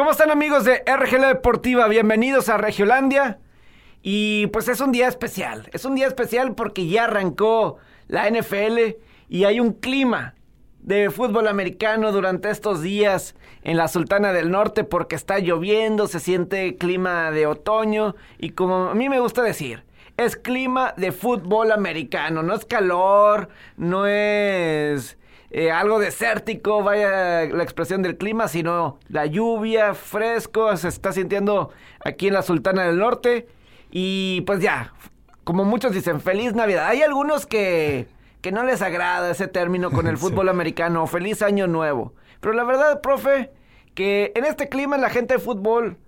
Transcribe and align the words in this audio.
¿Cómo 0.00 0.12
están 0.12 0.30
amigos 0.30 0.64
de 0.64 0.82
RGL 0.86 1.26
Deportiva? 1.26 1.86
Bienvenidos 1.86 2.48
a 2.48 2.56
Regiolandia. 2.56 3.38
Y 4.00 4.46
pues 4.46 4.66
es 4.68 4.80
un 4.80 4.92
día 4.92 5.06
especial. 5.06 5.68
Es 5.74 5.84
un 5.84 5.94
día 5.94 6.06
especial 6.06 6.54
porque 6.54 6.86
ya 6.86 7.04
arrancó 7.04 7.76
la 8.08 8.26
NFL 8.30 8.96
y 9.28 9.44
hay 9.44 9.60
un 9.60 9.74
clima 9.74 10.36
de 10.78 11.10
fútbol 11.10 11.48
americano 11.48 12.12
durante 12.12 12.48
estos 12.48 12.80
días 12.80 13.34
en 13.62 13.76
la 13.76 13.88
Sultana 13.88 14.32
del 14.32 14.50
Norte 14.50 14.84
porque 14.84 15.16
está 15.16 15.38
lloviendo, 15.38 16.06
se 16.06 16.18
siente 16.18 16.76
clima 16.76 17.30
de 17.30 17.46
otoño 17.46 18.16
y 18.38 18.52
como 18.52 18.88
a 18.88 18.94
mí 18.94 19.10
me 19.10 19.20
gusta 19.20 19.42
decir, 19.42 19.84
es 20.16 20.34
clima 20.34 20.94
de 20.96 21.12
fútbol 21.12 21.72
americano, 21.72 22.42
no 22.42 22.54
es 22.54 22.64
calor, 22.64 23.50
no 23.76 24.06
es 24.06 25.18
eh, 25.52 25.72
algo 25.72 25.98
desértico, 25.98 26.82
vaya 26.82 27.44
la 27.46 27.62
expresión 27.62 28.02
del 28.02 28.16
clima, 28.16 28.46
sino 28.46 28.98
la 29.08 29.26
lluvia, 29.26 29.94
fresco, 29.94 30.76
se 30.76 30.88
está 30.88 31.12
sintiendo 31.12 31.70
aquí 32.04 32.28
en 32.28 32.34
la 32.34 32.42
Sultana 32.42 32.84
del 32.84 32.98
Norte. 32.98 33.48
Y 33.90 34.42
pues 34.42 34.60
ya, 34.60 34.94
como 35.42 35.64
muchos 35.64 35.92
dicen, 35.92 36.20
feliz 36.20 36.54
Navidad. 36.54 36.86
Hay 36.86 37.02
algunos 37.02 37.46
que, 37.46 38.06
que 38.40 38.52
no 38.52 38.62
les 38.62 38.80
agrada 38.80 39.32
ese 39.32 39.48
término 39.48 39.90
con 39.90 40.06
el 40.06 40.18
fútbol 40.18 40.48
americano, 40.48 41.06
feliz 41.08 41.42
año 41.42 41.66
nuevo. 41.66 42.14
Pero 42.40 42.54
la 42.54 42.62
verdad, 42.62 43.00
profe, 43.00 43.50
que 43.94 44.32
en 44.36 44.44
este 44.44 44.68
clima 44.68 44.98
la 44.98 45.10
gente 45.10 45.34
de 45.34 45.40
fútbol 45.40 45.98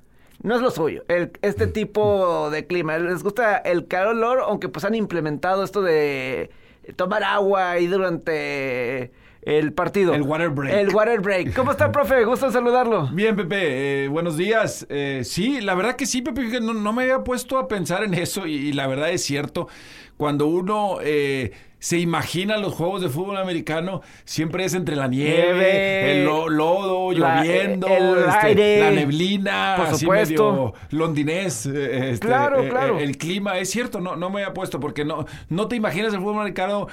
no 0.43 0.55
es 0.55 0.61
lo 0.61 0.71
suyo, 0.71 1.05
el, 1.09 1.33
este 1.43 1.67
tipo 1.67 2.49
de 2.51 2.67
clima. 2.69 2.97
Les 2.99 3.25
gusta 3.25 3.57
el 3.57 3.89
calor, 3.89 4.41
aunque 4.41 4.69
pues 4.69 4.85
han 4.85 4.95
implementado 4.95 5.65
esto 5.65 5.83
de 5.83 6.51
tomar 6.97 7.25
agua 7.25 7.79
y 7.79 7.87
durante 7.87 9.13
el 9.43 9.73
partido. 9.73 10.15
El 10.15 10.23
water 10.23 10.51
break. 10.51 10.75
El 10.75 10.95
water 10.95 11.21
break. 11.21 11.55
¿Cómo 11.55 11.73
está, 11.73 11.91
profe? 11.93 12.25
Gusto 12.25 12.51
saludarlo. 12.51 13.09
Bien, 13.13 13.37
Pepe. 13.37 14.05
Eh, 14.05 14.09
buenos 14.09 14.37
días. 14.37 14.87
Eh, 14.89 15.23
sí, 15.25 15.61
la 15.61 15.75
verdad 15.75 15.97
que 15.97 16.07
sí, 16.07 16.23
Pepe. 16.23 16.61
No, 16.61 16.75
no, 16.75 16.93
me 16.93 17.03
había 17.03 17.25
puesto 17.25 17.59
a 17.59 17.69
pensar 17.69 18.05
en 18.05 18.15
eso 18.15 18.47
y, 18.47 18.73
la 18.73 18.87
verdad 18.87 19.11
es 19.11 19.23
cierto. 19.23 19.69
Cuando 20.17 20.47
uno... 20.47 20.99
Eh, 21.03 21.53
se 21.83 21.99
imagina 21.99 22.59
los 22.59 22.75
juegos 22.75 23.03
de 23.03 23.09
fútbol 23.09 23.37
americano, 23.39 24.03
siempre 24.25 24.65
es 24.65 24.75
entre 24.75 24.95
la 24.95 25.09
nieve, 25.09 26.21
el 26.21 26.25
lodo, 26.25 27.11
lloviendo, 27.11 27.89
este, 27.89 28.79
la 28.79 28.91
neblina, 28.93 29.75
por 29.77 29.99
supuesto. 29.99 30.75
londinés, 30.91 31.67
este, 31.67 32.25
claro, 32.25 32.69
claro. 32.69 33.01
el 33.01 33.19
clima, 33.19 33.59
es 33.59 33.69
cierto, 33.71 34.01
no, 34.01 34.15
no 34.15 34.31
me 34.31 34.43
había 34.43 34.55
puesto, 34.55 34.79
porque 34.79 35.05
no, 35.05 35.27
no 35.49 35.67
te 35.67 35.75
imaginas 35.75 36.15
el 36.15 36.21
fútbol 36.21 36.39
americano 36.39 36.87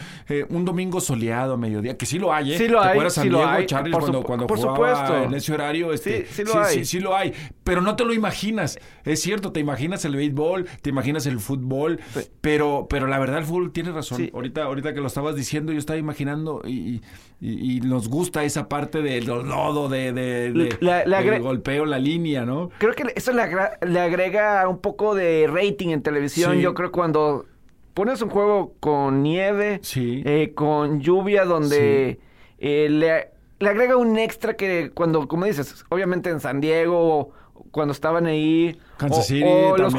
un 0.49 0.65
domingo 0.65 0.99
soleado 0.99 1.53
a 1.53 1.57
mediodía, 1.57 1.95
que 1.95 2.07
sí 2.07 2.17
lo 2.17 2.33
hay, 2.33 2.53
¿eh? 2.53 2.57
Sí 2.57 2.67
lo 2.67 2.81
¿Te 2.81 2.87
hay, 2.87 2.91
acuerdas 2.93 3.13
sí 3.13 3.29
lo 3.29 3.47
hay. 3.47 3.67
Charlie, 3.67 3.91
cuando, 3.91 4.23
cuando 4.23 4.47
por 4.47 4.57
jugaba 4.57 5.05
supuesto. 5.05 5.23
en 5.23 5.35
ese 5.35 5.53
horario? 5.53 5.93
Este, 5.93 6.25
sí, 6.25 6.33
sí 6.37 6.43
lo 6.45 6.63
hay. 6.63 6.73
Sí, 6.73 6.85
sí 6.85 6.99
lo 6.99 7.15
hay, 7.15 7.31
pero 7.63 7.83
no 7.83 7.95
te 7.95 8.05
lo 8.05 8.13
imaginas. 8.13 8.79
Es 9.09 9.21
cierto, 9.21 9.51
te 9.51 9.59
imaginas 9.59 10.05
el 10.05 10.15
béisbol, 10.15 10.67
te 10.83 10.91
imaginas 10.91 11.25
el 11.25 11.39
fútbol, 11.39 11.99
pero, 12.41 12.85
pero 12.87 13.07
la 13.07 13.17
verdad 13.17 13.39
el 13.39 13.45
fútbol 13.45 13.71
tiene 13.71 13.91
razón. 13.91 14.29
Ahorita, 14.31 14.65
ahorita 14.65 14.93
que 14.93 15.01
lo 15.01 15.07
estabas 15.07 15.35
diciendo, 15.35 15.71
yo 15.71 15.79
estaba 15.79 15.97
imaginando 15.97 16.61
y, 16.63 17.01
nos 17.41 18.07
gusta 18.07 18.43
esa 18.43 18.69
parte 18.69 19.01
del 19.01 19.25
lodo, 19.25 19.89
de, 19.89 20.13
del 20.13 21.41
golpeo, 21.41 21.85
la 21.85 21.97
línea, 21.97 22.45
¿no? 22.45 22.69
Creo 22.77 22.93
que 22.93 23.11
eso 23.15 23.31
le, 23.31 23.41
agrega 23.99 24.67
un 24.67 24.77
poco 24.77 25.15
de 25.15 25.47
rating 25.51 25.89
en 25.89 26.03
televisión. 26.03 26.59
Yo 26.59 26.75
creo 26.75 26.91
cuando 26.91 27.47
pones 27.95 28.21
un 28.21 28.29
juego 28.29 28.75
con 28.79 29.23
nieve, 29.23 29.81
eh, 29.95 30.51
con 30.53 31.01
lluvia, 31.01 31.45
donde 31.45 32.19
eh, 32.59 32.87
le, 32.91 33.31
le, 33.57 33.69
agrega 33.69 33.97
un 33.97 34.19
extra 34.19 34.53
que 34.55 34.91
cuando, 34.93 35.27
como 35.27 35.45
dices, 35.45 35.83
obviamente 35.89 36.29
en 36.29 36.39
San 36.39 36.61
Diego 36.61 37.33
cuando 37.71 37.91
estaban 37.91 38.25
ahí. 38.25 38.79
Kansas 38.97 39.27
City, 39.27 39.45
los, 39.77 39.93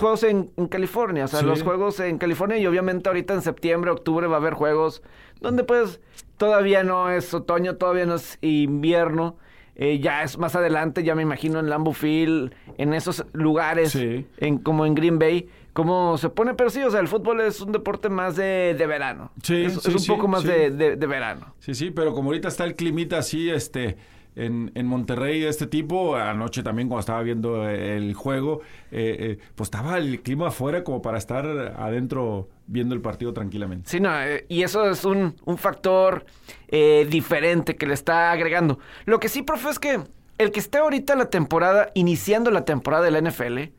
juegos 0.00 0.22
en, 0.22 0.50
California, 0.68 1.24
o 1.24 1.28
sea, 1.28 1.42
los 1.42 1.62
juegos 1.62 2.00
en 2.00 2.18
California 2.18 2.58
y 2.58 2.66
obviamente 2.66 3.08
ahorita 3.08 3.34
en 3.34 3.42
septiembre, 3.42 3.90
octubre 3.90 4.26
va 4.26 4.36
a 4.36 4.38
haber 4.38 4.54
juegos 4.54 5.02
donde 5.40 5.64
pues 5.64 6.00
todavía 6.36 6.84
no 6.84 7.10
es 7.10 7.32
otoño, 7.34 7.76
todavía 7.76 8.06
no 8.06 8.14
es 8.14 8.38
invierno. 8.40 9.36
Eh, 9.76 9.98
ya 9.98 10.22
es 10.22 10.36
más 10.36 10.54
adelante, 10.56 11.02
ya 11.02 11.14
me 11.14 11.22
imagino 11.22 11.58
en 11.58 11.70
Lambeau 11.70 11.94
Field, 11.94 12.52
en 12.76 12.92
esos 12.92 13.24
lugares, 13.32 13.94
en, 13.94 14.58
como 14.58 14.84
en 14.84 14.94
Green 14.94 15.18
Bay, 15.18 15.48
cómo 15.72 16.18
se 16.18 16.28
pone, 16.28 16.52
pero 16.52 16.68
sí, 16.68 16.82
o 16.82 16.90
sea, 16.90 17.00
el 17.00 17.08
fútbol 17.08 17.40
es 17.40 17.62
un 17.62 17.72
deporte 17.72 18.10
más 18.10 18.36
de, 18.36 18.74
verano. 18.86 19.30
Sí, 19.42 19.64
es, 19.64 19.86
es 19.86 19.94
un 19.94 20.16
poco 20.16 20.28
más 20.28 20.44
de, 20.44 20.70
de, 20.70 21.06
verano. 21.06 21.54
Sí, 21.60 21.74
sí, 21.74 21.90
pero 21.90 22.12
como 22.12 22.28
ahorita 22.28 22.48
está 22.48 22.64
el 22.64 22.74
climita 22.74 23.18
así, 23.18 23.48
este, 23.48 23.96
en, 24.40 24.72
en, 24.74 24.86
Monterrey 24.86 25.44
este 25.44 25.66
tipo. 25.66 26.16
Anoche 26.16 26.62
también 26.62 26.88
cuando 26.88 27.00
estaba 27.00 27.22
viendo 27.22 27.68
el 27.68 28.14
juego, 28.14 28.60
eh, 28.90 29.16
eh, 29.20 29.38
pues 29.54 29.68
estaba 29.68 29.98
el 29.98 30.22
clima 30.22 30.48
afuera 30.48 30.82
como 30.82 31.02
para 31.02 31.18
estar 31.18 31.46
adentro 31.46 32.48
viendo 32.66 32.94
el 32.94 33.00
partido 33.00 33.32
tranquilamente. 33.32 33.90
Sí, 33.90 34.00
no, 34.00 34.20
eh, 34.22 34.46
y 34.48 34.62
eso 34.62 34.88
es 34.90 35.04
un, 35.04 35.36
un 35.44 35.58
factor 35.58 36.24
diferente 36.70 37.76
que 37.76 37.86
le 37.86 37.94
está 37.94 38.30
agregando. 38.30 38.78
Lo 39.04 39.18
que 39.18 39.28
sí, 39.28 39.42
profe, 39.42 39.70
es 39.70 39.78
que 39.78 40.00
el 40.38 40.52
que 40.52 40.60
esté 40.60 40.78
ahorita 40.78 41.16
la 41.16 41.28
temporada, 41.28 41.90
iniciando 41.94 42.50
la 42.50 42.64
temporada 42.64 43.04
de 43.04 43.10
la 43.10 43.20
NFL, 43.20 43.74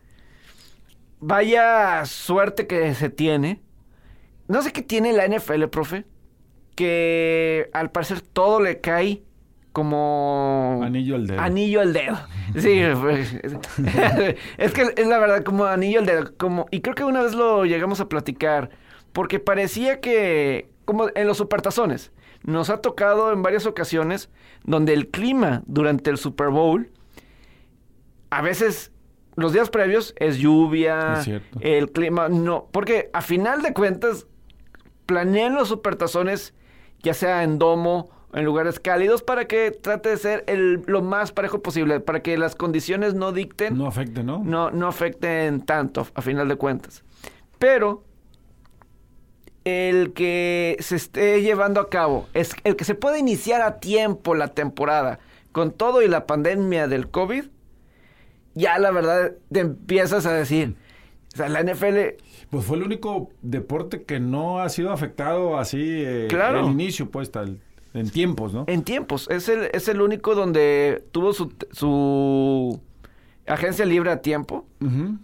vaya 1.19 2.05
suerte 2.05 2.67
que 2.67 2.93
se 2.93 3.09
tiene. 3.09 3.61
No 4.47 4.61
sé 4.61 4.73
qué 4.73 4.81
tiene 4.81 5.13
la 5.13 5.25
NFL, 5.25 5.63
profe, 5.67 6.05
que 6.75 7.69
al 7.73 7.91
parecer 7.91 8.21
todo 8.21 8.59
le 8.59 8.81
cae 8.81 9.23
como... 9.71 10.81
Anillo 10.83 11.15
al 11.15 11.27
dedo. 11.27 11.39
Anillo 11.39 11.81
al 11.81 11.93
dedo. 11.93 12.17
Sí, 12.57 12.81
pues, 13.01 13.35
es 14.57 14.73
que 14.73 14.93
es 14.95 15.07
la 15.07 15.19
verdad 15.19 15.43
como 15.43 15.65
anillo 15.65 15.99
al 15.99 16.05
dedo. 16.05 16.31
Como, 16.37 16.65
y 16.71 16.81
creo 16.81 16.95
que 16.95 17.03
una 17.03 17.21
vez 17.21 17.33
lo 17.33 17.65
llegamos 17.65 17.99
a 17.99 18.09
platicar, 18.09 18.69
porque 19.13 19.39
parecía 19.39 20.01
que, 20.01 20.69
como 20.85 21.07
en 21.13 21.27
los 21.27 21.37
supertazones, 21.37 22.11
nos 22.43 22.69
ha 22.69 22.81
tocado 22.81 23.31
en 23.31 23.43
varias 23.43 23.65
ocasiones 23.65 24.29
donde 24.63 24.93
el 24.93 25.07
clima 25.07 25.63
durante 25.65 26.09
el 26.09 26.17
Super 26.17 26.49
Bowl, 26.49 26.89
a 28.29 28.41
veces 28.41 28.91
los 29.35 29.53
días 29.53 29.69
previos 29.69 30.13
es 30.17 30.37
lluvia, 30.37 31.21
el 31.61 31.91
clima, 31.91 32.29
no, 32.29 32.67
porque 32.71 33.09
a 33.13 33.21
final 33.21 33.61
de 33.61 33.73
cuentas 33.73 34.27
planean 35.05 35.55
los 35.55 35.67
supertazones, 35.67 36.53
ya 37.01 37.13
sea 37.13 37.43
en 37.43 37.57
domo, 37.59 38.09
en 38.33 38.45
lugares 38.45 38.79
cálidos 38.79 39.21
para 39.21 39.45
que 39.45 39.71
trate 39.71 40.09
de 40.09 40.17
ser 40.17 40.43
el, 40.47 40.83
lo 40.85 41.01
más 41.01 41.31
parejo 41.31 41.61
posible, 41.61 41.99
para 41.99 42.21
que 42.21 42.37
las 42.37 42.55
condiciones 42.55 43.13
no 43.13 43.31
dicten. 43.31 43.77
No 43.77 43.87
afecten, 43.87 44.25
¿no? 44.25 44.41
No, 44.43 44.71
no 44.71 44.87
afecten 44.87 45.61
tanto, 45.61 46.07
a 46.13 46.21
final 46.21 46.47
de 46.47 46.55
cuentas. 46.55 47.03
Pero 47.59 48.03
el 49.63 50.13
que 50.13 50.77
se 50.79 50.95
esté 50.95 51.41
llevando 51.41 51.81
a 51.81 51.89
cabo, 51.89 52.27
es 52.33 52.55
el 52.63 52.75
que 52.75 52.85
se 52.85 52.95
pueda 52.95 53.19
iniciar 53.19 53.61
a 53.61 53.79
tiempo 53.79 54.33
la 54.33 54.49
temporada, 54.49 55.19
con 55.51 55.71
todo 55.71 56.01
y 56.01 56.07
la 56.07 56.25
pandemia 56.25 56.87
del 56.87 57.09
COVID, 57.09 57.45
ya 58.55 58.79
la 58.79 58.91
verdad 58.91 59.33
te 59.51 59.59
empiezas 59.59 60.25
a 60.25 60.33
decir, 60.33 60.75
o 61.33 61.37
sea, 61.37 61.49
la 61.49 61.61
NFL... 61.63 62.17
Pues 62.49 62.65
fue 62.65 62.77
el 62.77 62.83
único 62.83 63.29
deporte 63.41 64.03
que 64.03 64.19
no 64.19 64.59
ha 64.59 64.69
sido 64.69 64.91
afectado 64.91 65.57
así 65.57 65.79
eh, 65.81 66.27
claro. 66.29 66.61
el 66.61 66.71
inicio, 66.71 67.09
pues, 67.09 67.31
tal 67.31 67.61
en 67.93 68.09
tiempos, 68.09 68.53
¿no? 68.53 68.65
En 68.67 68.83
tiempos. 68.83 69.27
Es 69.29 69.49
el, 69.49 69.69
es 69.73 69.87
el 69.87 70.01
único 70.01 70.35
donde 70.35 71.03
tuvo 71.11 71.33
su, 71.33 71.53
su 71.71 72.79
agencia 73.47 73.85
libre 73.85 74.11
a 74.11 74.21
tiempo, 74.21 74.65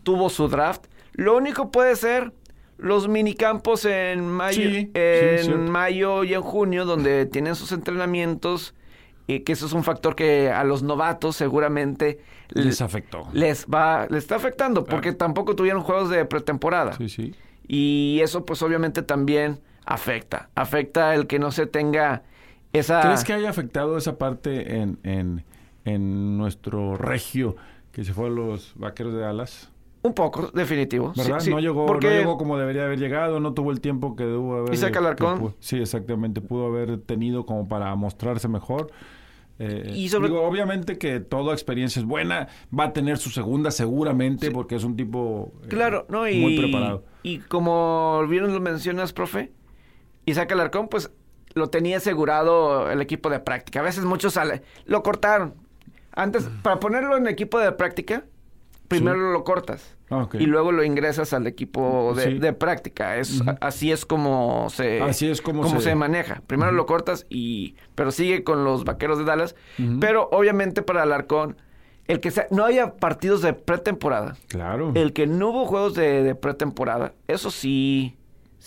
tuvo 0.04 0.30
su 0.30 0.48
draft. 0.48 0.86
Lo 1.14 1.36
único 1.38 1.72
puede 1.72 1.96
ser 1.96 2.34
los 2.78 3.08
minicampos 3.08 3.86
en 3.86 4.28
mayo, 4.28 4.62
en 4.94 5.70
mayo 5.72 6.24
y 6.24 6.34
en 6.34 6.42
junio, 6.42 6.86
donde 6.86 7.26
tienen 7.26 7.56
sus 7.56 7.72
entrenamientos, 7.72 8.76
y 9.26 9.40
que 9.40 9.54
eso 9.54 9.66
es 9.66 9.74
un 9.74 9.84
factor 9.84 10.16
que 10.16 10.52
a 10.52 10.64
los 10.64 10.84
novatos 10.84 11.36
seguramente 11.36 12.20
les 12.50 12.82
afectó. 12.82 13.28
Les 13.34 13.66
va, 13.66 14.08
les 14.10 14.24
está 14.24 14.36
afectando, 14.36 14.86
porque 14.86 15.12
tampoco 15.12 15.56
tuvieron 15.56 15.82
juegos 15.82 16.10
de 16.10 16.24
pretemporada. 16.26 16.94
Sí, 16.94 17.10
sí. 17.10 17.36
Y 17.68 18.20
eso, 18.22 18.46
pues, 18.46 18.62
obviamente 18.62 19.02
también 19.02 19.60
afecta. 19.86 20.50
Afecta 20.56 21.14
el 21.16 21.28
que 21.28 21.40
no 21.40 21.52
se 21.52 21.66
tenga 21.66 22.24
¿Crees 22.86 23.24
que 23.24 23.34
haya 23.34 23.50
afectado 23.50 23.98
esa 23.98 24.18
parte 24.18 24.78
en, 24.78 25.00
en, 25.04 25.44
en 25.86 26.38
nuestro 26.38 26.98
regio 26.98 27.56
que 27.92 28.04
se 28.04 28.14
fue 28.14 28.28
a 28.28 28.30
los 28.30 28.74
vaqueros 28.76 29.14
de 29.14 29.20
Dallas? 29.20 29.72
Un 30.04 30.14
poco, 30.14 30.52
definitivo. 30.54 31.12
¿Verdad? 31.16 31.44
no, 31.48 31.60
llegó, 31.60 31.86
porque... 31.86 32.08
no 32.08 32.14
llegó 32.14 32.38
como 32.38 32.58
debería 32.58 32.86
haber 32.86 33.00
llegado, 33.00 33.40
no 33.40 33.54
tuvo 33.54 33.72
el 33.72 33.82
tiempo 33.82 34.16
que 34.16 34.24
debió 34.24 34.58
haber. 34.58 34.74
¿Y 34.74 34.78
saca 34.78 35.00
Alarcón? 35.00 35.56
Sí, 35.60 35.78
exactamente. 35.78 36.40
Pudo 36.40 36.68
haber 36.68 37.00
tenido 37.00 37.46
como 37.46 37.68
para 37.68 37.94
mostrarse 37.96 38.48
mejor. 38.48 38.92
Eh, 39.60 39.92
y 39.96 40.08
sobre... 40.10 40.30
digo, 40.30 40.44
obviamente 40.44 40.98
que 41.00 41.20
toda 41.20 41.54
experiencia 41.54 42.00
es 42.00 42.06
buena, 42.06 42.48
va 42.78 42.86
a 42.86 42.94
tener 42.94 43.18
su 43.18 43.32
segunda 43.32 43.72
seguramente 43.72 44.52
porque 44.52 44.76
es 44.76 44.84
un 44.84 44.96
tipo 44.96 45.52
eh, 45.64 45.68
claro, 45.68 46.06
no, 46.10 46.28
y, 46.30 46.40
muy 46.40 46.58
preparado. 46.58 47.04
Y 47.24 47.40
como 47.40 48.24
bien 48.30 48.54
lo 48.54 48.60
mencionas, 48.60 49.14
profe, 49.14 49.52
Isaac 50.26 50.52
Alarcón, 50.52 50.90
pues 50.90 51.12
lo 51.58 51.70
tenía 51.70 51.98
asegurado 51.98 52.90
el 52.90 53.02
equipo 53.02 53.30
de 53.30 53.40
práctica. 53.40 53.80
A 53.82 53.84
veces 53.84 54.06
muchos 54.06 54.34
sale, 54.34 54.62
lo 54.86 55.04
cortaron. 55.04 55.54
Antes, 56.14 56.50
para 56.64 56.80
ponerlo 56.80 57.16
en 57.18 57.28
equipo 57.28 57.60
de 57.60 57.72
práctica, 57.74 58.24
primero 58.88 59.32
lo 59.32 59.44
cortas. 59.44 59.96
Ah. 60.10 60.28
Y 60.34 60.46
luego 60.46 60.72
lo 60.72 60.84
ingresas 60.84 61.34
al 61.34 61.46
equipo 61.48 62.14
de, 62.16 62.24
Sí. 62.24 62.34
de 62.40 62.54
práctica. 62.54 63.18
Es, 63.18 63.44
Así 63.60 63.92
es 63.92 64.06
como 64.06 64.70
se, 64.70 65.02
Así 65.02 65.30
es 65.30 65.42
como 65.42 65.68
se- 65.68 65.82
se 65.82 65.96
maneja. 65.96 66.42
Primero 66.48 66.72
lo 66.72 66.86
cortas 66.86 67.26
y... 67.30 67.76
Pero 67.94 68.12
sigue 68.12 68.44
con 68.46 68.64
los 68.64 68.86
vaqueros 68.86 69.18
de 69.20 69.26
Dallas. 69.26 69.56
Pero 70.00 70.30
obviamente 70.32 70.82
para 70.82 71.04
Alarcón, 71.04 71.58
el 72.08 72.22
que 72.22 72.32
sea, 72.32 72.48
no 72.52 72.64
haya 72.64 72.96
partidos 72.96 73.42
de 73.42 73.52
pretemporada. 73.54 74.38
Claro. 74.48 74.94
El 74.96 75.12
que 75.12 75.28
no 75.28 75.50
hubo 75.50 75.66
juegos 75.66 75.94
de, 75.94 76.24
de 76.24 76.34
pretemporada, 76.36 77.14
eso 77.28 77.52
sí... 77.52 78.17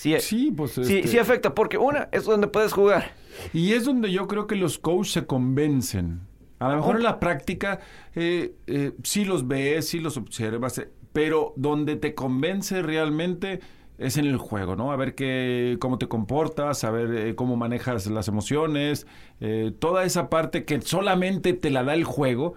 Sí, 0.01 0.15
Sí, 0.21 0.51
pues, 0.57 0.71
sí, 0.73 0.81
este- 0.81 1.09
sí 1.09 1.19
afecta, 1.19 1.55
porque 1.55 1.77
una 1.77 2.09
es 2.11 2.25
donde 2.25 2.47
puedes 2.49 2.73
jugar. 2.73 3.13
Y 3.53 3.73
es 3.75 3.85
donde 3.85 4.11
yo 4.11 4.27
creo 4.29 4.47
que 4.47 4.57
los 4.57 4.79
coaches 4.79 5.13
se 5.13 5.27
convencen. 5.27 6.21
A 6.59 6.71
lo 6.71 6.77
mejor 6.77 6.97
en 6.97 7.03
la 7.03 7.21
práctica 7.21 7.81
eh, 8.15 8.55
eh, 8.67 8.93
sí 9.03 9.25
los 9.27 9.47
ves, 9.47 9.89
sí 9.89 9.99
los 10.01 10.17
observas, 10.17 10.79
eh, 10.79 10.89
pero 11.13 11.53
donde 11.57 11.97
te 11.97 12.15
convence 12.15 12.81
realmente 12.83 13.61
es 13.99 14.17
en 14.17 14.25
el 14.25 14.39
juego, 14.39 14.75
¿no? 14.75 14.91
A 14.91 14.97
ver 14.97 15.15
qué, 15.15 15.77
cómo 15.81 15.99
te 15.99 16.09
comportas, 16.09 16.83
a 16.85 16.91
ver 16.91 17.15
eh, 17.15 17.35
cómo 17.35 17.57
manejas 17.57 18.07
las 18.07 18.27
emociones, 18.29 19.07
eh, 19.41 19.73
toda 19.79 20.05
esa 20.05 20.31
parte 20.31 20.65
que 20.65 20.81
solamente 20.81 21.53
te 21.53 21.69
la 21.69 21.85
da 21.85 21.93
el 21.93 22.05
juego. 22.05 22.55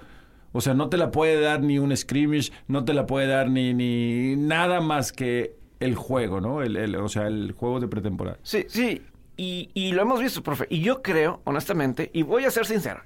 O 0.54 0.62
sea, 0.62 0.74
no 0.76 0.88
te 0.88 0.96
la 0.98 1.12
puede 1.12 1.42
dar 1.42 1.62
ni 1.62 1.78
un 1.80 1.96
scrimmage, 1.98 2.52
no 2.70 2.86
te 2.86 2.94
la 2.94 3.06
puede 3.06 3.28
dar 3.28 3.50
ni, 3.50 3.74
ni 3.74 4.36
nada 4.38 4.80
más 4.82 5.12
que 5.12 5.56
el 5.80 5.96
juego, 5.96 6.40
¿no? 6.42 6.62
El, 6.62 6.76
el- 6.78 6.96
o 6.96 7.10
sea, 7.10 7.28
el 7.28 7.52
juego 7.58 7.80
de 7.80 7.88
pretemporada. 7.88 8.38
Sí, 8.44 8.66
sí. 8.70 9.02
Y, 9.38 9.70
y 9.74 9.92
lo 9.94 10.02
hemos 10.04 10.20
visto, 10.20 10.44
profe. 10.44 10.68
Y 10.70 10.82
yo 10.82 11.02
creo, 11.02 11.42
honestamente, 11.44 12.10
y 12.14 12.22
voy 12.24 12.46
a 12.46 12.52
ser 12.52 12.66
sincero, 12.66 13.02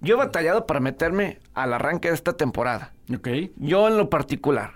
yo 0.00 0.14
he 0.14 0.18
batallado 0.18 0.66
para 0.66 0.80
meterme 0.80 1.38
al 1.54 1.72
arranque 1.74 2.08
de 2.08 2.14
esta 2.14 2.32
temporada. 2.36 2.92
¿Ok? 3.14 3.28
Yo 3.56 3.86
en 3.88 3.96
lo 3.98 4.08
particular. 4.10 4.72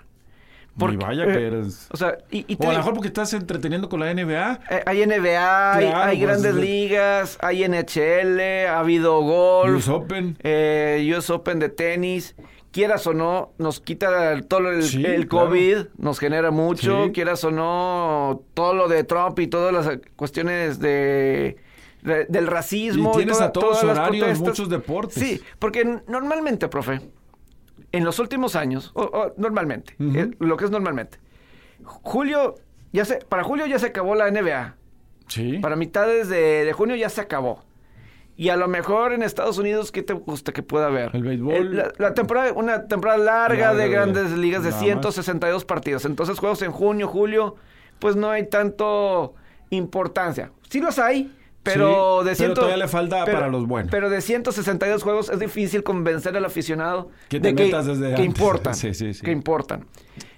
Y 0.79 0.95
vaya 0.95 1.25
que 1.25 1.31
eh, 1.33 1.47
eres- 1.47 1.87
O 1.91 1.97
sea, 1.97 2.19
y, 2.29 2.45
y 2.47 2.55
te 2.55 2.67
O 2.67 2.69
a 2.69 2.73
lo 2.73 2.77
mejor 2.77 2.93
porque 2.93 3.07
estás 3.07 3.33
entreteniendo 3.33 3.89
con 3.89 3.99
la 3.99 4.13
NBA. 4.13 4.59
eh, 4.69 4.83
hay 4.85 5.03
NBA, 5.07 5.73
hay, 5.73 5.85
Claro, 5.87 5.97
hay 6.03 6.17
pues, 6.17 6.27
grandes 6.29 6.55
de- 6.55 6.61
ligas, 6.61 7.37
hay 7.41 7.63
NHL, 7.67 8.39
ha 8.67 8.77
habido 8.79 9.19
golf, 9.21 9.75
US 9.75 9.89
Open. 9.89 10.37
eh, 10.43 11.11
US 11.17 11.31
Open 11.31 11.57
de 11.57 11.69
tenis. 11.69 12.35
Quieras 12.77 13.07
o 13.07 13.13
no, 13.15 13.53
nos 13.57 13.79
quita 13.81 14.39
todo 14.43 14.69
el, 14.69 14.83
Sí, 14.83 15.03
el 15.03 15.27
claro. 15.27 15.47
COVID, 15.47 15.77
nos 15.97 16.19
genera 16.19 16.51
mucho. 16.51 17.05
Sí. 17.05 17.11
Quieras 17.11 17.43
o 17.43 17.49
no, 17.49 18.43
todo 18.53 18.75
lo 18.75 18.87
de 18.87 19.03
Trump 19.03 19.39
y 19.39 19.47
todas 19.47 19.73
las 19.73 19.97
cuestiones 20.15 20.77
de, 20.79 21.57
de- 22.03 22.25
del 22.25 22.45
racismo. 22.45 23.13
Y 23.15 23.17
tienes 23.17 23.37
toda- 23.37 23.47
a 23.47 23.51
todos 23.51 23.81
todas 23.81 23.97
horarios, 23.97 24.39
muchos 24.41 24.69
deportes. 24.69 25.15
Sí, 25.15 25.41
porque 25.57 26.01
normalmente, 26.07 26.67
profe, 26.67 27.01
en 27.91 28.05
los 28.05 28.19
últimos 28.19 28.55
años, 28.55 28.91
o, 28.93 29.01
o 29.05 29.33
normalmente, 29.37 29.95
eh, 29.99 30.29
lo 30.37 30.55
que 30.55 30.65
es 30.65 30.69
normalmente, 30.69 31.17
Julio, 31.83 32.53
ya 32.93 33.05
se, 33.05 33.15
para 33.25 33.43
julio 33.43 33.65
ya 33.65 33.79
se 33.79 33.87
acabó 33.87 34.13
la 34.13 34.29
NBA. 34.29 34.75
Sí. 35.27 35.57
Para 35.63 35.75
mitades 35.75 36.29
de, 36.29 36.63
de 36.63 36.73
junio 36.73 36.95
ya 36.95 37.09
se 37.09 37.21
acabó. 37.21 37.63
Y 38.39 38.49
a 38.49 38.55
lo 38.55 38.67
mejor 38.67 39.13
en 39.13 39.23
Estados 39.23 39.57
Unidos, 39.57 39.91
¿qué 39.91 40.03
te 40.03 40.13
gusta 40.13 40.53
que 40.53 40.61
pueda 40.61 40.85
haber? 40.87 41.09
El 41.15 41.23
béisbol. 41.23 41.53
Eh, 41.55 41.63
La, 41.63 41.91
la 41.97 42.13
temporada, 42.13 42.53
una 42.53 42.87
temporada 42.87 43.17
larga 43.17 43.73
de 43.73 43.83
de- 43.83 43.89
grandes 43.89 44.31
ligas 44.31 44.61
de 44.61 44.69
nada 44.69 44.79
más. 44.79 44.85
162 44.85 45.65
partidos. 45.65 46.05
Entonces, 46.05 46.37
juegos 46.37 46.61
en 46.61 46.71
junio, 46.71 47.07
julio, 47.07 47.55
pues 47.99 48.15
no 48.15 48.29
hay 48.29 48.47
tanto 48.47 49.33
importancia. 49.71 50.51
Sí 50.69 50.79
los 50.79 50.99
hay, 50.99 51.33
pero 51.63 52.19
Sí, 52.21 52.25
de 52.29 52.31
pero 52.31 52.35
ciento- 52.35 52.53
todavía 52.61 52.77
le 52.77 52.87
falta 52.87 53.25
para 53.25 53.47
los 53.49 53.67
buenos. 53.67 53.89
Pero 53.91 54.09
de 54.09 54.21
162 54.21 55.03
juegos 55.03 55.29
es 55.29 55.39
difícil 55.39 55.83
convencer 55.83 56.35
al 56.37 56.45
aficionado 56.45 57.09
Que 57.29 57.39
te 57.39 57.47
de 57.53 57.53
metas 57.65 57.85
desde 57.85 58.01
que 58.09 58.21
antes. 58.21 58.25
importan. 58.25 58.73
Sí, 58.75 58.93
sí, 58.93 59.13
sí. 59.13 59.21
Que 59.25 59.31
importan. 59.31 59.85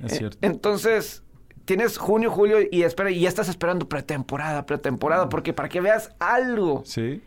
Es 0.04 0.14
Eh, 0.14 0.18
cierto. 0.18 0.38
Entonces, 0.42 1.24
tienes 1.66 1.98
junio, 1.98 2.32
julio 2.32 2.58
y 2.72 2.84
espera, 2.84 3.12
y 3.12 3.20
ya 3.20 3.30
estás 3.30 3.50
esperando 3.50 3.88
pretemporada, 3.90 4.66
pretemporada, 4.66 5.30
porque 5.30 5.54
para 5.54 5.70
que 5.70 5.82
veas 5.82 6.12
algo. 6.20 6.82
Sí. 6.86 7.22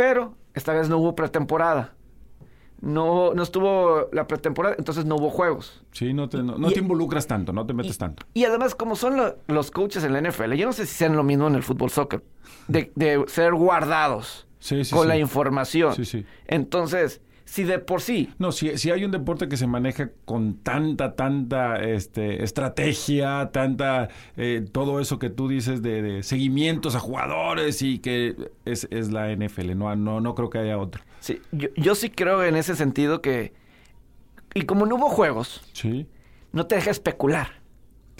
Pero 0.00 0.34
esta 0.54 0.72
vez 0.72 0.88
no 0.88 0.96
hubo 0.96 1.14
pretemporada. 1.14 1.92
No, 2.80 3.34
no 3.34 3.42
estuvo 3.42 4.08
la 4.14 4.26
pretemporada, 4.26 4.74
entonces 4.78 5.04
no 5.04 5.16
hubo 5.16 5.28
juegos. 5.28 5.84
Sí, 5.92 6.14
no 6.14 6.30
te, 6.30 6.38
no, 6.42 6.56
no 6.56 6.70
Y- 6.70 6.72
te 6.72 6.80
involucras 6.80 7.26
tanto, 7.26 7.52
no 7.52 7.66
te 7.66 7.74
metes 7.74 7.98
tanto. 7.98 8.24
Y 8.32 8.44
además, 8.46 8.74
como 8.74 8.96
son 8.96 9.18
lo- 9.18 9.36
los 9.46 9.70
coaches 9.70 10.02
en 10.04 10.14
la 10.14 10.20
NFL, 10.22 10.54
yo 10.56 10.64
no 10.64 10.72
sé 10.72 10.86
si 10.86 10.94
sean 10.94 11.14
lo 11.16 11.22
mismo 11.22 11.48
en 11.48 11.54
el 11.56 11.62
fútbol 11.62 11.90
soccer, 11.90 12.22
de, 12.66 12.90
de 12.94 13.22
ser 13.28 13.52
guardados 13.52 14.46
Sí, 14.58 14.82
sí, 14.86 14.94
con 14.94 15.02
sí. 15.02 15.08
la 15.08 15.18
información. 15.18 15.94
Sí, 15.94 16.06
sí. 16.06 16.24
Entonces, 16.46 17.20
si 17.50 17.64
de 17.64 17.80
por 17.80 18.00
sí 18.00 18.32
No, 18.38 18.52
si, 18.52 18.78
si 18.78 18.92
hay 18.92 19.04
un 19.04 19.10
deporte 19.10 19.48
que 19.48 19.56
se 19.56 19.66
maneja 19.66 20.10
con 20.24 20.54
tanta, 20.58 21.16
tanta 21.16 21.82
este, 21.82 22.44
estrategia, 22.44 23.50
tanta, 23.52 24.08
eh, 24.36 24.64
todo 24.70 25.00
eso 25.00 25.18
que 25.18 25.30
tú 25.30 25.48
dices 25.48 25.82
de, 25.82 26.00
de 26.00 26.22
seguimientos 26.22 26.94
a 26.94 27.00
jugadores 27.00 27.82
y 27.82 27.98
que 27.98 28.36
es, 28.64 28.86
es 28.92 29.10
la 29.10 29.34
NFL, 29.34 29.76
no, 29.76 29.96
no, 29.96 30.20
no 30.20 30.36
creo 30.36 30.48
que 30.48 30.58
haya 30.58 30.78
otro. 30.78 31.02
Sí, 31.18 31.40
yo, 31.50 31.70
yo 31.74 31.96
sí 31.96 32.10
creo 32.10 32.44
en 32.44 32.54
ese 32.54 32.76
sentido 32.76 33.20
que... 33.20 33.52
Y 34.54 34.62
como 34.62 34.86
no 34.86 34.94
hubo 34.94 35.08
juegos, 35.08 35.60
Sí, 35.72 36.06
no 36.52 36.68
te 36.68 36.76
deja 36.76 36.92
especular. 36.92 37.59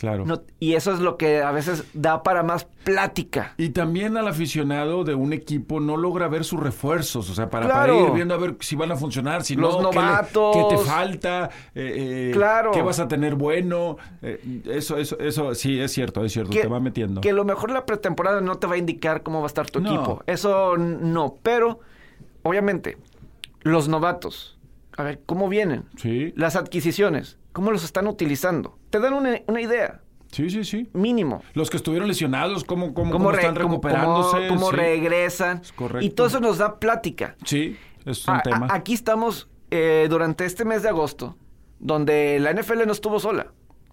Claro. 0.01 0.25
No- 0.25 0.41
y 0.59 0.73
eso 0.73 0.91
es 0.91 0.99
lo 0.99 1.15
que 1.15 1.41
a 1.43 1.51
veces 1.51 1.85
da 1.93 2.23
para 2.23 2.41
más 2.41 2.65
plática. 2.83 3.53
Y 3.57 3.69
también 3.69 4.17
al 4.17 4.27
aficionado 4.27 5.03
de 5.03 5.13
un 5.13 5.31
equipo 5.31 5.79
no 5.79 5.95
logra 5.95 6.27
ver 6.27 6.43
sus 6.43 6.59
refuerzos, 6.59 7.29
o 7.29 7.35
sea, 7.35 7.51
para, 7.51 7.67
Claro. 7.67 7.93
para 7.95 8.07
ir 8.07 8.13
viendo 8.15 8.33
a 8.33 8.37
ver 8.37 8.57
si 8.61 8.75
van 8.75 8.91
a 8.91 8.95
funcionar, 8.95 9.43
si 9.43 9.55
Los 9.55 9.79
no, 9.79 9.91
qué 9.91 9.99
le- 9.99 10.03
novatos. 10.05 10.57
qué, 10.57 10.75
te 10.75 10.77
falta, 10.83 11.49
eh, 11.75 12.29
eh, 12.29 12.31
Claro. 12.33 12.71
qué 12.71 12.81
vas 12.81 12.99
a 12.99 13.07
tener 13.07 13.35
bueno. 13.35 13.97
eh, 14.23 14.61
eso, 14.65 14.97
eso, 14.97 15.17
eso, 15.19 15.53
sí, 15.55 15.79
es 15.79 15.91
cierto, 15.93 16.25
es 16.25 16.33
cierto, 16.33 16.51
te 16.51 16.67
va 16.67 16.79
metiendo. 16.79 17.21
Que 17.21 17.29
a 17.29 17.33
lo 17.33 17.45
mejor 17.45 17.69
la 17.71 17.85
pretemporada 17.85 18.41
no 18.41 18.55
te 18.55 18.65
va 18.67 18.73
a 18.73 18.77
indicar 18.77 19.21
cómo 19.21 19.39
va 19.39 19.45
a 19.45 19.47
estar 19.47 19.69
tu 19.69 19.79
No. 19.81 19.93
equipo. 19.93 20.23
Eso 20.25 20.77
no. 20.77 21.35
Pero, 21.43 21.79
obviamente, 22.43 22.97
los 23.61 23.87
novatos, 23.87 24.57
a 24.97 25.03
ver, 25.03 25.21
¿cómo 25.25 25.47
vienen? 25.49 25.83
Sí, 25.97 26.33
Las 26.35 26.55
adquisiciones, 26.55 27.37
¿cómo 27.53 27.71
los 27.71 27.83
están 27.83 28.07
utilizando? 28.07 28.77
Te 28.89 28.99
dan 28.99 29.13
una, 29.13 29.39
una 29.47 29.61
idea, 29.61 30.01
sí, 30.31 30.49
sí, 30.49 30.63
sí. 30.63 30.89
mínimo. 30.93 31.41
Los 31.53 31.69
que 31.69 31.77
estuvieron 31.77 32.07
lesionados, 32.07 32.63
cómo, 32.63 32.93
cómo, 32.93 33.11
¿Cómo, 33.11 33.31
están 33.31 33.55
recuperándose. 33.55 34.47
cómo- 34.47 34.69
sí. 34.71 34.75
regresan? 34.75 35.59
Es 35.61 35.71
correcto. 35.71 36.05
Y 36.05 36.09
todo 36.09 36.27
eso 36.27 36.39
nos 36.39 36.57
da 36.57 36.79
plática. 36.79 37.35
Sí, 37.45 37.77
es 38.05 38.27
un 38.27 38.35
A- 38.35 38.37
a- 38.37 38.41
tema. 38.43 38.67
aquí 38.71 38.93
estamos 38.93 39.47
eh, 39.71 40.07
durante 40.09 40.45
este 40.45 40.65
mes 40.65 40.83
de 40.83 40.89
agosto, 40.89 41.37
donde 41.79 42.39
la 42.39 42.51
NFL 42.51 42.85
no 42.85 42.91
estuvo 42.91 43.19
sola. 43.19 43.47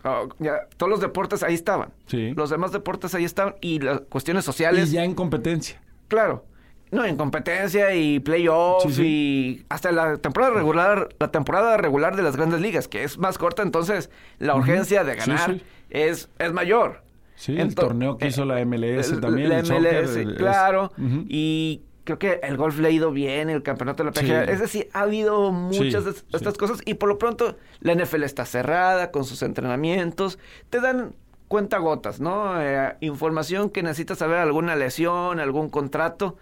Ah, 0.05 0.23
ya, 0.39 0.61
todos 0.77 0.91
los 0.91 1.01
deportes 1.01 1.43
ahí 1.43 1.55
estaban. 1.55 1.93
Sí. 2.07 2.33
Los 2.37 2.51
demás 2.51 2.71
deportes 2.73 3.15
ahí 3.15 3.25
estaban. 3.25 3.55
Y 3.61 3.81
las 3.81 4.01
cuestiones 4.03 4.45
y 4.45 4.47
sociales, 4.47 4.91
ya 4.93 5.05
en 5.05 5.15
competencia. 5.15 5.81
claro. 6.09 6.45
No, 6.91 7.05
en 7.05 7.17
competencia 7.17 7.95
y 7.95 8.19
playoffs 8.21 8.85
Sí, 8.85 8.93
sí. 8.93 9.03
y 9.07 9.65
hasta 9.69 9.93
la 9.93 10.17
temporada 10.17 10.55
regular, 10.55 11.09
la 11.19 11.31
temporada 11.31 11.77
regular 11.77 12.17
de 12.17 12.23
las 12.23 12.37
grandes 12.37 12.61
ligas, 12.61 12.89
que 12.89 13.05
es 13.05 13.19
más 13.19 13.39
corta, 13.39 13.63
entonces 13.63 14.11
la 14.39 14.55
urgencia 14.55 15.05
de 15.05 15.15
ganar 15.17 15.53
sí. 15.55 15.63
Es, 15.91 16.29
es 16.39 16.53
mayor. 16.53 17.03
Sí, 17.35 17.57
el 17.59 17.75
torneo 17.75 18.19
que 18.19 18.27
hizo 18.29 18.45
la 18.45 18.61
MLS 18.65 19.11
el- 19.13 19.21
también. 19.21 19.49
La 19.51 19.59
el 19.61 19.67
soccer, 19.67 20.05
MLS, 20.05 20.17
es- 20.17 20.37
claro. 20.37 20.93
Ujú. 20.99 21.25
Y 21.29 21.83
creo 22.05 22.19
que 22.19 22.41
el 22.43 22.57
golf 22.57 22.79
le 22.79 22.89
ha 22.89 22.91
ido 22.91 23.13
bien, 23.13 23.49
el 23.51 23.63
campeonato 23.63 24.03
de 24.03 24.11
la 24.11 24.17
Sí. 24.21 24.27
PGA. 24.27 24.45
Es 24.45 24.61
decir, 24.61 24.89
ha 24.93 25.03
habido 25.03 25.53
muchas 25.53 26.05
de 26.05 26.13
sí. 26.15 26.23
estas 26.33 26.57
cosas 26.59 26.81
y 26.85 26.95
por 26.95 27.09
lo 27.09 27.17
pronto 27.19 27.57
la 27.81 27.93
NFL 27.95 28.25
está 28.25 28.45
cerrada 28.45 29.11
con 29.13 29.25
sus 29.25 29.43
entrenamientos. 29.43 30.39
Te 30.71 30.81
dan 30.81 31.15
cuentagotas, 31.49 32.21
¿no? 32.21 32.61
Eh, 32.61 32.97
información 33.01 33.71
que 33.71 33.83
necesitas 33.83 34.19
saber, 34.19 34.39
alguna 34.39 34.75
lesión, 34.77 35.39
algún 35.41 35.69
contrato. 35.71 36.37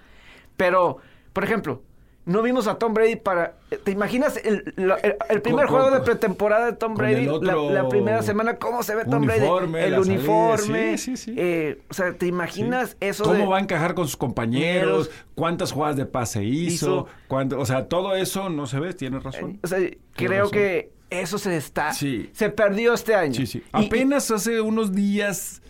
Pero, 0.57 0.99
por 1.33 1.45
ejemplo, 1.45 1.83
no 2.25 2.43
vimos 2.43 2.67
a 2.67 2.77
Tom 2.77 2.93
Brady 2.93 3.15
para... 3.17 3.55
¿Te 3.85 3.93
imaginas 3.93 4.37
el, 4.45 4.73
la- 4.77 4.97
el- 4.97 5.15
el 5.29 5.43
primer 5.43 5.67
Con- 5.67 5.77
juego 5.77 5.95
de 5.97 6.01
pretemporada 6.01 6.67
de 6.67 6.73
Tom 6.73 6.95
Brady? 6.97 7.29
otro 7.29 7.71
la, 7.71 7.83
la 7.83 7.89
primera 7.89 8.21
semana, 8.23 8.57
¿cómo 8.57 8.83
se 8.83 8.97
ve 8.97 9.05
Tom 9.05 9.23
uniforme, 9.23 9.79
Brady? 9.87 9.93
El 9.95 9.99
uniforme. 10.01 10.99
sí, 10.99 11.17
sí, 11.17 11.25
sí. 11.25 11.35
eh, 11.39 11.81
o 11.89 11.95
sea, 11.95 12.15
¿te 12.15 12.27
imaginas 12.27 12.91
Sí. 12.91 12.97
eso 13.01 13.23
¿Cómo 13.25 13.37
de- 13.37 13.47
va 13.47 13.59
a 13.59 13.61
encajar 13.61 13.95
con 13.95 14.07
sus 14.07 14.17
compañeros? 14.17 15.09
¿Cuántas 15.37 15.71
jugadas 15.71 15.97
de 15.97 16.07
pase 16.07 16.43
hizo? 16.43 16.75
Hizo. 16.75 17.07
¿Cuánto- 17.29 17.61
o 17.61 17.65
sea, 17.67 17.87
todo 17.87 18.17
eso 18.17 18.49
no 18.51 18.67
se 18.67 18.81
ve, 18.81 18.93
tienes 18.93 19.23
razón. 19.23 19.61
O 19.63 19.67
sea, 19.69 19.79
creo 20.15 20.39
razón. 20.47 20.51
que 20.53 20.91
eso 21.11 21.39
se 21.39 21.57
está... 21.57 21.93
Sí. 21.93 22.31
Se 22.33 22.51
perdió 22.51 22.95
este 22.95 23.15
año. 23.15 23.35
Sí, 23.35 23.47
sí. 23.47 23.63
Y- 23.73 23.83
y- 23.83 23.87
Apenas 23.87 24.29
hace 24.33 24.61
unos 24.61 24.93
días 24.93 25.63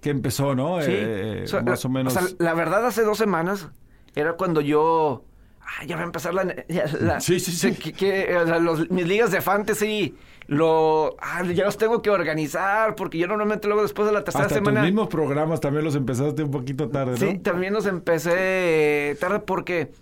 que 0.00 0.08
empezó, 0.08 0.54
¿no? 0.54 0.80
Sí. 0.80 0.90
Eh, 0.90 1.42
O 1.44 1.48
sea, 1.48 1.60
más 1.60 1.84
la- 1.84 1.88
o 1.88 1.92
menos. 1.92 2.12
sea, 2.14 2.22
la 2.38 2.54
verdad, 2.54 2.86
hace 2.86 3.02
dos 3.02 3.18
semanas 3.18 3.68
era 4.14 4.34
cuando 4.34 4.60
yo. 4.60 5.24
ah, 5.60 5.84
ya 5.84 5.96
va 5.96 6.02
a 6.02 6.04
empezar 6.06 6.32
la. 6.34 7.20
Sí, 7.20 7.38
sí, 7.40 7.52
sí. 7.52 7.72
que- 7.74 7.92
que, 7.92 8.36
o 8.36 8.46
sea, 8.46 8.58
los- 8.58 8.90
mis 8.90 9.06
ligas 9.06 9.30
de 9.30 9.40
fantasy. 9.40 10.16
Lo, 10.46 11.14
ah, 11.20 11.42
ya 11.44 11.66
los 11.66 11.76
tengo 11.76 12.00
que 12.00 12.08
organizar 12.08 12.94
porque 12.94 13.18
yo 13.18 13.26
normalmente 13.26 13.68
luego 13.68 13.82
después 13.82 14.06
de 14.08 14.14
la 14.14 14.24
tercera 14.24 14.44
Hasta 14.46 14.54
semana. 14.54 14.80
tus 14.80 14.86
mismos 14.88 15.08
programas 15.08 15.60
también 15.60 15.84
los 15.84 15.94
empezaste 15.94 16.42
un 16.42 16.50
poquito 16.50 16.88
tarde, 16.88 17.10
¿no? 17.12 17.16
Sí, 17.18 17.36
también 17.38 17.74
los 17.74 17.84
empecé 17.84 19.14
tarde 19.20 19.40
porque 19.40 19.92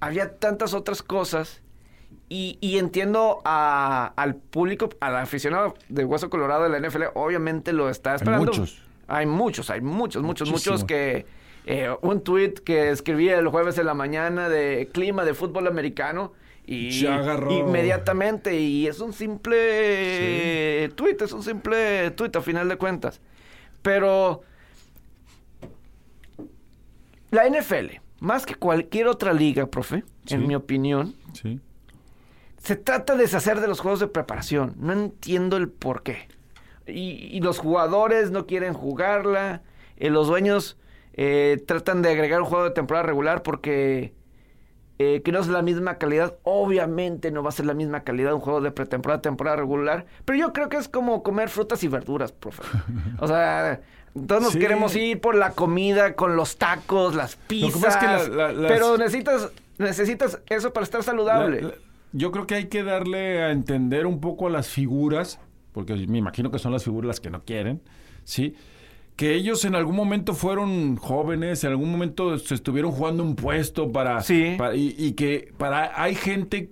había 0.00 0.36
tantas 0.36 0.74
otras 0.74 1.02
cosas 1.02 1.62
Y, 2.30 2.58
y 2.60 2.76
entiendo 2.76 3.40
a- 3.46 4.12
al 4.16 4.34
público, 4.34 4.90
al 5.00 5.16
aficionado 5.16 5.72
de 5.88 6.04
Hueso 6.04 6.28
Colorado 6.28 6.64
de 6.64 6.68
la 6.68 6.76
NFL, 6.86 7.04
obviamente 7.14 7.72
lo 7.72 7.88
está 7.88 8.14
esperando. 8.16 8.44
muchos. 8.44 8.82
Hay 9.06 9.24
muchos, 9.24 9.70
hay 9.70 9.80
muchos, 9.80 10.22
muchos, 10.22 10.50
Muchísimo. 10.50 10.74
muchos 10.74 10.84
que... 10.86 11.24
eh, 11.70 11.94
un 12.00 12.22
tweet 12.22 12.54
que 12.64 12.88
escribí 12.90 13.28
el 13.28 13.46
jueves 13.48 13.76
en 13.78 13.84
la 13.86 13.92
mañana 13.94 14.48
de 14.48 14.88
clima 14.92 15.24
de 15.26 15.34
fútbol 15.34 15.66
americano 15.66 16.32
y 16.66 17.04
inmediatamente 17.50 18.58
y 18.58 18.86
es 18.86 19.00
un 19.00 19.12
simple 19.12 20.88
tweet, 20.96 21.16
es 21.20 21.32
un 21.32 21.42
simple 21.42 22.10
tweet 22.12 22.30
a 22.36 22.40
final 22.40 22.68
de 22.68 22.76
cuentas. 22.76 23.20
Pero 23.82 24.42
la 27.30 27.46
NFL, 27.48 28.00
más 28.20 28.46
que 28.46 28.54
cualquier 28.54 29.06
otra 29.06 29.32
liga, 29.32 29.66
profe, 29.66 30.04
Sí. 30.26 30.34
en 30.34 30.46
mi 30.46 30.54
opinión, 30.54 31.14
Sí. 31.34 31.60
se 32.62 32.76
trata 32.76 33.14
de 33.14 33.22
deshacer 33.22 33.60
de 33.60 33.68
los 33.68 33.80
juegos 33.80 34.00
de 34.00 34.08
preparación. 34.08 34.74
No 34.78 34.92
entiendo 34.92 35.56
el 35.56 35.68
por 35.68 36.02
qué. 36.02 36.28
Y, 36.86 37.28
y 37.36 37.40
los 37.40 37.58
jugadores 37.58 38.30
no 38.30 38.46
quieren 38.46 38.72
jugarla. 38.74 39.62
eh, 40.00 40.10
los 40.10 40.28
dueños 40.28 40.76
eh, 41.20 41.60
tratan 41.66 42.00
de 42.00 42.10
agregar 42.10 42.40
un 42.40 42.46
juego 42.46 42.64
de 42.64 42.70
temporada 42.70 43.04
regular 43.04 43.42
porque 43.42 44.14
eh, 45.00 45.20
que 45.24 45.30
no 45.32 45.40
es 45.40 45.48
la 45.48 45.62
misma 45.62 45.96
calidad. 45.98 46.36
Obviamente 46.44 47.30
no 47.30 47.42
va 47.42 47.48
a 47.50 47.52
ser 47.52 47.66
la 47.66 47.74
misma 47.74 48.02
calidad 48.04 48.32
un 48.34 48.40
juego 48.40 48.60
de 48.60 48.70
pretemporada, 48.70 49.20
temporada 49.20 49.56
regular. 49.56 50.06
Pero 50.24 50.38
yo 50.38 50.52
creo 50.52 50.68
que 50.68 50.76
es 50.76 50.88
como 50.88 51.22
comer 51.22 51.48
frutas 51.48 51.82
y 51.84 51.88
verduras, 51.88 52.32
profe. 52.32 52.62
O 53.20 53.26
sea, 53.28 53.80
todos 54.26 54.42
nos 54.42 54.52
Sí. 54.52 54.58
queremos 54.58 54.94
ir 54.96 55.20
por 55.20 55.34
la 55.34 55.52
comida, 55.52 56.14
con 56.14 56.34
los 56.36 56.56
tacos, 56.56 57.14
las 57.14 57.36
pizzas. 57.36 57.80
pasa 57.82 57.98
es 58.16 58.24
que 58.28 58.30
la- 58.30 58.36
la- 58.48 58.52
las- 58.52 58.72
Pero 58.72 58.96
necesitas, 58.98 59.50
necesitas 59.78 60.40
eso 60.48 60.72
para 60.72 60.84
estar 60.84 61.02
saludable. 61.02 61.62
La- 61.62 61.74
yo 62.12 62.32
creo 62.32 62.46
que 62.46 62.54
hay 62.56 62.66
que 62.66 62.82
darle 62.82 63.42
a 63.42 63.50
entender 63.52 64.06
un 64.06 64.20
poco 64.20 64.46
a 64.46 64.50
las 64.50 64.68
figuras, 64.68 65.38
porque 65.72 65.94
me 66.08 66.18
imagino 66.18 66.50
que 66.50 66.58
son 66.58 66.72
las 66.72 66.82
figuras 66.82 67.06
las 67.06 67.20
que 67.20 67.30
no 67.30 67.44
quieren, 67.44 67.82
¿sí? 68.24 68.56
Que 69.18 69.34
ellos 69.34 69.64
en 69.64 69.74
algún 69.74 69.96
momento 69.96 70.32
fueron 70.32 70.94
jóvenes, 70.94 71.64
en 71.64 71.70
algún 71.70 71.90
momento 71.90 72.38
se 72.38 72.54
estuvieron 72.54 72.92
jugando 72.92 73.24
un 73.24 73.34
puesto 73.34 73.90
para... 73.90 74.20
Sí. 74.20 74.54
para- 74.56 74.76
y, 74.76 74.94
y 74.96 75.12
que 75.14 75.52
para 75.58 76.00
hay 76.00 76.14
gente 76.14 76.70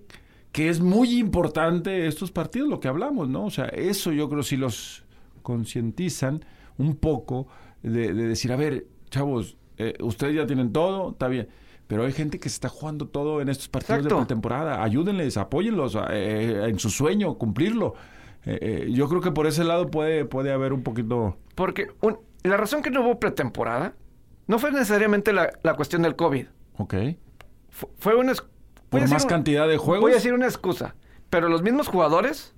que 0.53 0.69
es 0.69 0.79
muy 0.81 1.19
importante 1.19 2.07
estos 2.07 2.31
partidos, 2.31 2.69
lo 2.69 2.79
que 2.79 2.87
hablamos, 2.87 3.29
¿no? 3.29 3.47
O 3.47 3.51
sea, 3.51 3.65
eso 3.67 4.13
yo 4.13 4.29
creo 4.29 4.45
si 4.45 4.57
los 4.57 5.03
concientizan 5.43 6.45
un 6.79 6.95
poco 6.95 7.49
de, 7.83 8.15
de 8.15 8.29
decir, 8.29 8.53
a 8.53 8.57
ver, 8.57 8.87
chavos, 9.11 9.57
eh, 9.79 9.95
ustedes 10.01 10.37
ya 10.37 10.47
tienen 10.47 10.73
todo, 10.73 11.11
está 11.11 11.27
bien. 11.29 11.49
Pero 11.89 12.05
hay 12.05 12.13
gente 12.13 12.39
que 12.39 12.49
se 12.49 12.55
está 12.55 12.69
jugando 12.69 13.09
todo 13.09 13.41
en 13.41 13.49
estos 13.49 13.69
partidos 13.69 13.99
Exacto. 13.99 14.15
de 14.17 14.21
pretemporada. 14.23 14.83
Ayúdenles, 14.85 15.37
apóyenlos 15.37 15.97
eh, 16.11 16.67
en 16.69 16.79
su 16.79 16.91
sueño, 16.91 17.35
cumplirlo. 17.39 17.95
Eh, 18.45 18.59
eh, 18.87 18.93
yo 18.93 19.09
creo 19.09 19.21
que 19.21 19.33
por 19.33 19.47
ese 19.49 19.65
lado 19.65 19.91
puede, 19.91 20.25
puede 20.25 20.53
haber 20.53 20.73
un 20.73 20.83
poquito... 20.83 21.37
Porque 21.57 21.89
un- 22.03 22.19
la 22.47 22.57
razón 22.57 22.83
que 22.83 22.91
no 22.91 23.03
hubo 23.03 23.19
pretemporada 23.21 23.95
no 24.47 24.59
fue 24.59 24.71
necesariamente 24.73 25.33
la, 25.33 25.51
la 25.63 25.75
cuestión 25.75 26.03
del 26.03 26.17
COVID. 26.17 26.47
Ok. 26.79 26.95
Fu- 27.71 27.91
Fue 27.99 28.15
una... 28.15 28.33
Por 28.89 29.09
más 29.09 29.25
un- 29.25 29.29
cantidad 29.29 29.67
de 29.69 29.77
juegos. 29.77 30.03
Voy 30.03 30.13
a 30.13 30.15
decir 30.17 30.33
una 30.33 30.47
excusa. 30.47 30.95
Pero 31.31 31.49
los 31.49 31.63
mismos 31.63 31.89
jugadores, 31.89 32.55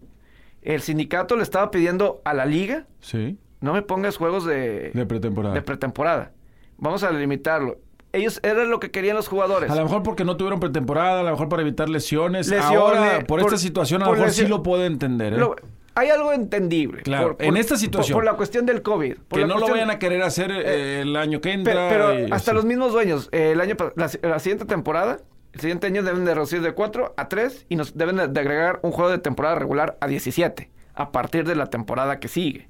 el 0.62 0.82
sindicato 0.82 1.36
le 1.36 1.42
estaba 1.42 1.70
pidiendo 1.70 2.20
a 2.24 2.34
la 2.34 2.44
liga, 2.44 2.86
Sí, 3.00 3.38
no 3.60 3.72
me 3.72 3.82
pongas 3.82 4.16
juegos 4.18 4.44
de, 4.44 4.90
de 4.92 5.06
pretemporada. 5.06 5.54
de 5.54 5.62
pretemporada. 5.62 6.32
Vamos 6.76 7.02
a 7.02 7.10
limitarlo. 7.10 7.78
Ellos 8.12 8.40
era 8.42 8.64
lo 8.64 8.78
que 8.80 8.90
querían 8.90 9.16
los 9.16 9.26
jugadores. 9.28 9.70
A 9.70 9.74
lo 9.74 9.82
mejor 9.84 10.02
porque 10.02 10.24
no 10.24 10.36
tuvieron 10.36 10.60
pretemporada, 10.60 11.20
a 11.20 11.22
lo 11.22 11.30
mejor 11.30 11.48
para 11.48 11.62
evitar 11.62 11.88
lesiones. 11.88 12.48
Lesiones, 12.48 12.76
Ahora, 12.78 13.18
por, 13.20 13.40
por- 13.40 13.40
esta 13.40 13.56
situación, 13.58 14.02
a 14.02 14.06
lo 14.06 14.12
mejor 14.12 14.30
sí 14.30 14.46
lo 14.46 14.62
puedo 14.62 14.84
entender. 14.84 15.32
¿eh? 15.34 15.38
Lo- 15.38 15.56
hay 15.98 16.10
algo 16.10 16.32
entendible. 16.32 17.02
Claro, 17.02 17.36
en 17.40 17.56
esta 17.56 17.76
situación. 17.76 18.14
Por, 18.14 18.24
por 18.24 18.32
la 18.32 18.36
cuestión 18.36 18.66
del 18.66 18.82
COVID. 18.82 19.16
por 19.28 19.40
que 19.40 19.46
no 19.46 19.58
lo 19.58 19.68
vayan 19.68 19.90
a 19.90 19.98
querer 19.98 20.22
hacer 20.22 20.50
eh, 20.52 21.00
el 21.02 21.16
año 21.16 21.40
que 21.40 21.52
entra. 21.52 21.88
Pero, 21.88 22.18
y 22.28 22.30
hasta 22.30 22.52
los 22.52 22.64
mismos 22.64 22.92
dueños, 22.92 23.28
eh, 23.32 23.50
el 23.52 23.60
año 23.60 23.76
la, 23.96 24.10
la 24.22 24.38
siguiente 24.38 24.64
temporada, 24.64 25.18
el 25.52 25.60
siguiente 25.60 25.86
año 25.88 26.02
deben 26.02 26.24
de 26.24 26.34
reducir 26.34 26.60
de 26.62 26.72
4 26.72 27.14
a 27.16 27.28
3 27.28 27.66
y 27.68 27.76
nos 27.76 27.96
deben 27.96 28.16
de, 28.16 28.28
de 28.28 28.40
agregar 28.40 28.78
un 28.82 28.92
juego 28.92 29.10
de 29.10 29.18
temporada 29.18 29.56
regular 29.56 29.96
a 30.00 30.06
17 30.06 30.70
a 30.94 31.10
partir 31.12 31.44
de 31.46 31.54
la 31.56 31.66
temporada 31.66 32.20
que 32.20 32.28
sigue. 32.28 32.68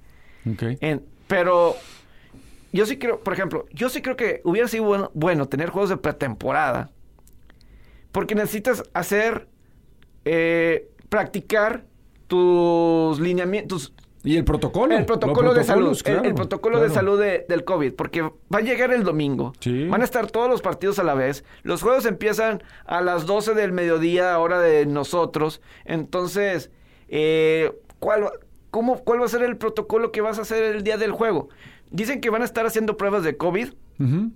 Ok. 0.51 0.63
En- 0.81 1.03
pero 1.27 1.77
yo 2.73 2.87
sí 2.87 2.99
creo, 2.99 3.21
por 3.21 3.33
ejemplo, 3.35 3.67
yo 3.73 3.89
sí 3.91 4.01
creo 4.01 4.17
que 4.17 4.41
hubiera 4.45 4.69
sido 4.69 4.85
bueno, 4.85 5.11
bueno 5.15 5.47
tener 5.47 5.69
juegos 5.71 5.91
de 5.91 5.97
pretemporada 5.99 6.91
porque 8.13 8.35
necesitas 8.35 8.83
hacer, 8.95 9.49
eh, 10.25 10.89
practicar 11.09 11.85
tus 12.29 13.19
lineamientos, 13.21 13.93
Y 14.23 14.37
el 14.37 14.45
protocolo. 14.45 14.97
el 14.97 15.07
protocolo 15.07 15.55
de 15.55 15.65
salud, 15.65 15.89
el- 16.05 16.13
el, 16.15 16.21
claro, 16.21 16.35
protocolo 16.35 16.81
de 16.81 16.91
salud 16.91 17.21
de- 17.21 17.47
del 17.49 17.65
COVID, 17.65 17.95
porque 17.95 18.23
va 18.23 18.59
a 18.59 18.61
llegar 18.61 18.93
el 18.93 19.03
domingo, 19.03 19.53
Sí. 19.61 19.87
van 19.89 20.03
a 20.03 20.05
estar 20.05 20.31
todos 20.31 20.49
los 20.49 20.61
partidos 20.63 20.99
a 20.99 21.05
la 21.05 21.15
vez, 21.15 21.45
los 21.63 21.83
juegos 21.83 22.05
empiezan 22.07 22.63
a 22.85 23.01
las 23.01 23.27
12 23.27 23.55
del 23.55 23.73
mediodía, 23.73 24.39
hora 24.39 24.61
de 24.61 24.87
nosotros, 24.87 25.61
entonces, 25.85 26.71
eh, 27.09 27.73
¿cuál, 27.99 28.25
va- 28.25 28.33
cómo, 28.71 28.99
¿cuál 29.03 29.21
va 29.21 29.25
a 29.25 29.29
ser 29.29 29.43
el 29.43 29.57
protocolo 29.57 30.13
que 30.13 30.21
vas 30.21 30.39
a 30.39 30.43
hacer 30.43 30.63
el 30.65 30.83
día 30.83 30.99
del 30.99 31.13
juego? 31.13 31.49
Dicen 31.91 32.21
que 32.21 32.29
van 32.29 32.43
a 32.43 32.45
estar 32.45 32.67
haciendo 32.67 32.97
pruebas 32.97 33.23
de 33.23 33.37
COVID 33.37 33.69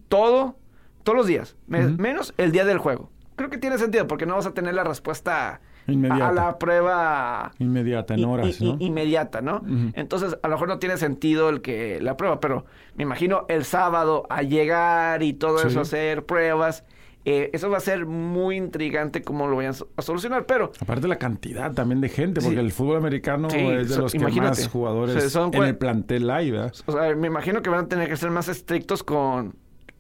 todo, 0.09 0.57
todos 1.03 1.17
los 1.19 1.27
días, 1.27 1.57
menos 1.67 2.33
el 2.39 2.51
día 2.53 2.65
del 2.65 2.79
juego. 2.79 3.11
Creo 3.37 3.51
que 3.51 3.59
tiene 3.59 3.79
sentido 3.79 4.07
porque 4.07 4.27
no 4.27 4.35
vas 4.37 4.47
a 4.47 4.55
tener 4.55 4.75
la 4.75 4.85
respuesta 4.85 5.61
Inmediata. 5.87 6.29
a 6.29 6.33
la 6.33 6.59
prueba 6.59 7.53
Inmediata, 7.59 8.15
en 8.15 8.25
horas, 8.25 8.61
i- 8.61 8.65
¿no? 8.65 8.77
inmediata, 8.79 9.41
¿no? 9.41 9.62
Entonces, 9.95 10.37
a 10.43 10.49
lo 10.49 10.55
mejor 10.55 10.69
no 10.69 10.79
tiene 10.79 10.97
sentido 10.97 11.49
el 11.49 11.61
que 11.61 12.01
la 12.01 12.17
prueba, 12.17 12.41
pero 12.41 12.65
me 12.97 13.03
imagino 13.03 13.47
el 13.49 13.65
sábado 13.65 14.27
a 14.31 14.43
llegar 14.43 15.23
y 15.23 15.33
todo 15.33 15.59
Sí. 15.59 15.69
eso, 15.69 15.81
hacer 15.81 16.25
pruebas. 16.27 16.85
eh, 17.25 17.51
eso 17.53 17.71
va 17.71 17.77
a 17.77 17.81
ser 17.81 18.05
muy 18.05 18.57
intrigante 18.57 19.23
cómo 19.23 19.47
lo 19.47 19.55
vayan 19.55 19.71
a 19.71 19.75
so- 19.75 19.89
a 19.97 20.03
solucionar, 20.03 20.45
pero 20.45 20.73
Aparte 20.81 21.07
la 21.07 21.19
cantidad 21.21 21.73
también 21.73 22.01
de 22.01 22.09
gente, 22.09 22.41
porque 22.41 22.57
Sí. 22.57 22.61
el 22.65 22.73
fútbol 22.73 22.97
americano 22.97 23.49
Sí, 23.49 23.59
es 23.59 23.91
de 23.91 23.95
so- 23.95 24.01
los 24.01 24.12
que 24.12 24.19
más 24.19 24.67
jugadores 24.67 25.33
son 25.33 25.55
en 25.55 25.62
el 25.62 25.77
plantel 25.79 26.29
hay, 26.31 26.51
¿verdad? 26.51 26.73
o 26.85 26.91
sea, 26.91 27.15
me 27.15 27.29
imagino 27.29 27.62
que 27.62 27.71
van 27.71 27.85
a 27.85 27.89
tener 27.89 28.09
que 28.09 28.17
ser 28.17 28.31
más 28.33 28.49
estrictos 28.49 29.05
con 29.05 29.55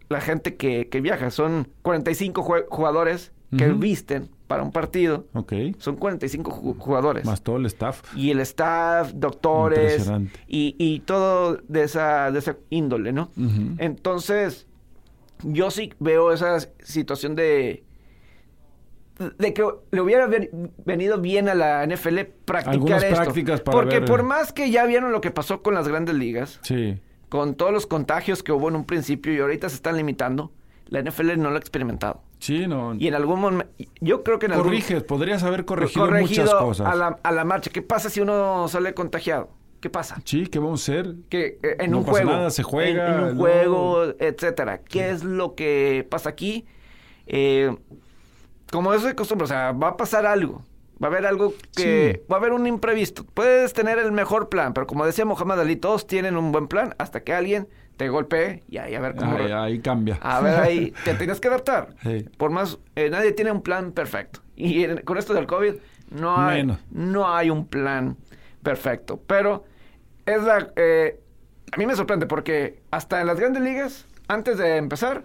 la 0.08 0.20
gente 0.20 0.56
que, 0.56 0.88
que 0.88 1.00
viaja. 1.00 1.30
Son 1.30 1.68
45 1.82 2.42
jue- 2.42 2.64
jugadores 2.68 3.30
que 3.56 3.68
visten 3.68 4.28
para 4.52 4.62
un 4.62 4.70
partido. 4.70 5.26
Ok. 5.32 5.52
Son 5.78 5.96
45 5.96 6.50
ju- 6.50 6.78
jugadores. 6.78 7.24
Más 7.24 7.42
todo 7.42 7.56
el 7.56 7.64
staff. 7.66 8.02
y 8.14 8.30
el 8.30 8.40
staff, 8.40 9.12
doctores 9.14 9.92
Impresionante. 9.92 10.40
y, 10.46 10.76
y 10.78 11.00
todo 11.00 11.56
de 11.68 11.84
esa, 11.84 12.30
de 12.30 12.38
esa 12.38 12.56
índole, 12.70 13.12
¿no? 13.12 13.30
Entonces, 13.78 14.66
yo 15.42 15.70
sí 15.70 15.92
veo 15.98 16.32
esa 16.32 16.58
situación 16.82 17.34
de 17.34 17.84
de 19.38 19.54
que 19.54 19.64
le 19.92 20.00
hubiera 20.00 20.26
ven- 20.26 20.72
venido 20.84 21.20
bien 21.20 21.48
a 21.48 21.54
la 21.54 21.84
NFL 21.86 22.24
practicar 22.44 22.74
Algunas 22.74 23.02
esto. 23.04 23.16
prácticas 23.16 23.60
para 23.60 23.76
Porque 23.78 24.00
ver- 24.00 24.08
por 24.08 24.22
más 24.24 24.52
que 24.52 24.70
ya 24.70 24.84
vieron 24.86 25.12
lo 25.12 25.20
que 25.20 25.30
pasó 25.30 25.62
con 25.62 25.74
las 25.74 25.86
grandes 25.86 26.14
ligas, 26.16 26.58
Sí. 26.62 26.98
con 27.28 27.54
todos 27.54 27.72
los 27.72 27.86
contagios 27.86 28.42
que 28.42 28.52
hubo 28.52 28.68
en 28.68 28.76
un 28.76 28.84
principio 28.84 29.32
y 29.32 29.38
ahorita 29.38 29.68
se 29.68 29.76
están 29.76 29.96
limitando, 29.96 30.50
la 30.88 30.98
NFL 31.00 31.36
no 31.38 31.50
lo 31.50 31.56
ha 31.56 31.58
experimentado. 31.58 32.22
Sí, 32.42 32.66
no. 32.66 32.94
Y 32.96 33.06
en 33.06 33.14
algún 33.14 33.38
momento, 33.40 33.72
yo 34.00 34.24
creo 34.24 34.40
que 34.40 34.46
en 34.46 34.52
algún 34.52 34.66
Corriges, 34.66 35.04
podrías 35.04 35.44
haber 35.44 35.64
corregido, 35.64 36.06
corregido 36.06 36.42
muchas 36.42 36.54
cosas. 36.60 36.88
A, 36.88 36.96
la, 36.96 37.16
a 37.22 37.30
la 37.30 37.44
marcha. 37.44 37.70
¿Qué 37.70 37.82
pasa 37.82 38.10
si 38.10 38.20
uno 38.20 38.66
sale 38.66 38.94
contagiado? 38.94 39.50
¿Qué 39.80 39.88
pasa? 39.90 40.20
Sí, 40.24 40.48
¿qué 40.48 40.58
vamos 40.58 40.88
a 40.88 40.92
hacer? 40.92 41.14
Que 41.28 41.58
eh, 41.62 41.76
en 41.78 41.92
No 41.92 41.98
un 41.98 42.04
pasa 42.04 42.18
juego. 42.22 42.30
nada, 42.36 42.50
se 42.50 42.64
juega, 42.64 43.06
En, 43.06 43.14
en 43.14 43.20
un 43.20 43.34
no. 43.36 43.40
juego, 43.40 44.04
etcétera. 44.18 44.78
¿Qué 44.78 45.10
es 45.10 45.22
lo 45.22 45.54
que 45.54 46.04
pasa 46.10 46.30
aquí? 46.30 46.66
Eh, 47.28 47.76
como 48.72 48.92
eso 48.92 49.06
de 49.06 49.14
costumbre, 49.14 49.44
o 49.44 49.48
sea, 49.48 49.70
va 49.70 49.88
a 49.90 49.96
pasar 49.96 50.26
algo. 50.26 50.64
Va 51.02 51.06
a 51.06 51.10
haber 51.10 51.26
algo 51.26 51.54
que... 51.76 52.12
Sí. 52.20 52.26
Va 52.30 52.36
a 52.36 52.38
haber 52.40 52.52
un 52.52 52.66
imprevisto. 52.66 53.24
Puedes 53.34 53.72
tener 53.72 53.98
el 53.98 54.10
mejor 54.12 54.48
plan, 54.48 54.72
pero 54.74 54.86
como 54.88 55.06
decía 55.06 55.24
Mohamed 55.24 55.60
Ali, 55.60 55.76
todos 55.76 56.06
tienen 56.08 56.36
un 56.36 56.50
buen 56.52 56.66
plan 56.68 56.94
hasta 56.98 57.22
que 57.22 57.32
alguien 57.34 57.68
te 57.96 58.08
golpee 58.08 58.62
y 58.68 58.78
ahí 58.78 58.94
a 58.94 59.00
ver 59.00 59.14
cómo... 59.16 59.36
Ahí, 59.36 59.52
ahí 59.52 59.78
cambia. 59.80 60.18
A 60.22 60.40
ver, 60.40 60.58
ahí 60.60 60.92
te 61.04 61.14
tienes 61.14 61.40
que 61.40 61.48
adaptar. 61.48 61.94
Sí. 62.02 62.26
Por 62.36 62.50
más, 62.50 62.78
eh, 62.96 63.10
nadie 63.10 63.32
tiene 63.32 63.52
un 63.52 63.62
plan 63.62 63.92
perfecto. 63.92 64.40
Y 64.56 64.84
en- 64.84 64.98
con 65.02 65.18
esto 65.18 65.34
del 65.34 65.46
COVID, 65.46 65.74
no 66.10 66.36
hay, 66.36 66.58
Menos. 66.62 66.78
no 66.90 67.34
hay 67.34 67.50
un 67.50 67.66
plan 67.66 68.16
perfecto. 68.62 69.20
Pero 69.26 69.64
es 70.26 70.42
la, 70.42 70.72
eh, 70.76 71.20
a 71.72 71.76
mí 71.76 71.86
me 71.86 71.96
sorprende 71.96 72.26
porque 72.26 72.82
hasta 72.90 73.20
en 73.20 73.26
las 73.26 73.38
grandes 73.38 73.62
ligas, 73.62 74.06
antes 74.28 74.58
de 74.58 74.76
empezar, 74.76 75.24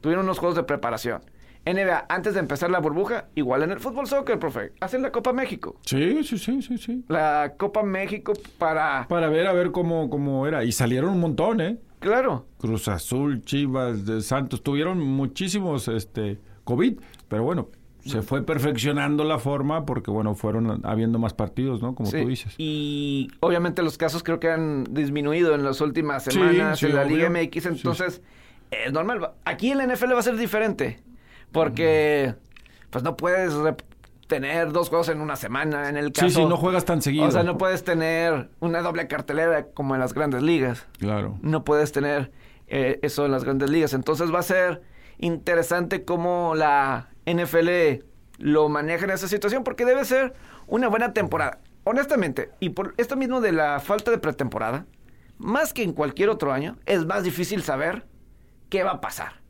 tuvieron 0.00 0.24
unos 0.24 0.38
juegos 0.38 0.56
de 0.56 0.62
preparación. 0.62 1.22
NBA, 1.64 2.06
antes 2.08 2.34
de 2.34 2.40
empezar 2.40 2.70
la 2.70 2.78
burbuja, 2.78 3.24
igual 3.34 3.64
en 3.64 3.72
el 3.72 3.80
fútbol 3.80 4.06
soccer, 4.06 4.38
profe, 4.38 4.70
hacen 4.80 5.02
la 5.02 5.10
Copa 5.10 5.32
México. 5.32 5.80
Sí, 5.84 6.22
sí, 6.22 6.38
sí, 6.38 6.62
sí, 6.62 6.78
sí. 6.78 7.04
La 7.08 7.54
Copa 7.56 7.82
México 7.82 8.34
para... 8.56 9.06
Para 9.08 9.28
ver 9.28 9.48
a 9.48 9.52
ver 9.52 9.72
cómo, 9.72 10.08
cómo 10.08 10.46
era. 10.46 10.62
Y 10.62 10.70
salieron 10.70 11.10
un 11.10 11.18
montón, 11.20 11.60
¿eh? 11.60 11.76
Claro. 12.06 12.46
Cruz 12.58 12.86
Azul, 12.88 13.42
Chivas, 13.42 14.06
de 14.06 14.20
Santos, 14.20 14.62
tuvieron 14.62 15.00
muchísimos 15.00 15.88
este 15.88 16.38
COVID, 16.64 16.98
pero 17.28 17.42
bueno, 17.42 17.68
se 18.04 18.22
fue 18.22 18.42
perfeccionando 18.46 19.24
la 19.24 19.40
forma 19.40 19.84
porque, 19.84 20.12
bueno, 20.12 20.36
fueron 20.36 20.80
habiendo 20.86 21.18
más 21.18 21.34
partidos, 21.34 21.82
¿no? 21.82 21.96
Como 21.96 22.08
Sí, 22.08 22.22
tú 22.22 22.28
dices. 22.28 22.54
Y 22.58 23.28
obviamente 23.40 23.82
los 23.82 23.98
casos 23.98 24.22
creo 24.22 24.38
que 24.38 24.48
han 24.50 24.84
disminuido 24.90 25.54
en 25.56 25.64
las 25.64 25.80
últimas 25.80 26.22
semanas 26.22 26.78
sí, 26.78 26.86
en 26.86 26.94
la 26.94 27.02
obvio. 27.02 27.16
Liga 27.16 27.30
MX, 27.30 27.66
entonces 27.66 28.22
es 28.70 28.92
normal. 28.92 29.20
Va- 29.24 29.34
Aquí 29.44 29.72
en 29.72 29.78
la 29.78 29.84
NFL 29.92 30.12
va 30.14 30.20
a 30.20 30.22
ser 30.22 30.36
diferente, 30.36 31.02
porque 31.50 32.34
pues 32.90 33.02
no 33.02 33.16
puedes 33.16 33.52
tener 34.26 34.72
dos 34.72 34.88
juegos 34.88 35.08
en 35.08 35.20
una 35.20 35.36
semana 35.36 35.88
en 35.88 35.96
el 35.96 36.12
caso. 36.12 36.28
Sí, 36.28 36.34
sí, 36.34 36.44
no 36.44 36.56
juegas 36.56 36.84
tan 36.84 37.02
seguido. 37.02 37.26
O 37.26 37.30
sea, 37.30 37.42
no 37.42 37.58
puedes 37.58 37.84
tener 37.84 38.50
una 38.60 38.82
doble 38.82 39.06
cartelera 39.06 39.66
como 39.68 39.94
en 39.94 40.00
las 40.00 40.14
grandes 40.14 40.42
ligas. 40.42 40.86
Claro. 40.98 41.38
No 41.42 41.64
puedes 41.64 41.92
tener 41.92 42.32
eh, 42.66 42.98
eso 43.02 43.24
en 43.24 43.32
las 43.32 43.44
grandes 43.44 43.70
ligas. 43.70 43.94
Entonces 43.94 44.32
va 44.34 44.40
a 44.40 44.42
ser 44.42 44.82
interesante 45.18 46.04
cómo 46.04 46.54
la 46.54 47.10
NFL 47.24 48.04
lo 48.38 48.68
maneja 48.68 49.04
en 49.04 49.10
esa 49.10 49.28
situación, 49.28 49.64
porque 49.64 49.84
debe 49.84 50.04
ser 50.04 50.34
una 50.66 50.88
buena 50.88 51.12
temporada. 51.12 51.60
Honestamente, 51.84 52.50
y 52.60 52.70
por 52.70 52.94
esto 52.96 53.16
mismo 53.16 53.40
de 53.40 53.52
la 53.52 53.80
falta 53.80 54.10
de 54.10 54.18
pretemporada, 54.18 54.86
más 55.38 55.72
que 55.72 55.82
en 55.82 55.92
cualquier 55.92 56.28
otro 56.28 56.52
año, 56.52 56.76
es 56.86 57.06
más 57.06 57.22
difícil 57.22 57.62
saber 57.62 58.06
qué 58.68 58.82
va 58.82 58.92
a 58.92 59.00
pasar. 59.00 59.40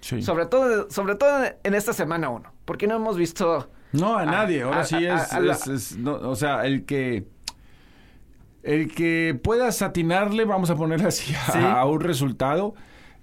Sí. 0.00 0.20
Sobre 0.20 0.46
todo, 0.46 0.90
sobre 0.90 1.14
todo 1.14 1.44
en 1.62 1.74
esta 1.74 1.92
semana 1.92 2.28
uno, 2.28 2.52
porque 2.64 2.86
no 2.86 2.96
hemos 2.96 3.16
visto... 3.16 3.70
No, 3.98 4.16
a 4.16 4.24
nadie. 4.26 4.62
Ahora 4.62 4.80
a- 4.80 4.84
sí 4.84 4.96
a- 5.06 5.14
es, 5.16 5.32
a 5.32 5.40
la- 5.40 5.52
es- 5.52 5.66
es- 5.66 5.96
no, 5.98 6.14
o 6.14 6.36
sea, 6.36 6.64
el 6.66 6.84
que 6.84 7.26
el 8.62 8.92
que 8.94 9.38
pueda 9.42 9.68
atinarle, 9.68 10.44
vamos 10.46 10.70
a 10.70 10.76
poner 10.76 11.04
así, 11.06 11.34
a, 11.34 11.52
Sí. 11.52 11.58
a 11.62 11.84
un 11.84 12.00
resultado. 12.00 12.74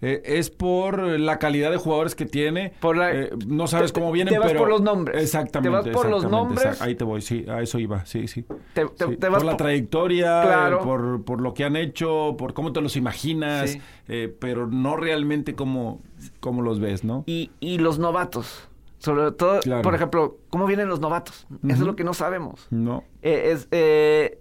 eh, 0.04 0.24
es 0.25 0.50
por 0.50 1.00
la 1.20 1.38
calidad 1.38 1.70
de 1.70 1.78
jugadores 1.78 2.16
que 2.16 2.25
tiene. 2.25 2.74
Por 2.80 2.98
la- 2.98 3.12
Eh, 3.13 3.30
no 3.46 3.68
sabes 3.68 3.94
te- 3.94 4.00
cómo 4.00 4.12
vienen, 4.12 4.34
te 4.34 4.40
vas 4.40 4.48
pero 4.48 4.62
por 4.62 4.70
los 4.70 4.82
nombres. 4.82 5.22
Exactamente. 5.22 5.78
Te 5.84 5.90
vas 5.92 5.96
por 5.96 6.10
los 6.10 6.24
nombres. 6.28 6.66
exact- 6.66 6.82
Ahí 6.82 6.96
te 6.96 7.04
voy, 7.04 7.22
sí, 7.22 7.46
a 7.48 7.62
eso 7.62 7.78
iba, 7.78 8.04
sí, 8.08 8.28
sí. 8.28 8.44
Te- 8.74 8.88
te- 8.88 9.06
Sí, 9.06 9.18
te 9.18 9.30
vas 9.30 9.38
por 9.38 9.46
la 9.46 9.51
por- 9.51 9.58
trayectoria, 9.58 10.42
Claro. 10.42 10.80
eh, 10.80 10.84
por, 10.84 11.24
por 11.24 11.42
lo 11.42 11.54
que 11.54 11.66
han 11.66 11.75
hecho, 11.75 12.34
por 12.36 12.56
cómo 12.56 12.74
te 12.74 12.82
los 12.82 12.96
imaginas, 12.96 13.74
Sí. 13.74 13.82
eh, 14.08 14.36
pero 14.40 14.66
no 14.66 14.96
realmente 14.98 15.54
cómo, 15.54 16.01
cómo 16.40 16.63
los 16.63 16.80
ves, 16.80 17.04
¿no? 17.04 17.24
Y, 17.28 17.51
y 17.60 17.78
los 17.78 18.00
novatos. 18.00 18.70
Sobre 19.01 19.31
todo, 19.31 19.60
Claro. 19.62 19.81
por 19.81 19.96
ejemplo, 19.96 20.38
¿cómo 20.50 20.65
vienen 20.67 20.88
los 20.88 21.00
novatos? 21.00 21.48
Eso 21.63 21.74
es 21.74 21.79
lo 21.79 21.96
que 21.96 22.03
no 22.03 22.13
sabemos. 22.13 22.67
No. 22.70 23.03
Eh, 23.24 23.50
es, 23.51 23.67
eh, 23.72 24.39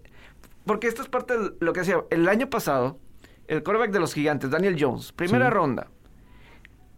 porque 0.67 0.87
esto 0.87 1.01
es 1.03 1.09
parte 1.09 1.37
de 1.39 1.51
lo 1.61 1.73
que 1.73 1.81
decía. 1.81 2.05
El 2.11 2.29
año 2.29 2.51
pasado, 2.51 2.99
el 3.49 3.63
quarterback 3.63 3.91
de 3.91 4.01
los 4.01 4.13
gigantes, 4.13 4.51
Daniel 4.51 4.77
Jones, 4.79 5.13
primera 5.13 5.47
Sí. 5.49 5.55
ronda, 5.55 5.89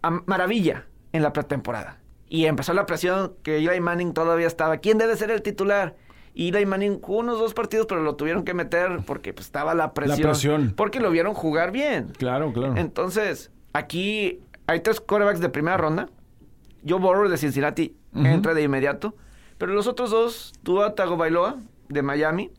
a 0.02 0.10
maravilla 0.26 0.86
en 1.12 1.22
la 1.22 1.32
pretemporada. 1.32 1.98
Y 2.28 2.46
empezó 2.46 2.72
la 2.72 2.86
presión 2.86 3.34
que 3.42 3.58
Eli 3.58 3.80
Manning 3.80 4.12
todavía 4.14 4.46
estaba. 4.46 4.78
¿Quién 4.78 4.98
debe 4.98 5.16
ser 5.16 5.30
el 5.30 5.42
titular? 5.42 5.94
Y 6.34 6.48
Eli 6.48 6.66
Manning 6.66 7.00
jugó 7.00 7.18
unos 7.20 7.38
dos 7.38 7.54
partidos, 7.54 7.86
pero 7.86 8.02
lo 8.02 8.16
tuvieron 8.16 8.44
que 8.44 8.54
meter 8.54 9.00
porque 9.06 9.32
pues, 9.34 9.46
estaba 9.46 9.74
la 9.74 9.92
presión. 9.94 10.20
presión. 10.22 10.72
Porque 10.76 10.98
lo 10.98 11.10
vieron 11.10 11.34
jugar 11.34 11.70
bien. 11.72 12.08
Claro, 12.18 12.52
claro. 12.52 12.74
Entonces, 12.76 13.52
aquí 13.74 14.40
hay 14.66 14.80
tres 14.80 15.00
quarterbacks 15.00 15.40
de 15.40 15.48
primera 15.50 15.76
ronda. 15.76 16.08
Joe 16.86 16.98
Burrow 17.00 17.28
de 17.28 17.36
Cincinnati 17.36 17.96
entra 18.14 18.54
de 18.54 18.62
inmediato. 18.62 19.14
Pero 19.58 19.72
los 19.74 19.86
otros 19.86 20.10
dos, 20.10 20.52
Tua 20.62 20.94
Tagovailoa 20.94 21.58
de 21.88 22.02
Miami, 22.02 22.50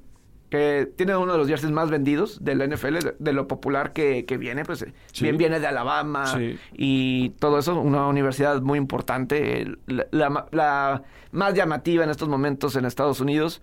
que 0.49 0.87
tiene 0.95 1.15
uno 1.17 1.31
de 1.31 1.37
los 1.39 1.47
jerseys 1.47 1.71
más 1.71 1.89
vendidos 1.89 2.43
de 2.43 2.55
la 2.55 2.65
NFL, 2.67 2.99
de, 2.99 3.15
de 3.17 3.33
lo 3.33 3.47
popular 3.47 3.91
que, 3.91 4.25
que 4.25 4.37
viene, 4.37 4.63
pues 4.63 4.83
eh, 4.83 4.93
Sí. 5.11 5.23
bien 5.23 5.37
viene 5.37 5.59
de 5.59 5.65
Alabama 5.67 6.27
Sí. 6.27 6.57
y 6.73 7.29
todo 7.39 7.57
eso, 7.57 7.79
una 7.79 8.07
universidad 8.07 8.61
muy 8.61 8.77
importante, 8.77 9.65
la, 9.87 10.05
la 10.11 10.29
ma- 10.29 10.45
la 10.51 11.01
más 11.31 11.55
llamativa 11.55 12.03
en 12.03 12.11
estos 12.11 12.29
momentos 12.29 12.75
en 12.75 12.85
Estados 12.85 13.19
Unidos. 13.19 13.61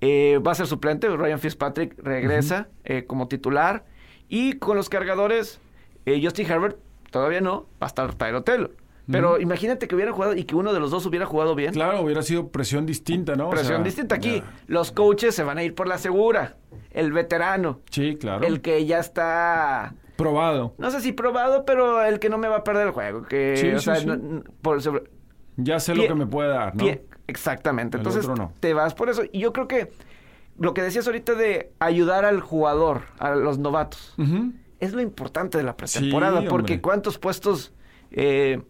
Eh, 0.00 0.38
va 0.46 0.52
a 0.52 0.54
ser 0.54 0.66
suplente, 0.66 1.08
Ryan 1.08 1.38
Fitzpatrick 1.38 1.96
regresa 2.02 2.68
eh, 2.84 3.04
como 3.06 3.28
titular. 3.28 3.84
Y 4.28 4.54
con 4.54 4.76
los 4.76 4.88
cargadores, 4.88 5.60
eh, 6.04 6.20
Justin 6.22 6.50
Herbert 6.50 6.78
todavía 7.10 7.40
no, 7.40 7.62
va 7.82 7.86
a 7.86 7.86
estar 7.86 8.14
Tyro 8.14 8.42
Taylor. 8.42 8.72
Pero 9.10 9.40
imagínate 9.40 9.88
que 9.88 9.94
hubiera 9.94 10.12
jugado 10.12 10.34
y 10.36 10.44
que 10.44 10.54
uno 10.54 10.72
de 10.74 10.80
los 10.80 10.90
dos 10.90 11.06
hubiera 11.06 11.24
jugado 11.24 11.54
bien. 11.54 11.72
Claro, 11.72 12.02
hubiera 12.02 12.22
sido 12.22 12.48
presión 12.48 12.84
distinta, 12.84 13.36
¿no? 13.36 13.46
O 13.48 13.50
Presión 13.50 13.76
sea, 13.78 13.84
distinta 13.84 14.16
aquí. 14.16 14.40
ya. 14.40 14.52
Los 14.66 14.92
coaches 14.92 15.34
se 15.34 15.42
van 15.44 15.56
a 15.58 15.62
ir 15.62 15.74
por 15.74 15.86
la 15.88 15.96
segura. 15.98 16.56
El 16.90 17.12
veterano. 17.12 17.80
Sí, 17.90 18.16
claro. 18.20 18.46
El 18.46 18.60
que 18.60 18.84
ya 18.86 18.98
está. 18.98 19.94
Probado. 20.16 20.74
No 20.78 20.90
sé 20.90 21.00
si 21.00 21.12
probado, 21.12 21.64
pero 21.64 22.04
el 22.04 22.18
que 22.18 22.28
no 22.28 22.38
me 22.38 22.48
va 22.48 22.56
a 22.58 22.64
perder 22.64 22.88
el 22.88 22.92
juego. 22.92 23.22
Que, 23.22 23.56
Sí, 23.56 23.68
o 23.70 23.78
sí, 23.78 23.84
sea, 23.84 23.96
sí. 23.96 24.06
no- 24.06 24.42
por 24.62 24.82
sobre- 24.82 25.04
Ya 25.56 25.80
sé 25.80 25.94
lo 25.94 26.06
que 26.06 26.14
me 26.14 26.26
puede 26.26 26.48
dar, 26.50 26.74
¿no? 26.76 26.84
pie- 26.84 27.02
exactamente. 27.28 27.96
El 27.96 28.00
Entonces 28.00 28.28
no. 28.28 28.52
te 28.60 28.74
vas 28.74 28.94
por 28.94 29.08
eso. 29.08 29.22
Y 29.32 29.40
yo 29.40 29.52
creo 29.52 29.68
que 29.68 29.90
lo 30.58 30.74
que 30.74 30.82
decías 30.82 31.06
ahorita 31.06 31.34
de 31.34 31.72
ayudar 31.78 32.24
al 32.24 32.40
jugador, 32.40 33.02
a 33.20 33.30
los 33.36 33.58
novatos, 33.58 34.14
es 34.80 34.92
lo 34.92 35.00
importante 35.00 35.56
de 35.56 35.64
la 35.64 35.76
pretemporada. 35.76 36.40
Porque 36.48 36.74
hombre. 36.74 36.80
cuántos 36.82 37.18
puestos. 37.18 37.72
eh, 38.10 38.60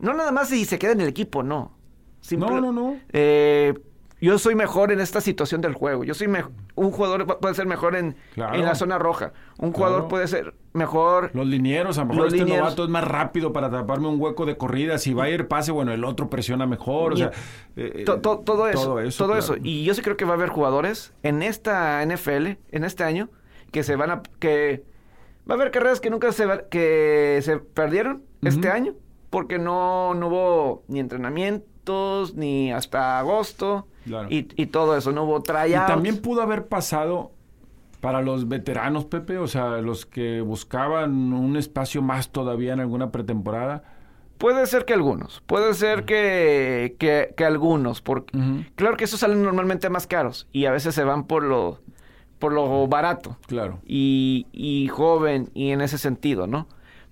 no 0.00 0.14
nada 0.14 0.32
más 0.32 0.48
si 0.48 0.64
se 0.64 0.78
queda 0.78 0.92
en 0.92 1.00
el 1.02 1.08
equipo, 1.08 1.42
no. 1.42 1.76
Simple- 2.20 2.50
No, 2.50 2.60
no, 2.60 2.72
no. 2.72 2.96
eh, 3.12 3.74
yo 4.20 4.38
soy 4.38 4.54
mejor 4.54 4.92
en 4.92 5.00
esta 5.00 5.22
situación 5.22 5.62
del 5.62 5.72
juego. 5.72 6.04
Yo 6.04 6.12
soy 6.12 6.28
mejor. 6.28 6.52
Un 6.74 6.90
jugador 6.90 7.26
pu- 7.26 7.38
puede 7.40 7.54
ser 7.54 7.64
mejor 7.66 7.96
en, 7.96 8.16
Claro. 8.34 8.54
en 8.54 8.66
la 8.66 8.74
zona 8.74 8.98
roja. 8.98 9.32
Un 9.58 9.72
jugador 9.72 10.00
Claro. 10.00 10.08
puede 10.08 10.28
ser 10.28 10.54
mejor. 10.74 11.30
Los 11.32 11.46
linieros, 11.46 11.96
a 11.96 12.02
lo 12.02 12.08
mejor 12.08 12.24
Los 12.24 12.32
este 12.34 12.44
linieros. 12.44 12.66
novato 12.66 12.84
es 12.84 12.90
más 12.90 13.04
rápido 13.04 13.54
para 13.54 13.70
taparme 13.70 14.08
un 14.08 14.20
hueco 14.20 14.44
de 14.44 14.58
corrida. 14.58 14.98
Si 14.98 15.14
va 15.14 15.24
a 15.24 15.30
ir 15.30 15.48
pase, 15.48 15.72
bueno, 15.72 15.92
el 15.94 16.04
otro 16.04 16.28
presiona 16.28 16.66
mejor. 16.66 17.14
O 17.14 17.16
sea, 17.16 17.30
eh, 17.76 18.02
To- 18.04 18.20
to- 18.20 18.40
todo 18.40 18.68
eso. 18.68 18.82
Todo 18.84 19.00
eso. 19.00 19.26
claro. 19.54 19.62
Y 19.64 19.84
yo 19.84 19.94
sí 19.94 20.02
creo 20.02 20.18
que 20.18 20.26
va 20.26 20.32
a 20.32 20.34
haber 20.34 20.50
jugadores 20.50 21.14
en 21.22 21.42
esta 21.42 22.02
NFL, 22.02 22.58
en 22.72 22.84
este 22.84 23.04
año, 23.04 23.30
que 23.72 23.82
se 23.82 23.96
van 23.96 24.10
a. 24.10 24.22
que 24.38 24.84
Va 25.50 25.54
a 25.54 25.56
haber 25.56 25.70
carreras 25.72 26.00
que 26.00 26.10
nunca 26.10 26.30
se, 26.32 26.46
que 26.70 27.40
se 27.42 27.56
perdieron 27.58 28.22
este 28.42 28.68
año, 28.68 28.94
porque 29.30 29.58
no, 29.58 30.14
no 30.14 30.26
hubo 30.28 30.82
ni 30.88 31.00
entrenamientos, 31.00 32.34
ni 32.34 32.72
hasta 32.72 33.18
agosto, 33.18 33.86
Claro. 34.04 34.28
y, 34.30 34.48
y 34.60 34.66
todo 34.66 34.96
eso. 34.96 35.12
No 35.12 35.24
hubo 35.24 35.38
Y 35.38 35.42
tryouts. 35.42 35.86
también 35.86 36.20
pudo 36.20 36.42
haber 36.42 36.66
pasado 36.68 37.32
para 38.00 38.22
los 38.22 38.48
veteranos, 38.48 39.04
Pepe, 39.04 39.36
o 39.38 39.46
sea, 39.46 39.78
los 39.78 40.06
que 40.06 40.40
buscaban 40.40 41.32
un 41.32 41.56
espacio 41.56 42.00
más 42.02 42.30
todavía 42.30 42.72
en 42.72 42.80
alguna 42.80 43.10
pretemporada. 43.12 43.82
Puede 44.38 44.64
ser 44.66 44.86
que 44.86 44.94
algunos, 44.94 45.42
puede 45.46 45.74
ser 45.74 46.06
que, 46.06 46.96
que, 46.98 47.34
que 47.36 47.44
algunos, 47.44 48.00
porque 48.00 48.38
claro 48.74 48.96
que 48.96 49.04
esos 49.04 49.20
salen 49.20 49.42
normalmente 49.42 49.90
más 49.90 50.06
caros 50.06 50.48
y 50.50 50.64
a 50.64 50.70
veces 50.70 50.94
se 50.94 51.04
van 51.04 51.24
por 51.24 51.42
lo, 51.42 51.80
por 52.38 52.54
lo 52.54 52.88
barato 52.88 53.36
Claro. 53.46 53.80
y, 53.84 54.46
y 54.50 54.88
joven 54.88 55.50
y 55.52 55.72
en 55.72 55.82
ese 55.82 55.98
sentido, 55.98 56.46
¿no? 56.46 56.68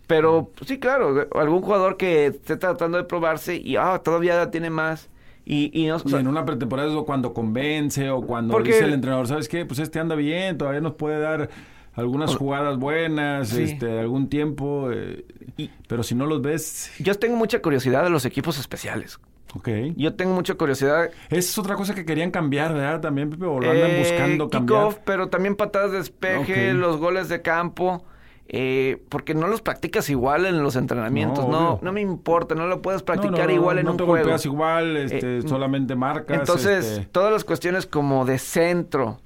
Pero 0.09 0.51
pues, 0.57 0.66
sí, 0.68 0.81
claro, 0.81 1.29
algún 1.37 1.62
jugador 1.62 1.97
que 1.97 2.27
esté 2.27 2.57
tratando 2.57 2.99
de 2.99 3.05
probarse 3.05 3.55
y 3.57 3.77
ah, 3.77 4.01
todavía 4.03 4.51
tiene 4.51 4.71
más 4.71 5.09
y, 5.44 5.71
y 5.73 5.87
no, 5.87 5.97
o 5.97 6.03
Y 6.05 6.14
en 6.14 6.27
una 6.27 6.44
pretemporada 6.44 6.88
es 6.88 7.05
cuando 7.05 7.33
convence 7.33 8.11
o 8.11 8.23
cuando 8.23 8.53
Porque- 8.53 8.73
dice 8.73 8.85
el 8.87 8.94
entrenador, 8.94 9.29
¿sabes 9.29 9.49
qué? 9.49 9.64
Pues 9.66 9.79
este 9.79 10.01
anda 10.01 10.16
bien, 10.16 10.59
todavía 10.59 10.81
nos 10.81 10.94
puede 10.94 11.21
dar 11.21 11.51
algunas 11.94 12.35
jugadas 12.37 12.79
buenas, 12.79 13.49
Sí. 13.51 13.62
este, 13.64 14.01
algún 14.01 14.29
tiempo, 14.29 14.90
eh, 14.92 15.25
Y- 15.57 15.71
pero 15.88 16.03
si 16.03 16.14
no 16.14 16.27
los 16.27 16.40
ves, 16.42 16.90
yo 16.99 17.14
tengo 17.14 17.37
mucha 17.37 17.61
curiosidad 17.61 18.03
de 18.05 18.11
los 18.11 18.25
equipos 18.25 18.59
especiales. 18.59 19.18
ok. 19.55 19.68
Yo 19.97 20.14
tengo 20.14 20.33
mucha 20.35 20.55
curiosidad. 20.55 21.11
Es 21.29 21.59
otra 21.59 21.75
cosa 21.75 21.94
que 21.94 22.05
querían 22.05 22.31
cambiar, 22.31 22.73
¿verdad? 22.73 23.01
También, 23.01 23.29
Pepe, 23.31 23.44
o 23.47 23.61
lo 23.61 23.71
andan 23.71 23.90
eh, 23.90 23.99
buscando 23.99 24.49
cambiar. 24.49 24.81
kickoff, 24.88 24.99
pero 25.05 25.29
también 25.29 25.55
patadas 25.57 25.90
de 25.92 25.99
despeje, 25.99 26.73
los 26.75 26.97
goles 26.99 27.29
de 27.29 27.42
campo. 27.42 28.05
Eh, 28.51 29.03
porque 29.11 29.35
no 29.35 29.47
los 29.47 29.61
practicas 29.61 30.09
igual 30.11 30.47
en 30.47 30.63
los 30.63 30.75
entrenamientos. 30.77 31.47
No, 31.47 31.61
No, 31.61 31.79
no, 31.83 31.93
me 31.93 32.01
importa, 32.01 32.55
no 32.55 32.67
lo 32.67 32.81
puedes 32.81 33.03
No, 33.03 33.07
practicar 33.07 33.41
no, 33.41 33.47
no, 33.47 33.53
igual 33.53 33.79
en 33.79 33.85
no 33.85 33.91
un 33.93 33.97
te 33.99 34.05
juego. 34.05 34.19
golpeas 34.25 34.45
igual, 34.47 34.97
este, 34.97 35.39
Eh, 35.39 35.43
solamente 35.47 35.95
marcas. 35.95 36.39
Entonces, 36.39 36.87
este, 36.87 37.07
todas 37.07 37.31
las 37.33 37.45
cuestiones 37.45 37.87
como 37.87 38.25
de 38.25 38.39
centro, 38.39 39.21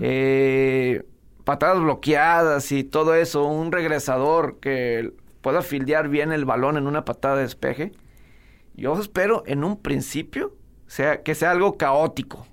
eh, 0.00 1.04
patadas 1.44 1.80
bloqueadas 1.80 2.70
y 2.72 2.84
todo 2.84 3.14
eso, 3.14 3.44
un 3.44 3.72
regresador 3.72 4.58
que 4.60 5.12
pueda 5.40 5.62
fildear 5.62 6.08
bien 6.08 6.32
el 6.32 6.44
balón 6.44 6.76
en 6.76 6.86
una 6.86 7.04
patada 7.04 7.36
de 7.36 7.42
despeje, 7.42 7.92
yo 8.74 8.98
espero 9.00 9.42
en 9.46 9.64
un 9.64 9.76
principio 9.76 10.54
sea, 10.86 11.22
que 11.22 11.34
sea 11.34 11.50
algo 11.52 11.76
caótico. 11.76 12.46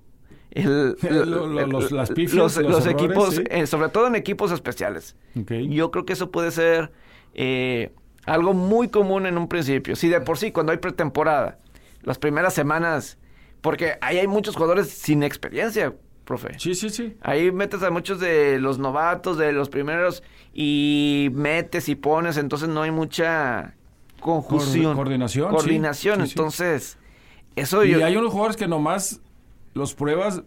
El- 0.63 0.97
lo- 1.31 1.47
los- 1.67 1.91
las 1.91 2.11
pifias, 2.11 2.33
los, 2.35 2.57
los 2.57 2.71
los 2.71 2.85
errores, 2.85 3.03
equipos, 3.03 3.35
sí. 3.35 3.43
eh, 3.49 3.67
sobre 3.67 3.89
todo 3.89 4.07
en 4.07 4.15
equipos 4.15 4.51
especiales. 4.51 5.15
Yo 5.35 5.91
creo 5.91 6.05
que 6.05 6.13
eso 6.13 6.31
puede 6.31 6.51
ser 6.51 6.91
eh, 7.33 7.91
algo 8.25 8.53
muy 8.53 8.89
común 8.89 9.25
en 9.25 9.37
un 9.37 9.47
principio. 9.47 9.95
Si 9.95 10.09
de 10.09 10.21
por 10.21 10.37
sí, 10.37 10.51
cuando 10.51 10.71
hay 10.71 10.77
pretemporada, 10.79 11.59
las 12.01 12.17
primeras 12.17 12.53
semanas, 12.53 13.17
porque 13.61 13.97
ahí 14.01 14.17
hay 14.17 14.27
muchos 14.27 14.55
jugadores 14.55 14.89
sin 14.89 15.23
experiencia, 15.23 15.93
profe. 16.25 16.57
Sí, 16.59 16.75
sí, 16.75 16.89
sí. 16.89 17.15
Ahí 17.21 17.51
metes 17.51 17.83
a 17.83 17.89
muchos 17.91 18.19
de 18.19 18.59
los 18.59 18.79
novatos, 18.79 19.37
de 19.37 19.51
los 19.53 19.69
primeros, 19.69 20.23
y 20.53 21.29
metes 21.33 21.87
y 21.89 21.95
pones, 21.95 22.37
entonces 22.37 22.67
no 22.69 22.81
hay 22.81 22.91
mucha 22.91 23.75
conjunción. 24.19 24.93
Coor- 24.93 24.95
coordinación, 24.95 25.49
sí. 25.49 25.55
Coordinación, 25.55 26.19
Sí, 26.21 26.25
sí. 26.27 26.31
entonces 26.33 26.97
Eso 27.55 27.83
y 27.85 27.91
yo... 27.91 28.05
hay 28.05 28.15
unos 28.17 28.31
jugadores 28.31 28.57
que 28.57 28.67
nomás 28.67 29.21
los 29.77 29.93
pruebas 29.93 30.43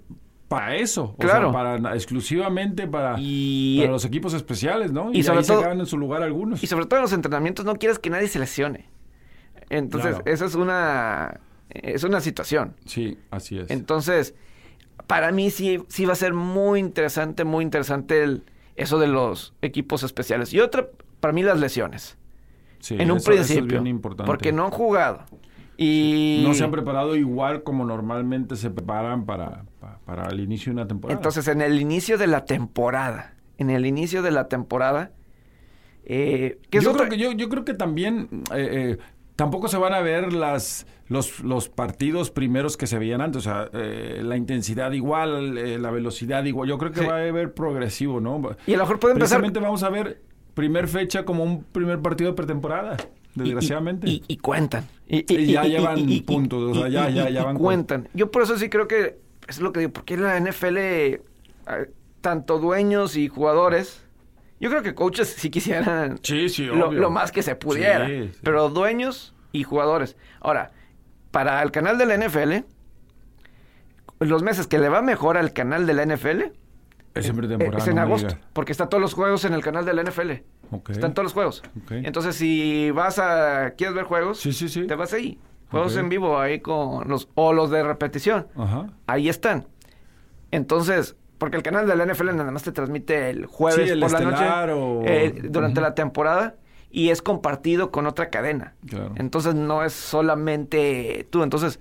para 0.48 0.74
eso. 0.76 1.14
Claro. 1.18 1.50
O 1.50 1.52
sea, 1.52 1.62
para, 1.78 1.94
exclusivamente 1.94 2.86
para, 2.88 3.14
Y- 3.18 3.78
para 3.80 3.92
los 3.92 4.04
equipos 4.04 4.34
especiales, 4.34 4.90
¿no? 4.92 5.12
y 5.12 5.18
Y, 5.18 5.22
sobre 5.22 5.38
ahí 5.40 5.46
todo- 5.46 5.62
se 5.62 5.70
en 5.70 5.86
su 5.86 5.96
lugar 5.96 6.22
algunos. 6.22 6.62
Y 6.62 6.66
sobre 6.66 6.86
todo 6.86 6.98
en 6.98 7.02
los 7.02 7.12
entrenamientos 7.12 7.64
no 7.64 7.76
quieres 7.76 7.98
que 7.98 8.10
nadie 8.10 8.26
se 8.28 8.38
lesione. 8.40 8.88
Entonces, 9.68 10.16
Claro. 10.16 10.24
esa 10.26 10.44
es 10.46 10.54
una... 10.54 11.40
Es 11.70 12.02
una 12.02 12.20
situación. 12.20 12.74
Sí, 12.84 13.16
así 13.30 13.56
es. 13.60 13.70
Entonces, 13.70 14.34
para 15.06 15.30
mí 15.30 15.50
sí, 15.50 15.78
sí 15.86 16.04
va 16.04 16.14
a 16.14 16.16
ser 16.16 16.34
muy 16.34 16.80
interesante, 16.80 17.44
muy 17.44 17.62
interesante 17.64 18.24
el, 18.24 18.42
eso 18.74 18.98
de 18.98 19.06
los 19.06 19.54
equipos 19.62 20.02
especiales. 20.02 20.52
Y 20.52 20.58
otra, 20.58 20.88
para 21.20 21.32
mí 21.32 21.44
las 21.44 21.60
lesiones. 21.60 22.18
Sí, 22.80 22.94
en 22.98 23.12
un 23.12 23.18
eso- 23.18 23.30
eso 23.30 23.42
es 23.42 23.46
principio. 23.46 23.80
bien 23.82 23.86
importante. 23.86 24.26
Porque 24.26 24.50
no 24.50 24.64
han 24.64 24.72
jugado. 24.72 25.24
Y 25.82 26.42
No 26.46 26.52
se 26.52 26.62
han 26.62 26.70
preparado 26.70 27.16
igual 27.16 27.62
como 27.62 27.86
normalmente 27.86 28.54
se 28.56 28.68
preparan 28.70 29.24
para, 29.24 29.64
pa- 29.80 29.98
para, 30.04 30.28
el 30.28 30.40
inicio 30.40 30.70
de 30.72 30.74
una 30.74 30.86
temporada. 30.86 31.18
entonces 31.18 31.48
en 31.48 31.62
el 31.62 31.80
inicio 31.80 32.18
de 32.18 32.26
la 32.26 32.44
temporada, 32.44 33.34
en 33.56 33.70
el 33.70 33.86
inicio 33.86 34.20
de 34.20 34.30
la 34.30 34.46
temporada, 34.48 35.12
eh, 36.04 36.58
¿qué 36.68 36.78
es 36.78 36.84
yo, 36.84 36.92
creo 36.92 37.08
que, 37.08 37.16
yo, 37.16 37.32
yo 37.32 37.48
creo 37.48 37.64
que 37.64 37.72
también 37.72 38.28
eh, 38.54 38.68
eh, 38.72 38.98
tampoco 39.36 39.68
se 39.68 39.78
van 39.78 39.94
a 39.94 40.00
ver 40.00 40.34
las 40.34 40.86
los, 41.08 41.40
los 41.40 41.68
partidos 41.70 42.30
primeros 42.30 42.76
que 42.76 42.86
se 42.86 42.98
veían 42.98 43.20
antes. 43.22 43.38
O 43.38 43.50
sea, 43.50 43.68
eh, 43.72 44.20
la 44.22 44.36
intensidad 44.36 44.92
igual, 44.92 45.56
eh, 45.58 45.78
la 45.78 45.90
velocidad 45.90 46.44
igual. 46.44 46.68
Yo 46.68 46.76
creo 46.78 46.92
que 46.92 47.00
Sí. 47.00 47.06
va 47.06 47.16
a 47.16 47.26
haber 47.26 47.52
progresivo, 47.54 48.20
¿no? 48.20 48.40
Y 48.66 48.74
a 48.74 48.76
lo 48.76 48.84
mejor 48.84 49.00
puede 49.00 49.14
empezar... 49.14 49.40
Vamos 49.60 49.82
a 49.82 49.88
ver 49.88 50.20
primer 50.54 50.86
fecha 50.88 51.24
como 51.24 51.42
un 51.42 51.64
primer 51.64 52.00
partido 52.00 52.30
de 52.30 52.36
pretemporada, 52.36 52.96
desgraciadamente. 53.34 54.08
Y, 54.08 54.22
y 54.28 54.36
cuentan. 54.38 54.86
Y, 55.06 55.24
Y 55.32 55.52
ya 55.52 55.64
llevan 55.64 56.06
puntos, 56.24 56.76
o 56.76 56.80
sea, 56.80 56.88
ya- 56.88 57.10
ya- 57.10 57.30
ya 57.30 57.44
van 57.44 57.56
con- 57.56 57.64
cuentan. 57.64 58.08
Yo 58.14 58.30
por 58.30 58.42
eso 58.42 58.56
sí 58.58 58.68
creo 58.68 58.86
que 58.88 59.18
es 59.48 59.60
lo 59.60 59.72
que 59.72 59.80
digo, 59.80 59.92
porque 59.92 60.16
la 60.16 60.36
NFL, 60.38 61.20
tanto 62.20 62.58
dueños 62.58 63.16
y 63.16 63.28
jugadores, 63.28 64.04
yo 64.60 64.68
creo 64.70 64.82
que 64.82 64.94
coaches 64.94 65.28
sí 65.28 65.50
quisieran 65.50 66.18
sí, 66.22 66.48
sí, 66.48 66.64
lo, 66.66 67.10
más 67.10 67.32
que 67.32 67.42
se 67.42 67.56
pudiera, 67.56 68.06
Sí, 68.06 68.30
pero 68.42 68.68
dueños 68.68 69.34
y 69.52 69.62
jugadores. 69.64 70.16
Ahora, 70.40 70.70
para 71.30 71.62
el 71.62 71.70
canal 71.70 71.98
de 71.98 72.06
la 72.06 72.14
NFL, 72.16 72.64
los 74.20 74.42
meses 74.42 74.66
que 74.66 74.78
le 74.78 74.88
va 74.88 75.02
mejor 75.02 75.36
al 75.36 75.52
canal 75.52 75.86
de 75.86 75.94
la 75.94 76.04
NFL 76.04 76.52
Es 77.14 77.28
en 77.28 77.60
eh, 77.60 77.70
es 77.76 77.86
en 77.88 77.94
no 77.94 77.94
me 77.94 78.00
agosto, 78.02 78.36
porque 78.52 78.72
están 78.72 78.88
todos 78.88 79.00
los 79.00 79.14
juegos 79.14 79.44
en 79.44 79.54
el 79.54 79.62
canal 79.62 79.84
de 79.84 79.94
la 79.94 80.02
NFL. 80.02 80.30
Están 80.88 81.14
todos 81.14 81.24
los 81.24 81.32
juegos. 81.32 81.62
Entonces, 81.90 82.36
si 82.36 82.90
vas 82.92 83.18
a 83.18 83.72
quieres 83.76 83.94
ver 83.94 84.04
juegos, 84.04 84.38
Sí, 84.38 84.52
sí, 84.52 84.68
sí. 84.68 84.86
te 84.86 84.94
vas 84.94 85.12
ahí. 85.12 85.38
Juegos 85.70 85.96
en 85.96 86.08
vivo 86.08 86.38
ahí 86.38 86.60
con 86.60 87.08
los 87.08 87.28
o 87.34 87.52
los 87.52 87.70
de 87.70 87.82
repetición. 87.82 88.46
Ajá. 88.56 88.86
Ahí 89.06 89.28
están. 89.28 89.66
Entonces, 90.50 91.16
porque 91.38 91.56
el 91.56 91.62
canal 91.62 91.86
de 91.86 91.96
la 91.96 92.04
NFL 92.06 92.34
nada 92.36 92.50
más 92.50 92.62
te 92.62 92.72
transmite 92.72 93.30
el 93.30 93.46
jueves 93.46 93.86
Sí, 93.86 93.92
el 93.92 94.00
por 94.00 94.12
la 94.12 94.20
noche 94.20 94.72
o- 94.72 95.02
eh, 95.06 95.32
durante 95.44 95.80
Ujú. 95.80 95.88
la 95.88 95.94
temporada 95.94 96.56
y 96.90 97.10
es 97.10 97.22
compartido 97.22 97.90
con 97.92 98.06
otra 98.06 98.30
cadena. 98.30 98.74
Claro. 98.88 99.12
Entonces 99.16 99.54
no 99.54 99.84
es 99.84 99.92
solamente 99.92 101.26
tú. 101.30 101.42
Entonces, 101.42 101.78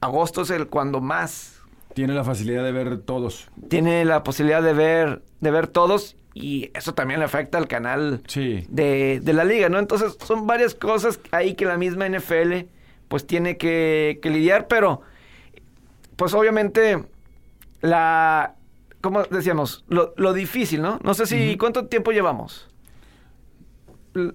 agosto 0.00 0.42
es 0.42 0.50
el 0.50 0.68
cuando 0.68 1.00
más 1.00 1.57
Tiene 1.98 2.14
la 2.14 2.22
facilidad 2.22 2.62
de 2.62 2.70
ver 2.70 2.98
todos. 2.98 3.48
tiene 3.68 4.04
la 4.04 4.22
posibilidad 4.22 4.62
de 4.62 4.72
ver 4.72 5.22
de 5.40 5.50
ver 5.50 5.66
todos 5.66 6.16
y 6.32 6.70
eso 6.74 6.94
también 6.94 7.18
le 7.18 7.26
afecta 7.26 7.58
al 7.58 7.66
canal 7.66 8.22
Sí. 8.28 8.64
de, 8.68 9.18
de 9.20 9.32
la 9.32 9.42
liga, 9.44 9.68
¿no? 9.68 9.80
Entonces 9.80 10.16
son 10.24 10.46
varias 10.46 10.76
cosas 10.76 11.18
ahí 11.32 11.54
que 11.54 11.64
la 11.64 11.76
misma 11.76 12.08
NFL 12.08 12.66
pues 13.08 13.26
tiene 13.26 13.56
que, 13.56 14.20
que 14.22 14.30
lidiar, 14.30 14.68
pero 14.68 15.00
pues 16.14 16.34
obviamente 16.34 17.04
la, 17.80 18.54
como 19.00 19.24
decíamos, 19.24 19.84
lo, 19.88 20.14
lo 20.16 20.32
difícil, 20.34 20.80
¿no? 20.82 21.00
No 21.02 21.14
sé 21.14 21.26
si. 21.26 21.56
¿cuánto 21.56 21.86
tiempo 21.86 22.12
llevamos? 22.12 22.68
L- 24.14 24.34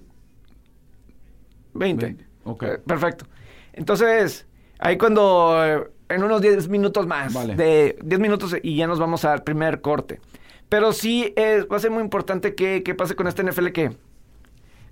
20. 1.72 2.04
Veinte, 2.06 2.26
ok. 2.44 2.62
Eh, 2.64 2.78
perfecto. 2.86 3.26
Entonces, 3.72 4.46
ahí 4.78 4.96
cuando 4.98 5.64
eh, 5.64 5.90
en 6.08 6.22
unos 6.22 6.40
10 6.40 6.68
minutos 6.68 7.06
más, 7.06 7.32
Vale. 7.32 7.54
de 7.56 7.98
10 8.04 8.20
minutos 8.20 8.54
y 8.62 8.76
ya 8.76 8.86
nos 8.86 8.98
vamos 8.98 9.24
al 9.24 9.42
primer 9.42 9.80
corte. 9.80 10.20
Pero 10.68 10.92
sí 10.92 11.32
es, 11.36 11.66
va 11.66 11.76
a 11.76 11.80
ser 11.80 11.90
muy 11.90 12.02
importante 12.02 12.54
que, 12.54 12.82
que 12.82 12.94
pase 12.94 13.14
con 13.14 13.26
este 13.26 13.42
NFL 13.44 13.68
que, 13.68 13.96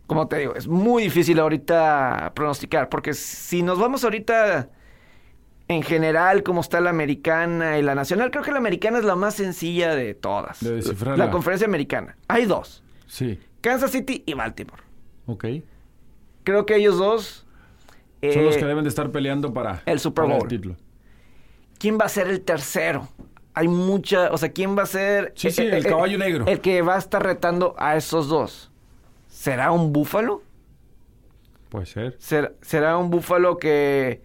como 0.06 0.28
te 0.28 0.38
digo, 0.38 0.54
es 0.54 0.68
muy 0.68 1.04
difícil 1.04 1.38
ahorita 1.40 2.32
pronosticar, 2.34 2.88
porque 2.88 3.14
si 3.14 3.62
nos 3.62 3.78
vamos 3.78 4.04
ahorita 4.04 4.68
en 5.68 5.82
general, 5.82 6.42
como 6.42 6.60
está 6.60 6.80
la 6.80 6.90
americana 6.90 7.78
y 7.78 7.82
la 7.82 7.94
nacional, 7.94 8.30
creo 8.30 8.42
que 8.44 8.50
la 8.52 8.58
americana 8.58 8.98
es 8.98 9.04
la 9.04 9.16
más 9.16 9.34
sencilla 9.34 9.94
de 9.94 10.12
todas. 10.14 10.60
De 10.60 10.70
La- 10.70 10.76
descifrarla. 10.76 11.24
La 11.26 11.30
conferencia 11.30 11.66
americana. 11.66 12.16
Hay 12.28 12.44
dos, 12.46 12.82
Sí. 13.06 13.38
Kansas 13.60 13.90
City 13.92 14.22
y 14.26 14.34
Baltimore. 14.34 14.82
Ok. 15.26 15.44
Creo 16.44 16.66
que 16.66 16.76
ellos 16.76 16.98
dos... 16.98 17.46
Son 18.32 18.44
los 18.44 18.56
eh, 18.56 18.58
que 18.60 18.64
deben 18.66 18.84
de 18.84 18.88
estar 18.88 19.10
peleando 19.10 19.52
para 19.52 19.82
el 19.86 19.98
Super 19.98 20.24
para 20.26 20.36
Bowl. 20.38 20.48
título. 20.48 20.76
¿Quién 21.82 21.98
va 22.00 22.04
a 22.04 22.08
ser 22.08 22.28
el 22.28 22.42
tercero? 22.42 23.08
Hay 23.54 23.66
mucha, 23.66 24.30
o 24.30 24.38
sea, 24.38 24.52
¿quién 24.52 24.78
va 24.78 24.84
a 24.84 24.86
ser 24.86 25.32
Sí, 25.34 25.50
sí, 25.50 25.62
el 25.62 25.84
caballo 25.84 26.16
negro. 26.16 26.46
El 26.46 26.60
que 26.60 26.80
va 26.80 26.94
a 26.94 26.98
estar 26.98 27.20
retando 27.20 27.74
a 27.76 27.96
esos 27.96 28.28
dos. 28.28 28.70
¿Será 29.26 29.72
un 29.72 29.92
búfalo? 29.92 30.44
Puede 31.70 31.86
ser. 31.86 32.14
¿Será, 32.20 32.52
será 32.60 32.96
un 32.96 33.10
búfalo 33.10 33.58
que 33.58 34.22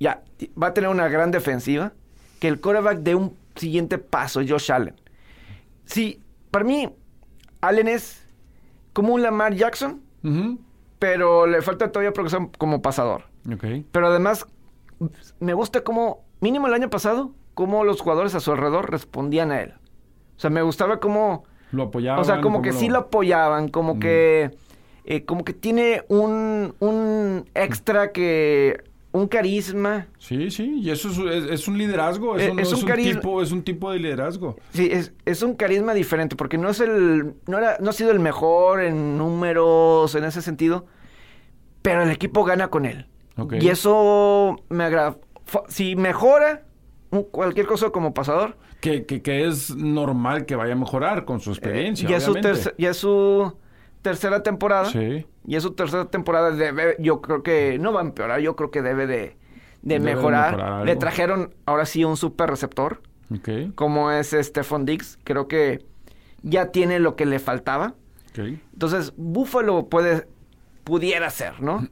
ya 0.00 0.22
va 0.60 0.68
a 0.68 0.72
tener 0.72 0.88
una 0.88 1.06
gran 1.08 1.30
defensiva? 1.30 1.92
Que 2.40 2.48
el 2.48 2.62
quarterback 2.62 3.00
dé 3.00 3.14
un 3.14 3.36
siguiente 3.56 3.98
paso, 3.98 4.40
Josh 4.48 4.72
Allen. 4.72 4.98
Sí, 5.84 6.22
para 6.50 6.64
mí, 6.64 6.88
Allen 7.60 7.88
es 7.88 8.26
como 8.94 9.12
un 9.12 9.20
Lamar 9.20 9.52
Jackson, 9.52 10.00
pero 10.98 11.46
le 11.46 11.60
falta 11.60 11.92
todavía 11.92 12.14
progresión 12.14 12.48
como 12.56 12.80
pasador. 12.80 13.24
Ok. 13.52 13.84
Pero 13.92 14.06
además, 14.06 14.46
me 15.40 15.52
gusta 15.52 15.84
cómo, 15.84 16.24
mínimo 16.40 16.66
el 16.66 16.74
año 16.74 16.90
pasado, 16.90 17.32
cómo 17.54 17.84
los 17.84 18.00
jugadores 18.00 18.34
a 18.34 18.40
su 18.40 18.52
alrededor 18.52 18.90
respondían 18.90 19.50
a 19.52 19.60
él. 19.62 19.74
O 20.36 20.40
sea, 20.40 20.50
me 20.50 20.62
gustaba 20.62 21.00
cómo, 21.00 21.44
Lo 21.72 21.84
apoyaban. 21.84 22.20
o 22.20 22.24
sea, 22.24 22.40
como 22.40 22.62
que 22.62 22.72
sí 22.72 22.88
lo 22.88 22.98
apoyaban, 22.98 23.68
como 23.68 23.94
Mm. 23.94 24.00
que, 24.00 24.50
eh, 25.04 25.24
como 25.24 25.44
que 25.44 25.52
tiene 25.54 26.02
un, 26.08 26.74
un 26.80 27.44
extra 27.54 28.12
que, 28.12 28.82
un 29.12 29.28
carisma. 29.28 30.08
Sí, 30.18 30.50
sí. 30.50 30.80
Y 30.82 30.90
eso 30.90 31.08
es, 31.08 31.16
es- 31.44 31.50
es 31.50 31.68
un 31.68 31.78
liderazgo. 31.78 32.38
Eh, 32.38 32.52
no 32.52 32.60
es 32.60 32.70
un 32.70 32.80
un 32.80 32.84
carisma. 32.86 33.20
tipo, 33.22 33.40
es 33.40 33.50
un 33.50 33.62
tipo 33.62 33.90
de 33.90 33.98
liderazgo. 33.98 34.56
Sí, 34.72 34.90
es, 34.92 35.14
es 35.24 35.42
un 35.42 35.54
carisma 35.54 35.94
diferente, 35.94 36.36
porque 36.36 36.58
no 36.58 36.68
es 36.68 36.80
el, 36.80 37.32
no 37.46 37.56
era, 37.56 37.78
no 37.80 37.88
ha 37.88 37.92
sido 37.94 38.10
el 38.10 38.20
mejor 38.20 38.82
en 38.82 39.16
números, 39.16 40.14
en 40.16 40.24
ese 40.24 40.42
sentido, 40.42 40.84
pero 41.80 42.02
el 42.02 42.10
equipo 42.10 42.44
gana 42.44 42.68
con 42.68 42.84
él. 42.84 43.06
Y 43.60 43.68
eso 43.68 44.56
me 44.68 44.84
agrada. 44.84 45.16
Si 45.68 45.96
mejora 45.96 46.64
cualquier 47.30 47.66
cosa 47.66 47.90
como 47.90 48.12
pasador, 48.12 48.56
Que, 48.80 49.06
que, 49.06 49.22
que 49.22 49.46
es 49.46 49.74
normal 49.74 50.44
que 50.44 50.56
vaya 50.56 50.74
a 50.74 50.76
mejorar 50.76 51.24
con 51.24 51.40
su 51.40 51.50
experiencia. 51.50 52.06
Eh, 52.06 52.10
ya, 52.10 52.16
es 52.18 52.24
su 52.24 52.34
ya 52.78 52.90
es 52.90 52.96
su 52.96 53.56
tercera 54.02 54.42
temporada. 54.42 54.86
Sí. 54.86 55.26
Y 55.46 55.56
es 55.56 55.62
su 55.62 55.72
tercera 55.72 56.06
temporada. 56.06 56.50
Debe, 56.50 56.96
yo 56.98 57.20
creo 57.22 57.42
que 57.42 57.78
no 57.78 57.92
va 57.92 58.00
a 58.00 58.04
empeorar. 58.04 58.40
Yo 58.40 58.54
creo 58.56 58.70
que 58.70 58.82
debe 58.82 59.06
de, 59.06 59.16
de 59.16 59.36
Debe 59.82 60.10
de 60.10 60.14
mejorar. 60.16 60.84
Le 60.84 60.96
trajeron 60.96 61.54
ahora 61.64 61.86
sí 61.86 62.04
un 62.04 62.16
super 62.16 62.50
receptor. 62.50 63.00
Como 63.74 64.10
es 64.10 64.36
Stephon 64.38 64.84
Diggs. 64.84 65.18
Creo 65.24 65.48
que 65.48 65.84
ya 66.42 66.70
tiene 66.70 66.98
lo 66.98 67.16
que 67.16 67.26
le 67.26 67.38
faltaba. 67.38 67.94
Entonces, 68.36 69.14
Buffalo 69.16 69.86
puede, 69.88 70.26
pudiera 70.84 71.30
ser, 71.30 71.60
¿no? 71.62 71.88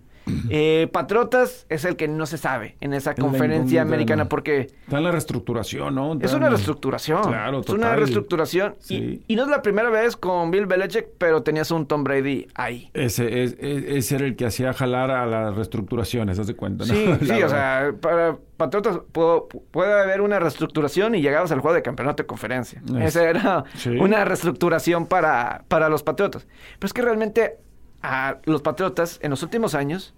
Eh, 0.48 0.88
Patriotas 0.92 1.66
es 1.68 1.84
el 1.84 1.96
que 1.96 2.08
no 2.08 2.26
se 2.26 2.38
sabe 2.38 2.76
en 2.80 2.94
esa 2.94 3.14
conferencia 3.14 3.82
americana 3.82 4.28
porque 4.28 4.68
Está 4.84 4.98
en 4.98 5.04
la 5.04 5.10
reestructuración, 5.12 5.94
¿no? 5.94 6.18
es 6.20 6.32
una 6.32 6.48
reestructuración. 6.48 7.22
Claro, 7.24 7.60
Es 7.60 7.68
una 7.68 7.94
reestructuración. 7.94 8.74
Y- 8.80 8.84
Sí. 8.84 9.22
Y, 9.28 9.37
no 9.37 9.42
es 9.44 9.48
la 9.48 9.60
primera 9.62 9.90
vez 9.90 10.16
con 10.16 10.50
Bill 10.50 10.66
Belichick, 10.66 11.06
pero 11.18 11.42
tenías 11.42 11.70
un 11.70 11.87
Tom 11.87 12.04
Brady 12.04 12.46
ahí. 12.54 12.90
Ese, 12.94 13.42
es- 13.44 13.56
es- 13.58 13.84
ese 13.84 14.16
era 14.16 14.24
el 14.26 14.37
que 14.37 14.46
hacía 14.46 14.72
jalar 14.72 15.10
a 15.10 15.26
las 15.26 15.54
reestructuraciones, 15.56 16.38
haz 16.38 16.46
de 16.46 16.54
cuenta, 16.54 16.84
¿no? 16.87 16.94
Sí, 16.94 17.06
sí, 17.22 17.42
o 17.42 17.48
sea, 17.48 17.92
para 18.00 18.37
Patriotas 18.56 19.00
puedo- 19.12 19.48
puede 19.48 19.92
haber 20.00 20.20
una 20.20 20.38
reestructuración 20.38 21.14
y 21.16 21.20
llegabas 21.22 21.50
al 21.52 21.60
juego 21.60 21.74
de 21.74 21.82
campeonato 21.82 22.22
de 22.22 22.26
conferencia. 22.26 22.82
Es- 22.98 23.16
Esa 23.16 23.28
era 23.28 23.64
sí. 23.74 23.90
una 23.90 24.24
reestructuración 24.24 25.06
para, 25.06 25.64
para 25.68 25.88
los 25.88 26.02
Patriotas. 26.02 26.46
Pero 26.78 26.87
es 26.87 26.92
que 26.92 27.02
realmente 27.02 27.56
a 28.04 28.38
los 28.44 28.60
Patriotas 28.62 29.18
en 29.22 29.30
los 29.30 29.42
últimos 29.42 29.74
años 29.74 30.14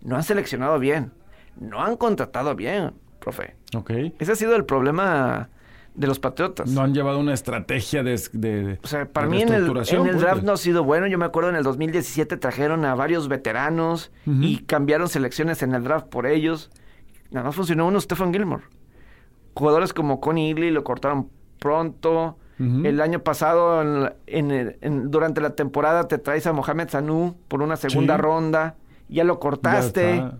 no 0.00 0.16
han 0.16 0.22
seleccionado 0.22 0.78
bien, 0.78 1.12
no 1.60 1.82
han 1.84 1.96
contratado 1.96 2.54
bien, 2.54 2.92
profe. 3.20 3.54
Ok. 3.76 3.90
Ese 4.18 4.32
ha 4.32 4.36
sido 4.36 4.56
el 4.56 4.64
problema 4.64 5.48
de 5.94 6.06
los 6.06 6.18
Patriotas. 6.18 6.70
No 6.70 6.82
han 6.82 6.94
llevado 6.94 7.18
una 7.18 7.32
estrategia 7.34 8.02
de... 8.02 8.20
de- 8.32 8.78
O 8.82 8.86
sea, 8.86 9.06
para 9.06 9.26
de 9.26 9.30
mí 9.30 9.42
en 9.42 9.48
el, 9.48 9.54
reestructuración, 9.54 10.06
en 10.06 10.14
el 10.14 10.20
draft 10.20 10.42
no 10.42 10.52
ha 10.52 10.56
sido 10.56 10.84
bueno. 10.84 11.06
Yo 11.06 11.18
me 11.18 11.24
acuerdo 11.24 11.50
en 11.50 11.56
el 11.56 11.62
2017 11.62 12.36
trajeron 12.36 12.84
a 12.84 12.94
varios 12.94 13.28
veteranos 13.28 14.12
y 14.26 14.58
cambiaron 14.64 15.08
selecciones 15.08 15.62
en 15.62 15.74
el 15.74 15.82
draft 15.84 16.06
por 16.08 16.26
ellos. 16.26 16.70
nada 17.30 17.46
más 17.46 17.54
funcionó 17.56 17.86
uno, 17.86 18.00
Stephen 18.00 18.32
Gilmore. 18.32 18.64
Jugadores 19.54 19.92
como 19.94 20.20
Connie 20.20 20.50
Ely 20.52 20.70
lo 20.70 20.84
cortaron 20.84 21.30
pronto. 21.58 22.38
El 22.58 23.00
año 23.02 23.18
pasado, 23.20 23.82
en 23.82 24.12
en 24.26 24.76
en- 24.80 25.10
durante 25.10 25.40
la 25.42 25.50
temporada, 25.50 26.08
te 26.08 26.16
traes 26.18 26.46
a 26.46 26.52
Mohamed 26.52 26.88
Sanu 26.88 27.36
por 27.48 27.60
una 27.62 27.76
segunda 27.76 28.16
Sí. 28.16 28.22
ronda. 28.22 28.76
Ya 29.08 29.24
lo 29.24 29.38
cortaste. 29.38 30.16
eh. 30.16 30.30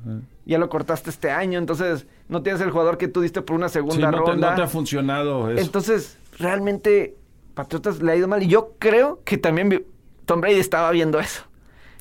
Ya 0.47 0.59
lo 0.59 0.69
cortaste 0.69 1.11
este 1.11 1.31
año. 1.31 1.59
Entonces, 1.59 2.07
no 2.29 2.43
tienes 2.43 2.61
el 2.63 2.71
jugador 2.71 2.99
que 2.99 3.09
tú 3.09 3.21
diste 3.21 3.43
por 3.43 3.55
una 3.57 3.69
Sí, 3.69 3.75
segunda 3.75 4.11
te, 4.11 4.17
ronda. 4.17 4.51
no 4.51 4.57
te 4.57 4.63
ha 4.63 4.67
funcionado 4.67 5.51
eso. 5.51 5.61
Entonces, 5.61 6.19
realmente, 6.39 7.17
Patriotas 7.55 8.01
le 8.03 8.13
ha 8.13 8.17
ido 8.17 8.29
mal. 8.29 8.43
Y 8.43 8.47
yo 8.49 8.73
creo 8.79 9.21
que 9.25 9.39
también 9.39 9.85
Tom 10.25 10.41
Brady 10.41 10.59
estaba 10.61 10.91
viendo 10.93 11.19
eso. 11.21 11.43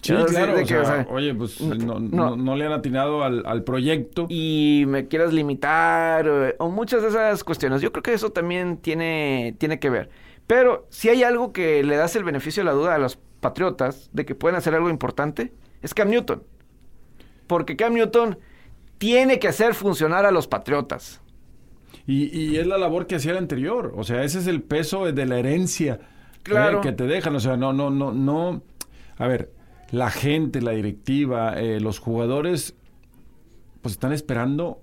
Sí, 0.05 0.13
claro. 0.33 0.55
que, 0.65 0.77
o 0.77 0.85
sea, 0.85 1.07
oye, 1.09 1.33
pues 1.33 1.59
no- 1.61 1.75
no, 1.75 1.99
no. 1.99 2.29
no- 2.29 2.35
no 2.35 2.55
le 2.55 2.65
han 2.65 2.71
atinado 2.73 3.23
al, 3.23 3.43
al 3.45 3.63
proyecto. 3.63 4.25
y 4.29 4.83
me 4.87 5.07
quieras 5.07 5.33
limitar 5.33 6.27
o, 6.29 6.49
o 6.59 6.69
muchas 6.69 7.01
de 7.01 7.09
esas 7.09 7.43
cuestiones. 7.43 7.81
Yo 7.81 7.91
creo 7.91 8.03
que 8.03 8.13
eso 8.13 8.31
también 8.31 8.77
tiene, 8.77 9.55
tiene 9.57 9.79
que 9.79 9.89
ver. 9.89 10.09
Pero 10.47 10.85
si 10.89 11.09
hay 11.09 11.23
algo 11.23 11.51
que 11.53 11.83
le 11.83 11.95
das 11.95 12.15
el 12.15 12.23
beneficio 12.23 12.61
de 12.61 12.65
la 12.65 12.73
duda 12.73 12.95
a 12.95 12.97
los 12.99 13.17
Patriotas 13.41 14.09
de 14.13 14.25
que 14.25 14.33
pueden 14.35 14.55
hacer 14.55 14.73
algo 14.75 14.89
importante, 14.89 15.51
es 15.81 15.93
Cam 15.93 16.09
Newton. 16.09 16.41
Porque 17.47 17.75
Cam 17.75 17.93
Newton 17.93 18.37
tiene 18.97 19.39
que 19.39 19.47
hacer 19.47 19.73
funcionar 19.75 20.25
a 20.25 20.31
los 20.31 20.47
Patriotas. 20.47 21.21
Y, 22.07 22.25
y 22.37 22.57
es 22.57 22.67
la 22.67 22.77
labor 22.77 23.07
que 23.07 23.15
hacía 23.15 23.31
el 23.31 23.37
anterior. 23.37 23.93
O 23.95 24.03
sea, 24.03 24.23
ese 24.23 24.39
es 24.39 24.47
el 24.47 24.61
peso 24.61 25.11
de 25.11 25.25
la 25.25 25.39
herencia 25.39 25.99
Claro. 26.43 26.79
eh, 26.79 26.81
que 26.81 26.91
te 26.91 27.05
dejan. 27.05 27.35
O 27.35 27.39
sea, 27.39 27.57
no, 27.57 27.73
no, 27.73 27.89
no, 27.89 28.11
no. 28.13 28.61
A 29.17 29.27
ver, 29.27 29.51
la 29.91 30.09
gente, 30.09 30.61
la 30.61 30.71
directiva, 30.71 31.59
eh, 31.59 31.79
los 31.79 31.99
jugadores, 31.99 32.75
pues 33.81 33.93
están 33.93 34.11
esperando 34.13 34.81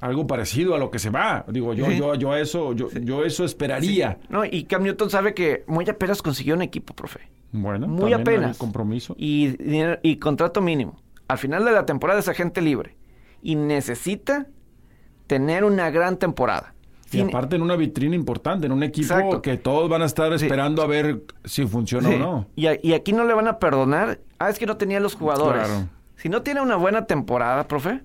algo 0.00 0.26
parecido 0.26 0.74
a 0.74 0.78
lo 0.78 0.90
que 0.90 0.98
se 0.98 1.10
va. 1.10 1.44
Digo, 1.48 1.74
yo, 1.74 1.86
Sí. 1.86 1.96
yo, 1.96 2.14
yo 2.16 2.32
a 2.32 2.40
eso, 2.40 2.72
yo, 2.72 2.90
yo 2.90 3.24
eso 3.24 3.44
esperaría. 3.44 4.18
¿no? 4.28 4.44
Y 4.44 4.64
Cam 4.64 4.82
Newton 4.82 5.10
sabe 5.10 5.32
que 5.34 5.64
muy 5.66 5.88
apenas 5.88 6.22
consiguió 6.22 6.54
un 6.54 6.62
equipo, 6.62 6.94
profe. 6.94 7.20
Bueno, 7.52 7.86
Muy 7.86 8.12
apenas. 8.12 8.56
compromiso. 8.58 9.14
Y, 9.18 9.48
dinero- 9.58 9.98
y 10.02 10.16
contrato 10.16 10.60
mínimo. 10.60 11.00
Al 11.28 11.38
final 11.38 11.64
de 11.64 11.72
la 11.72 11.86
temporada 11.86 12.18
es 12.20 12.28
agente 12.28 12.60
libre. 12.62 12.96
Y 13.42 13.54
necesita 13.56 14.46
tener 15.26 15.64
una 15.64 15.90
gran 15.90 16.16
temporada. 16.18 16.74
Y 17.12 17.20
aparte 17.20 17.56
en 17.56 17.62
una 17.62 17.76
vitrina 17.76 18.16
importante, 18.16 18.64
en 18.66 18.72
un 18.72 18.82
equipo 18.82 19.12
Exacto. 19.14 19.42
que 19.42 19.58
todos 19.58 19.88
van 19.90 20.00
a 20.00 20.06
estar 20.06 20.36
Sí. 20.38 20.46
esperando 20.46 20.80
a 20.82 20.86
ver 20.86 21.24
si 21.44 21.66
funciona 21.66 22.08
Sí. 22.08 22.14
o 22.14 22.18
no. 22.18 22.46
Y, 22.56 22.66
a- 22.66 22.78
y 22.82 22.94
aquí 22.94 23.12
no 23.12 23.24
le 23.24 23.34
van 23.34 23.48
a 23.48 23.58
perdonar. 23.58 24.18
Ah, 24.44 24.50
es 24.50 24.58
que 24.58 24.66
no 24.66 24.76
tenía 24.76 25.00
los 25.00 25.14
jugadores. 25.14 25.66
Claro. 25.66 25.88
Si 26.16 26.28
no 26.28 26.42
tiene 26.42 26.60
una 26.60 26.76
buena 26.76 27.06
temporada, 27.06 27.66
profe, 27.68 28.02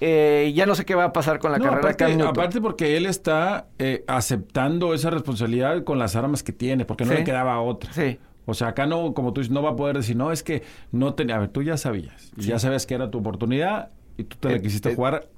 eh, 0.00 0.52
ya 0.54 0.66
no 0.66 0.74
sé 0.74 0.84
qué 0.84 0.94
va 0.94 1.04
a 1.04 1.12
pasar 1.12 1.38
con 1.38 1.52
la 1.52 1.58
No, 1.58 1.64
carrera 1.64 1.90
aparte, 1.90 2.16
de 2.16 2.22
aparte 2.22 2.60
porque 2.60 2.96
él 2.96 3.06
está 3.06 3.68
eh, 3.78 4.04
aceptando 4.08 4.94
esa 4.94 5.10
responsabilidad 5.10 5.84
con 5.84 5.98
las 5.98 6.16
armas 6.16 6.42
que 6.42 6.52
tiene, 6.52 6.84
porque 6.84 7.04
no 7.04 7.12
Sí. 7.12 7.18
le 7.18 7.24
quedaba 7.24 7.60
otra. 7.60 7.92
Sí. 7.92 8.18
O 8.44 8.54
sea, 8.54 8.68
acá 8.68 8.86
no, 8.86 9.14
como 9.14 9.32
tú 9.32 9.40
dices, 9.40 9.52
no 9.54 9.62
va 9.62 9.70
a 9.70 9.76
poder 9.76 9.96
decir, 9.96 10.16
no, 10.16 10.32
es 10.32 10.42
que 10.42 10.64
no 10.90 11.14
tenía. 11.14 11.36
A 11.36 11.38
ver, 11.38 11.48
tú 11.50 11.62
ya 11.62 11.76
sabías. 11.76 12.32
Ya 12.36 12.58
sabías 12.58 12.86
que 12.86 12.94
era 12.94 13.10
tu 13.10 13.18
oportunidad 13.18 13.90
y 14.16 14.24
tú 14.24 14.36
te 14.38 14.48
la 14.48 14.54
Eh, 14.56 14.62
quisiste 14.62 14.90
eh, 14.90 14.94
jugar 14.96 15.28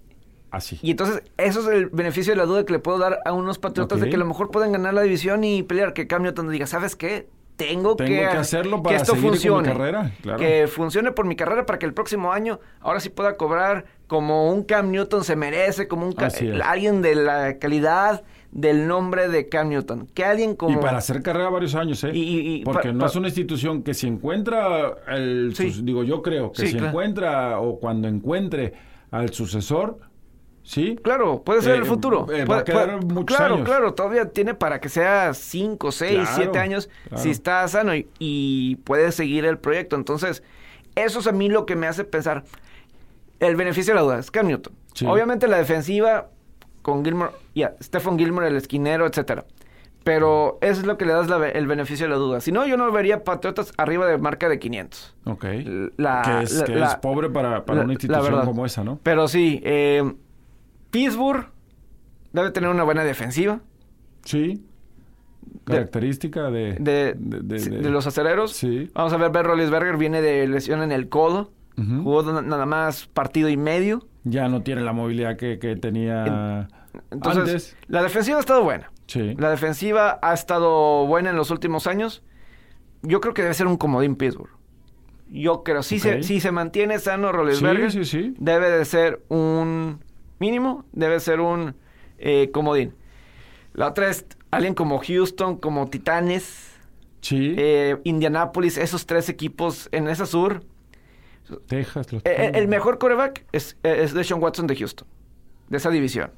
así. 0.50 0.78
Y 0.82 0.92
entonces, 0.92 1.22
eso 1.36 1.60
es 1.60 1.66
el 1.76 1.86
beneficio 1.90 2.32
de 2.32 2.38
la 2.38 2.46
duda 2.46 2.64
que 2.64 2.72
le 2.72 2.78
puedo 2.78 2.96
dar 2.98 3.18
a 3.26 3.32
unos 3.34 3.58
patriotas 3.58 4.00
de 4.00 4.08
que 4.08 4.14
a 4.16 4.18
lo 4.18 4.24
mejor 4.24 4.50
pueden 4.50 4.72
ganar 4.72 4.94
la 4.94 5.02
división 5.02 5.44
y 5.44 5.62
pelear. 5.62 5.92
Que 5.92 6.06
Cam 6.06 6.22
Newton 6.22 6.50
diga, 6.50 6.66
¿sabes 6.66 6.96
qué? 6.96 7.28
Tengo, 7.56 7.94
Tengo 7.94 8.08
que, 8.10 8.16
que 8.18 8.24
hacerlo 8.26 8.82
para 8.82 8.96
que 8.96 9.02
esto 9.02 9.12
con 9.12 9.22
mi 9.22 9.28
funcione. 9.28 9.68
carrera, 9.68 10.10
claro. 10.22 10.38
Que 10.40 10.66
funcione 10.66 11.12
por 11.12 11.24
mi 11.24 11.36
carrera 11.36 11.64
para 11.64 11.78
que 11.78 11.86
el 11.86 11.94
próximo 11.94 12.32
año 12.32 12.58
ahora 12.80 12.98
sí 12.98 13.10
pueda 13.10 13.36
cobrar 13.36 13.84
como 14.08 14.50
un 14.52 14.64
Cam 14.64 14.90
Newton 14.90 15.22
se 15.22 15.36
merece, 15.36 15.86
como 15.86 16.06
un 16.08 16.14
alguien 16.64 17.00
de 17.00 17.14
la 17.14 17.58
calidad 17.60 18.24
del 18.50 18.88
nombre 18.88 19.28
de 19.28 19.48
Cam 19.48 19.68
Newton. 19.68 20.08
Que 20.14 20.24
alguien 20.24 20.56
como... 20.56 20.78
Y 20.78 20.82
para 20.82 20.98
hacer 20.98 21.22
carrera 21.22 21.48
varios 21.48 21.74
años, 21.76 22.02
¿eh? 22.04 22.10
Y- 22.12 22.18
y- 22.22 22.54
y 22.56 22.64
Porque 22.64 22.88
pa- 22.88 22.92
no 22.94 23.00
pa- 23.00 23.06
es 23.06 23.16
una 23.16 23.28
institución 23.28 23.82
que 23.84 23.94
si 23.94 24.06
encuentra 24.08 24.94
el... 25.08 25.54
Sí. 25.56 25.70
sus- 25.70 25.84
digo, 25.84 26.02
yo 26.02 26.22
creo 26.22 26.50
que 26.52 26.62
Sí, 26.62 26.66
si 26.68 26.72
claro. 26.74 26.88
encuentra 26.88 27.60
o 27.60 27.78
cuando 27.78 28.08
encuentre 28.08 28.72
al 29.12 29.30
sucesor, 29.32 29.98
¿sí? 30.64 30.98
Claro, 31.02 31.42
puede 31.44 31.62
ser 31.62 31.74
Eh, 31.76 31.78
el 31.78 31.84
futuro. 31.84 32.26
eh, 32.32 32.44
va 32.44 32.58
a 32.58 32.64
quedar 32.64 33.04
muchos 33.04 33.36
claro, 33.36 33.54
años. 33.54 33.66
claro, 33.68 33.94
todavía 33.94 34.30
tiene 34.30 34.54
para 34.54 34.80
que 34.80 34.88
sea 34.88 35.32
5, 35.34 35.92
6, 35.92 36.12
Claro, 36.14 36.30
7 36.34 36.58
años 36.58 36.90
claro. 37.08 37.22
si 37.22 37.30
está 37.30 37.66
sano 37.68 37.94
y, 37.94 38.08
y 38.18 38.76
puede 38.76 39.12
seguir 39.12 39.44
el 39.44 39.58
proyecto. 39.58 39.94
Entonces, 39.94 40.42
eso 40.96 41.20
es 41.20 41.26
a 41.28 41.32
mí 41.32 41.48
lo 41.48 41.66
que 41.66 41.76
me 41.76 41.86
hace 41.86 42.02
pensar. 42.04 42.42
El 43.40 43.56
beneficio 43.56 43.92
de 43.94 44.00
la 44.00 44.02
duda 44.04 44.18
es 44.18 44.30
Cam 44.30 44.46
Newton. 44.48 44.72
Sí. 44.94 45.06
Obviamente 45.06 45.48
la 45.48 45.58
defensiva 45.58 46.28
con 46.82 47.04
Gilmore, 47.04 47.32
ya, 47.54 47.74
Stephen 47.82 48.18
Gilmore, 48.18 48.48
el 48.48 48.56
esquinero, 48.56 49.06
etcétera. 49.06 49.44
Pero 50.04 50.58
eso 50.60 50.80
es 50.82 50.86
lo 50.86 50.98
que 50.98 51.06
le 51.06 51.14
das 51.14 51.28
la- 51.30 51.48
el 51.48 51.66
beneficio 51.66 52.04
de 52.06 52.10
la 52.10 52.16
duda. 52.16 52.40
Si 52.42 52.52
no, 52.52 52.66
yo 52.66 52.76
no 52.76 52.92
vería 52.92 53.24
Patriotas 53.24 53.72
arriba 53.78 54.06
de 54.06 54.18
marca 54.18 54.50
de 54.50 54.58
500. 54.58 55.14
Ok. 55.24 55.44
La- 55.96 56.22
que 56.22 56.42
es, 56.44 56.52
la- 56.52 56.64
que 56.66 56.82
es 56.82 56.94
pobre 56.96 57.30
para, 57.30 57.64
para 57.64 57.80
una 57.82 57.94
institución 57.94 58.44
como 58.44 58.66
esa, 58.66 58.84
¿no? 58.84 58.98
Pero 59.02 59.28
sí, 59.28 59.62
eh, 59.64 60.12
Pittsburgh 60.94 61.48
debe 62.32 62.50
tener 62.52 62.70
una 62.70 62.84
buena 62.84 63.02
defensiva. 63.02 63.60
Sí. 64.24 64.64
Característica 65.64 66.50
de... 66.50 66.74
de, 66.78 67.90
los 67.90 68.06
aceleros. 68.06 68.52
Sí. 68.52 68.90
Vamos 68.94 69.12
a 69.12 69.16
ver, 69.16 69.30
Ben 69.30 69.44
Roethlisberger 69.44 69.96
viene 69.96 70.20
de 70.22 70.46
lesión 70.46 70.82
en 70.82 70.92
el 70.92 71.08
codo. 71.08 71.50
Jugó 71.76 72.22
na- 72.22 72.42
nada 72.42 72.66
más 72.66 73.06
partido 73.08 73.48
y 73.48 73.56
medio. 73.56 74.06
Ya 74.22 74.48
no 74.48 74.62
tiene 74.62 74.82
la 74.82 74.92
movilidad 74.92 75.36
que, 75.36 75.58
que 75.58 75.74
tenía 75.74 76.68
Entonces, 77.10 77.42
antes. 77.72 77.76
la 77.88 78.02
defensiva 78.04 78.36
ha 78.36 78.40
estado 78.40 78.62
buena. 78.62 78.92
Sí. 79.08 79.34
La 79.36 79.50
defensiva 79.50 80.18
ha 80.22 80.32
estado 80.32 81.06
buena 81.06 81.30
en 81.30 81.36
los 81.36 81.50
últimos 81.50 81.86
años. 81.88 82.22
Yo 83.02 83.20
creo 83.20 83.34
que 83.34 83.42
debe 83.42 83.54
ser 83.54 83.66
un 83.66 83.76
comodín 83.76 84.14
Pittsburgh. 84.14 84.52
Yo 85.30 85.64
creo, 85.64 85.82
si, 85.82 85.98
se, 85.98 86.22
si 86.22 86.38
se 86.40 86.52
mantiene 86.52 86.98
sano 87.00 87.32
Roethlisberger, 87.32 87.90
Sí, 87.90 88.04
sí, 88.04 88.22
sí. 88.22 88.34
debe 88.38 88.70
de 88.70 88.84
ser 88.84 89.24
un 89.28 90.03
mínimo, 90.38 90.84
debe 90.92 91.20
ser 91.20 91.40
un 91.40 91.74
eh, 92.18 92.50
comodín. 92.52 92.94
La 93.72 93.88
otra 93.88 94.08
es 94.10 94.24
alguien 94.50 94.74
como 94.74 94.98
Houston, 95.00 95.56
como 95.56 95.88
Titanes, 95.88 96.70
Sí. 97.20 97.54
eh, 97.58 97.96
Indianapolis, 98.04 98.76
esos 98.78 99.06
tres 99.06 99.28
equipos 99.28 99.88
en 99.92 100.08
esa 100.08 100.26
sur. 100.26 100.62
Texas. 101.66 102.12
los- 102.12 102.22
Eh, 102.24 102.52
el 102.54 102.68
mejor 102.68 102.98
coreback 102.98 103.44
es, 103.52 103.76
es 103.82 104.14
Deshaun 104.14 104.42
Watson 104.42 104.66
de 104.66 104.76
Houston, 104.76 105.06
de 105.68 105.76
esa 105.76 105.90
división. 105.90 106.30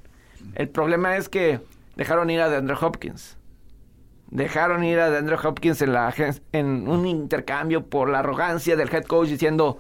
El 0.55 0.69
problema 0.69 1.17
es 1.17 1.29
que 1.29 1.61
dejaron 1.97 2.31
ir 2.31 2.41
a 2.41 2.49
DeAndre 2.49 2.77
Hopkins. 2.81 3.37
Dejaron 4.31 4.83
ir 4.85 4.99
a 4.99 5.11
DeAndre 5.11 5.37
Hopkins 5.43 5.81
en, 5.83 5.93
la, 5.93 6.13
en 6.53 6.89
un 6.89 7.07
intercambio 7.07 7.87
por 7.87 8.09
la 8.09 8.21
arrogancia 8.21 8.77
del 8.77 8.93
head 8.93 9.05
coach 9.05 9.29
diciendo... 9.29 9.79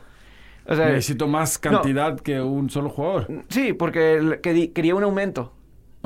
O 0.68 0.74
sea, 0.74 0.88
Necesito 0.88 1.28
más 1.28 1.58
cantidad 1.58 2.18
que 2.18 2.40
un 2.40 2.70
solo 2.70 2.90
jugador. 2.90 3.28
Sí, 3.48 3.72
porque 3.72 4.40
quería 4.74 4.94
un 4.94 5.04
aumento. 5.04 5.52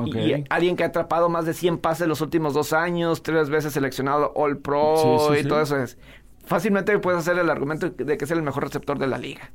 Y 0.05 0.45
alguien 0.49 0.75
que 0.75 0.83
ha 0.83 0.87
atrapado 0.87 1.29
más 1.29 1.45
de 1.45 1.53
100 1.53 1.77
pases 1.77 2.07
los 2.07 2.21
últimos 2.21 2.53
dos 2.53 2.73
años, 2.73 3.21
tres 3.21 3.49
veces 3.49 3.73
seleccionado 3.73 4.31
All 4.35 4.57
Pro 4.57 4.95
Sí, 4.97 5.25
sí, 5.27 5.39
y 5.39 5.43
sí. 5.43 5.47
todo 5.47 5.61
eso 5.61 5.77
es. 5.77 5.97
Fácilmente 6.43 6.97
puedes 6.99 7.19
hacer 7.19 7.37
el 7.37 7.49
argumento 7.49 7.89
de 7.89 8.17
que 8.17 8.25
es 8.25 8.31
el 8.31 8.41
mejor 8.41 8.63
receptor 8.63 8.97
de 8.97 9.07
la 9.07 9.17
liga. 9.17 9.51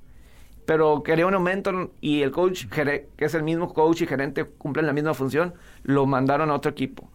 Pero 0.65 1.03
quería 1.03 1.27
un 1.27 1.35
aumento 1.35 1.93
y 2.01 2.23
el 2.23 2.31
coach, 2.31 2.67
que 2.67 3.09
es 3.19 3.35
el 3.35 3.43
mismo 3.43 3.73
coach 3.73 4.03
y 4.03 4.07
gerente, 4.07 4.45
cumplen 4.45 4.87
la 4.87 4.93
misma 4.93 5.15
función, 5.15 5.55
lo 5.83 6.07
mandaron 6.07 6.51
a 6.51 6.55
otro 6.55 6.71
equipo. 6.71 7.11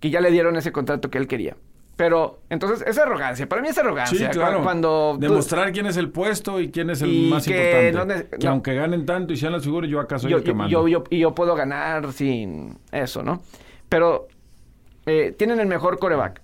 Que 0.00 0.10
ya 0.10 0.20
le 0.20 0.30
dieron 0.30 0.56
ese 0.56 0.72
contrato 0.72 1.10
que 1.10 1.18
él 1.18 1.26
quería. 1.26 1.56
Pero, 1.96 2.40
entonces, 2.50 2.84
es 2.88 2.98
arrogancia. 2.98 3.48
Para 3.48 3.62
mí 3.62 3.68
es 3.68 3.74
Sí, 3.74 3.80
arrogancia. 3.80 4.26
Cu- 4.28 4.32
claro. 4.34 4.62
Cuando 4.62 5.16
Demostrar 5.18 5.70
quién 5.72 5.86
es 5.86 5.96
el 5.96 6.10
puesto 6.10 6.58
y 6.60 6.70
quién 6.72 6.90
es 6.90 7.02
el 7.02 7.12
Y 7.12 7.30
más 7.30 7.44
que 7.46 7.92
importante. 7.92 8.24
no 8.32 8.38
que 8.38 8.44
no. 8.46 8.50
aunque 8.50 8.74
ganen 8.74 9.06
tanto 9.06 9.32
y 9.32 9.36
sean 9.36 9.52
las 9.52 9.62
figuras, 9.62 9.88
yo 9.88 10.00
acá 10.00 10.18
soy 10.18 10.32
yo, 10.32 10.38
el 10.38 10.42
que 10.42 10.48
yo- 10.48 10.54
manda. 10.56 10.72
yo- 10.72 10.88
yo- 10.88 11.04
y 11.10 11.18
yo 11.20 11.34
puedo 11.36 11.54
ganar 11.54 12.12
sin 12.12 12.78
eso, 12.90 13.22
¿no? 13.22 13.42
Pero 13.88 14.26
eh, 15.06 15.34
tienen 15.38 15.60
el 15.60 15.66
mejor 15.66 15.98
coreback. 15.98 16.40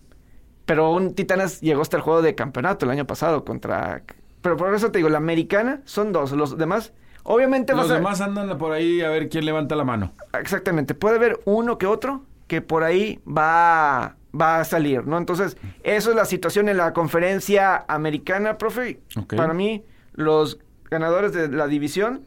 Pero 0.66 0.92
un 0.92 1.14
Titanes 1.14 1.60
llegó 1.62 1.82
hasta 1.82 1.96
el 1.96 2.02
juego 2.04 2.22
de 2.22 2.34
campeonato 2.36 2.84
el 2.84 2.92
año 2.92 3.06
pasado 3.06 3.44
contra... 3.44 4.02
Pero 4.42 4.56
por 4.56 4.72
eso 4.74 4.92
te 4.92 4.98
digo, 4.98 5.08
la 5.08 5.18
americana 5.18 5.80
son 5.84 6.12
dos. 6.12 6.30
Los 6.32 6.56
demás, 6.58 6.92
obviamente 7.24 7.72
Los 7.72 7.82
vas 7.82 7.90
a- 7.90 7.94
demás 7.94 8.20
andan 8.20 8.56
por 8.56 8.70
ahí 8.72 9.00
a 9.00 9.08
ver 9.08 9.28
quién 9.28 9.46
levanta 9.46 9.74
la 9.74 9.82
mano. 9.84 10.12
Exactamente. 10.38 10.94
Puede 10.94 11.16
haber 11.16 11.40
uno 11.44 11.76
que 11.76 11.86
otro 11.86 12.22
que 12.46 12.60
por 12.62 12.84
ahí 12.84 13.18
va, 13.26 14.16
va 14.38 14.60
a 14.60 14.64
salir, 14.64 15.06
¿no? 15.06 15.18
Entonces, 15.18 15.56
eso 15.82 16.10
es 16.10 16.16
la 16.16 16.24
situación 16.24 16.68
en 16.68 16.76
la 16.76 16.92
conferencia 16.92 17.84
americana, 17.88 18.58
profe. 18.58 19.00
Ok. 19.16 19.34
Para 19.34 19.54
mí, 19.54 19.84
los 20.12 20.58
ganadores 20.90 21.32
de 21.32 21.48
la 21.48 21.66
división, 21.66 22.26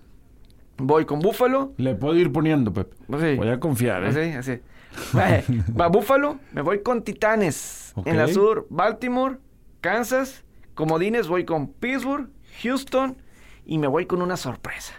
voy 0.77 1.05
con 1.05 1.19
Buffalo. 1.19 1.73
Le 1.77 1.95
puedo 1.95 2.15
ir 2.15 2.31
poniendo, 2.31 2.73
Pep. 2.73 2.93
Sí. 3.19 3.35
Voy 3.35 3.49
a 3.49 3.59
confiar, 3.59 4.03
¿eh? 4.03 4.07
Así, 4.07 4.51
así. 4.51 4.61
Va, 5.17 5.41
va 5.79 5.87
Búfalo, 5.87 6.37
me 6.51 6.61
voy 6.61 6.83
con 6.83 7.03
Titanes. 7.03 7.93
En 8.05 8.17
la 8.17 8.27
sur, 8.27 8.67
Baltimore, 8.69 9.37
Kansas. 9.81 10.43
Comodines, 10.75 11.27
voy 11.27 11.45
con 11.45 11.67
Pittsburgh, 11.67 12.29
Houston 12.63 13.15
y 13.65 13.77
me 13.77 13.87
voy 13.87 14.07
con 14.07 14.21
una 14.21 14.37
sorpresa. 14.37 14.93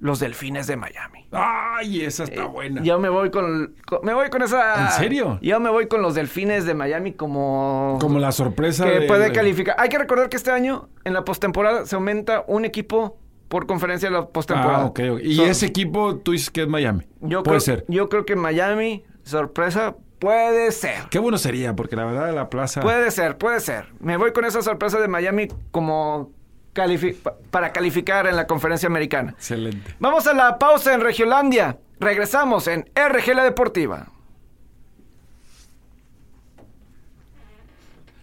Los 0.00 0.20
Delfines 0.20 0.66
de 0.66 0.76
Miami. 0.76 1.26
Ay, 1.32 2.02
esa 2.04 2.24
está 2.24 2.46
buena. 2.46 2.82
Yo 2.82 2.98
me 2.98 3.08
voy 3.08 3.30
con, 3.30 3.74
con- 3.86 4.00
me 4.04 4.14
voy 4.14 4.30
con 4.30 4.42
esa. 4.42 4.86
¿En 4.86 4.92
serio? 4.92 5.38
Yo 5.42 5.58
me 5.60 5.70
voy 5.70 5.88
con 5.88 6.02
los 6.02 6.14
Delfines 6.14 6.64
de 6.66 6.74
Miami 6.74 7.12
como 7.12 7.98
Como 8.00 8.18
la 8.18 8.32
sorpresa 8.32 8.84
que 8.84 9.00
de- 9.00 9.06
puede 9.06 9.24
de- 9.26 9.32
calificar. 9.32 9.76
Hay 9.78 9.88
que 9.88 9.98
recordar 9.98 10.28
que 10.28 10.36
este 10.36 10.50
año 10.50 10.88
en 11.04 11.12
la 11.14 11.24
postemporada 11.24 11.84
se 11.86 11.94
aumenta 11.96 12.44
un 12.46 12.64
equipo 12.64 13.18
por 13.48 13.66
conferencia 13.66 14.08
de 14.10 14.14
la 14.14 14.26
postemporada. 14.26 14.82
Ah, 14.82 14.86
ok. 14.86 15.00
Y 15.22 15.36
So- 15.36 15.46
ese 15.46 15.66
equipo, 15.66 16.16
tú 16.16 16.32
dices 16.32 16.50
que 16.50 16.62
es 16.62 16.68
Miami. 16.68 17.04
yo 17.20 17.42
Puede 17.42 17.58
creo, 17.58 17.60
ser. 17.60 17.84
Yo 17.88 18.08
creo 18.08 18.24
que 18.26 18.36
Miami 18.36 19.04
sorpresa 19.22 19.96
puede 20.18 20.70
ser. 20.72 21.04
Qué 21.10 21.18
bueno 21.18 21.38
sería, 21.38 21.74
porque 21.76 21.94
la 21.96 22.04
verdad 22.04 22.34
la 22.34 22.50
plaza... 22.50 22.80
Puede 22.80 23.10
ser, 23.10 23.38
puede 23.38 23.60
ser. 23.60 23.86
Me 24.00 24.16
voy 24.16 24.32
con 24.32 24.44
esa 24.44 24.62
sorpresa 24.62 24.98
de 25.00 25.08
Miami 25.08 25.48
como 25.70 26.30
califi- 26.74 27.16
para 27.50 27.72
calificar 27.72 28.26
en 28.26 28.36
la 28.36 28.46
conferencia 28.46 28.86
americana. 28.86 29.32
Excelente. 29.32 29.94
Vamos 29.98 30.26
a 30.26 30.32
la 30.34 30.58
pausa 30.58 30.94
en 30.94 31.00
Regiolandia. 31.00 31.78
Regresamos 32.00 32.66
en 32.68 32.88
RG 32.94 33.34
La 33.34 33.44
Deportiva. 33.44 34.06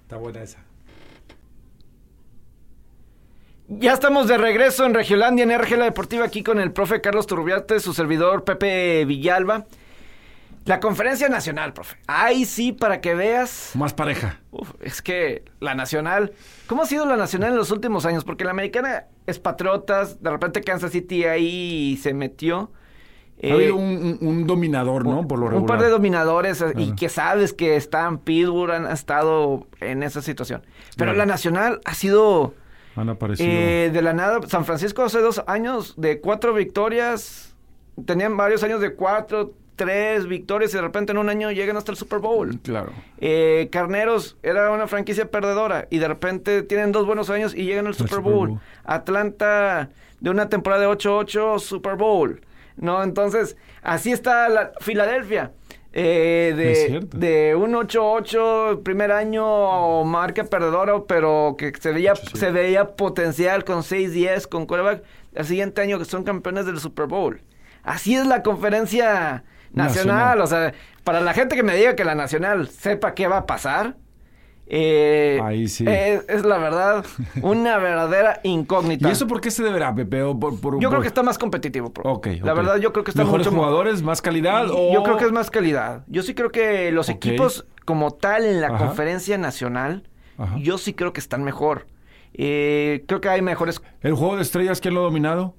Está 0.01 0.17
buena 0.17 0.41
esa. 0.43 0.59
Ya 3.67 3.93
estamos 3.93 4.27
de 4.27 4.37
regreso 4.37 4.85
en 4.85 4.93
Regiolandia, 4.93 5.43
en 5.43 5.51
RG 5.59 5.75
La 5.77 5.85
Deportiva, 5.85 6.23
aquí 6.25 6.43
con 6.43 6.59
el 6.59 6.71
profe 6.71 7.01
Carlos 7.01 7.25
Turbiate, 7.25 7.79
su 7.79 7.93
servidor 7.93 8.43
Pepe 8.43 9.05
Villalba. 9.05 9.65
La 10.65 10.79
conferencia 10.79 11.29
nacional, 11.29 11.73
profe. 11.73 11.97
Ahí 12.07 12.45
sí, 12.45 12.71
para 12.71 12.99
que 12.99 13.13
veas. 13.13 13.71
Más 13.75 13.93
pareja. 13.93 14.39
Uf, 14.51 14.71
es 14.81 15.01
que 15.03 15.43
la 15.59 15.75
nacional. 15.75 16.33
¿Cómo 16.67 16.81
ha 16.81 16.85
sido 16.87 17.05
la 17.05 17.17
nacional 17.17 17.51
en 17.51 17.57
los 17.57 17.69
últimos 17.71 18.05
años? 18.07 18.23
Porque 18.23 18.43
la 18.45 18.51
americana 18.51 19.05
es 19.27 19.37
Patriotas, 19.39 20.23
de 20.23 20.29
repente 20.31 20.61
Kansas 20.61 20.91
City 20.91 21.25
ahí 21.25 21.97
se 22.01 22.13
metió. 22.15 22.71
ha 23.43 23.47
Eh, 23.47 23.51
habido 23.51 23.75
un, 23.75 24.17
un- 24.21 24.27
un 24.27 24.47
dominador, 24.47 25.05
¿no? 25.05 25.27
Por 25.27 25.37
lo 25.39 25.45
un 25.47 25.51
regular. 25.51 25.77
par 25.77 25.85
de 25.85 25.91
dominadores 25.91 26.61
eh, 26.61 26.73
y 26.77 26.95
que 26.95 27.09
sabes 27.09 27.51
que 27.53 27.75
están 27.75 28.17
Pittsburgh, 28.19 28.71
han 28.71 28.87
estado 28.87 29.67
en 29.81 30.01
esa 30.03 30.21
situación. 30.21 30.61
Pero 30.97 31.11
Claro. 31.11 31.17
la 31.17 31.25
nacional 31.25 31.81
ha 31.85 31.93
sido 31.93 32.53
Han 32.95 33.09
aparecido. 33.09 33.47
eh, 33.51 33.89
de 33.93 34.01
la 34.01 34.13
nada. 34.13 34.39
San 34.47 34.63
Francisco 34.65 35.03
hace 35.03 35.19
dos 35.19 35.43
años 35.47 35.93
de 35.97 36.21
cuatro 36.21 36.53
victorias. 36.53 37.53
Tenían 38.05 38.35
varios 38.37 38.63
años 38.63 38.79
de 38.81 38.95
cuatro, 38.95 39.53
tres 39.75 40.27
victorias 40.27 40.73
y 40.73 40.77
de 40.77 40.81
repente 40.81 41.11
en 41.11 41.17
un 41.17 41.29
año 41.29 41.51
llegan 41.51 41.77
hasta 41.77 41.91
el 41.91 41.97
Super 41.97 42.19
Bowl. 42.19 42.59
Claro. 42.61 42.91
Eh, 43.19 43.69
Carneros 43.71 44.37
era 44.43 44.71
una 44.71 44.87
franquicia 44.87 45.29
perdedora 45.29 45.87
y 45.89 45.99
de 45.99 46.07
repente 46.07 46.63
tienen 46.63 46.91
dos 46.91 47.05
buenos 47.05 47.29
años 47.29 47.53
y 47.55 47.65
llegan 47.65 47.87
al 47.87 47.93
Super, 47.93 48.15
Super 48.15 48.23
Bowl. 48.23 48.49
Bowl. 48.49 48.59
Atlanta 48.83 49.89
de 50.19 50.29
una 50.29 50.49
temporada 50.49 50.81
de 50.81 50.87
8-8, 50.89 51.59
Super 51.59 51.95
Bowl. 51.95 52.41
¿No? 52.77 53.03
Entonces, 53.03 53.55
así 53.81 54.11
está 54.11 54.49
la 54.49 54.71
Filadelfia. 54.81 55.51
Eh, 55.97 56.53
de, 56.57 57.07
de 57.17 57.55
un 57.55 57.73
8-8 57.73 58.83
primer 58.83 59.13
año 59.13 60.03
marca 60.03 60.43
perdedora, 60.43 61.03
pero 61.07 61.55
que 61.57 61.71
se 61.79 61.93
veía, 61.93 62.15
se 62.15 62.51
veía 62.51 62.95
potencial 62.97 63.63
con 63.63 63.79
6-10, 63.79 64.47
con 64.49 64.65
quarterback. 64.65 65.03
El 65.33 65.45
siguiente 65.45 65.81
año 65.81 65.97
que 65.97 66.05
son 66.05 66.23
campeones 66.23 66.65
del 66.65 66.79
Super 66.79 67.05
Bowl. 67.05 67.41
Así 67.83 68.15
es 68.15 68.25
la 68.25 68.43
conferencia 68.43 69.43
nacional. 69.75 70.37
Nacional. 70.37 70.41
O 70.41 70.47
sea, 70.47 70.73
para 71.03 71.21
la 71.21 71.33
gente 71.33 71.55
que 71.55 71.63
me 71.63 71.75
diga 71.75 71.95
que 71.95 72.03
la 72.03 72.15
nacional 72.15 72.67
sepa 72.69 73.13
qué 73.13 73.27
va 73.27 73.37
a 73.39 73.45
pasar, 73.45 73.95
eh, 74.67 75.39
Ahí 75.43 75.67
sí. 75.67 75.85
es, 75.87 76.25
es 76.27 76.43
la 76.43 76.57
verdad 76.57 77.05
una 77.43 77.77
verdadera 77.79 78.39
incógnita. 78.43 79.07
¿Y 79.07 79.11
eso 79.11 79.27
por 79.27 79.39
qué 79.39 79.51
se 79.51 79.61
deberá, 79.63 79.93
Pepe? 79.93 80.23
¿O 80.23 80.39
por- 80.39 80.59
por- 80.59 80.79
Yo 80.79 80.89
creo 80.89 81.01
que 81.01 81.07
está 81.07 81.21
más 81.21 81.37
competitivo, 81.37 81.91
La 82.41 82.53
verdad, 82.55 82.77
yo 82.77 82.91
creo 82.91 83.03
que 83.03 83.11
está 83.11 83.23
¿Mejores 83.23 83.45
mucho 83.45 83.55
jugadores, 83.57 84.01
más 84.01 84.21
calidad? 84.23 84.71
O... 84.71 84.91
Yo 84.91 85.03
creo 85.03 85.17
que 85.17 85.25
es 85.25 85.31
más 85.31 85.51
calidad. 85.51 86.03
Yo 86.07 86.23
sí 86.23 86.33
creo 86.33 86.51
que 86.51 86.91
los 86.91 87.09
equipos 87.09 87.67
como 87.85 88.11
tal 88.11 88.43
en 88.45 88.59
la 88.61 88.67
Ajá. 88.69 88.77
conferencia 88.87 89.37
nacional, 89.37 90.09
Ajá. 90.39 90.55
yo 90.59 90.79
sí 90.79 90.93
creo 90.93 91.13
que 91.13 91.19
están 91.19 91.43
mejor. 91.43 91.85
Eh, 92.33 93.03
creo 93.07 93.21
que 93.21 93.29
hay 93.29 93.41
mejores... 93.43 93.81
¿El 94.01 94.13
juego 94.15 94.35
de 94.35 94.41
estrellas 94.41 94.81
quién 94.81 94.95
lo 94.95 95.01
ha 95.01 95.03
dominado? 95.03 95.53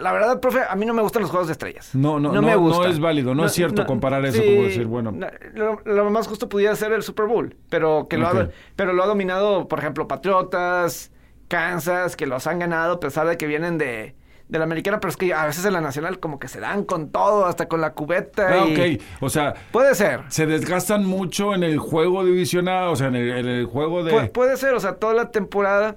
La 0.00 0.12
verdad, 0.12 0.40
profe, 0.40 0.60
a 0.68 0.74
mí 0.76 0.84
no 0.86 0.94
me 0.94 1.02
gustan 1.02 1.22
los 1.22 1.30
juegos 1.30 1.48
de 1.48 1.52
estrellas. 1.52 1.90
No, 1.94 2.18
no, 2.20 2.32
no, 2.32 2.42
me 2.42 2.54
no 2.56 2.84
es 2.86 2.98
válido, 3.00 3.34
no 3.34 3.46
es 3.46 3.52
cierto 3.52 3.86
comparar 3.86 4.24
eso 4.26 4.42
como 4.42 4.62
decir, 4.64 4.86
bueno. 4.86 5.12
no, 5.12 5.26
Lo, 5.54 5.80
lo 5.84 6.10
más 6.10 6.26
justo 6.26 6.48
pudiera 6.48 6.74
ser 6.76 6.92
el 6.92 7.02
Super 7.02 7.26
Bowl, 7.26 7.56
pero 7.70 8.06
que 8.08 8.18
lo 8.18 8.26
ha, 8.28 8.48
pero 8.76 8.92
lo 8.92 9.02
ha 9.02 9.06
dominado, 9.06 9.68
por 9.68 9.78
ejemplo, 9.78 10.06
Patriotas, 10.08 11.10
Kansas, 11.48 12.16
que 12.16 12.26
los 12.26 12.46
han 12.46 12.58
ganado 12.58 12.94
a 12.94 13.00
pesar 13.00 13.26
de 13.26 13.36
que 13.36 13.46
vienen 13.46 13.78
de, 13.78 14.14
de 14.48 14.58
la 14.58 14.64
americana, 14.64 14.98
pero 15.00 15.10
es 15.10 15.16
que 15.16 15.32
a 15.34 15.46
veces 15.46 15.64
en 15.64 15.72
la 15.74 15.80
nacional 15.80 16.18
como 16.18 16.38
que 16.38 16.48
se 16.48 16.58
dan 16.60 16.84
con 16.84 17.10
todo, 17.10 17.46
hasta 17.46 17.68
con 17.68 17.80
la 17.80 17.92
cubeta. 17.92 18.62
Ah, 18.62 18.66
y- 18.66 18.96
ok. 18.96 19.02
O 19.20 19.28
sea, 19.30 19.54
Puede 19.72 19.94
ser. 19.94 20.20
se 20.28 20.46
desgastan 20.46 21.04
mucho 21.04 21.54
en 21.54 21.62
el 21.62 21.78
juego 21.78 22.24
divisional, 22.24 22.88
o 22.88 22.96
sea, 22.96 23.08
en 23.08 23.16
el, 23.16 23.30
en 23.30 23.46
el 23.46 23.66
juego 23.66 24.02
de... 24.04 24.12
Pu- 24.12 24.32
puede 24.32 24.56
ser, 24.56 24.74
o 24.74 24.80
sea, 24.80 24.94
toda 24.96 25.14
la 25.14 25.30
temporada 25.30 25.96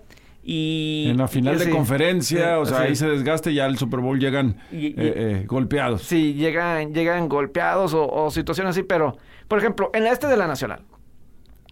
y... 0.50 1.10
en 1.10 1.18
la 1.18 1.28
final 1.28 1.60
de 1.60 1.66
sí, 1.66 1.72
conferencia, 1.72 2.38
sí, 2.56 2.62
o 2.62 2.66
sea, 2.66 2.78
sí. 2.78 2.84
ahí 2.86 2.96
se 2.96 3.08
desgasta 3.08 3.52
y 3.52 3.56
ya 3.56 3.66
el 3.66 3.78
Super 3.78 4.00
Bowl 4.00 4.18
llegan 4.18 4.58
Y- 4.72 4.78
y- 4.78 4.88
eh, 4.92 4.94
eh, 4.98 5.44
golpeados. 5.46 6.04
Sí, 6.04 6.34
llegan, 6.36 6.94
llegan 6.94 7.28
golpeados 7.28 7.94
o, 7.94 8.08
o 8.08 8.32
situaciones 8.32 8.72
así, 8.72 8.84
pero, 8.84 9.18
por 9.50 9.60
ejemplo, 9.60 9.92
en 9.94 10.06
la 10.06 10.12
este 10.12 10.28
de 10.28 10.38
la 10.38 10.48
Nacional, 10.48 10.84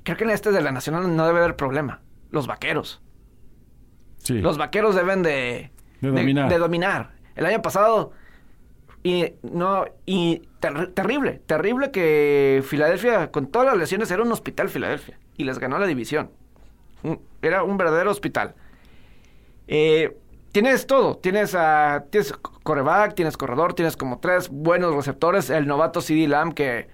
creo 0.04 0.18
que 0.18 0.24
en 0.26 0.28
la 0.28 0.34
este 0.34 0.52
de 0.52 0.62
la 0.62 0.72
Nacional 0.72 1.16
no 1.16 1.26
debe 1.26 1.40
haber 1.40 1.56
problema. 1.56 2.02
Los 2.32 2.48
vaqueros. 2.48 3.02
Sí. 4.18 4.40
Los 4.40 4.58
vaqueros 4.58 4.94
deben 4.96 5.24
de, 5.24 5.72
De 6.02 6.10
dominar. 6.10 6.50
de 6.50 6.58
dominar. 6.58 7.12
El 7.36 7.46
año 7.46 7.62
pasado, 7.62 8.12
y 9.04 9.34
no, 9.44 9.86
y 10.06 10.42
ter- 10.60 10.92
terrible, 10.94 11.42
terrible 11.46 11.92
que 11.92 12.62
Filadelfia, 12.66 13.32
con 13.32 13.48
todas 13.48 13.68
las 13.68 13.78
lesiones, 13.78 14.12
era 14.12 14.22
un 14.24 14.32
hospital 14.32 14.68
Filadelfia. 14.68 15.18
Y 15.38 15.44
les 15.46 15.60
ganó 15.60 15.78
la 15.80 15.86
división. 15.88 16.32
Era 17.42 17.62
un 17.64 17.78
verdadero 17.78 18.10
hospital. 18.10 18.56
Eh, 19.68 20.16
tienes 20.52 20.88
todo. 20.88 21.18
Tienes 21.18 21.56
a 21.56 22.06
tienes 22.10 22.34
coreback, 22.64 23.16
tienes 23.16 23.38
corredor, 23.38 23.74
tienes 23.74 23.98
como 23.98 24.20
tres 24.20 24.50
buenos 24.50 24.96
receptores. 24.96 25.50
El 25.50 25.68
novato 25.68 26.02
CD 26.02 26.28
Lamb 26.28 26.54
que, 26.54 26.88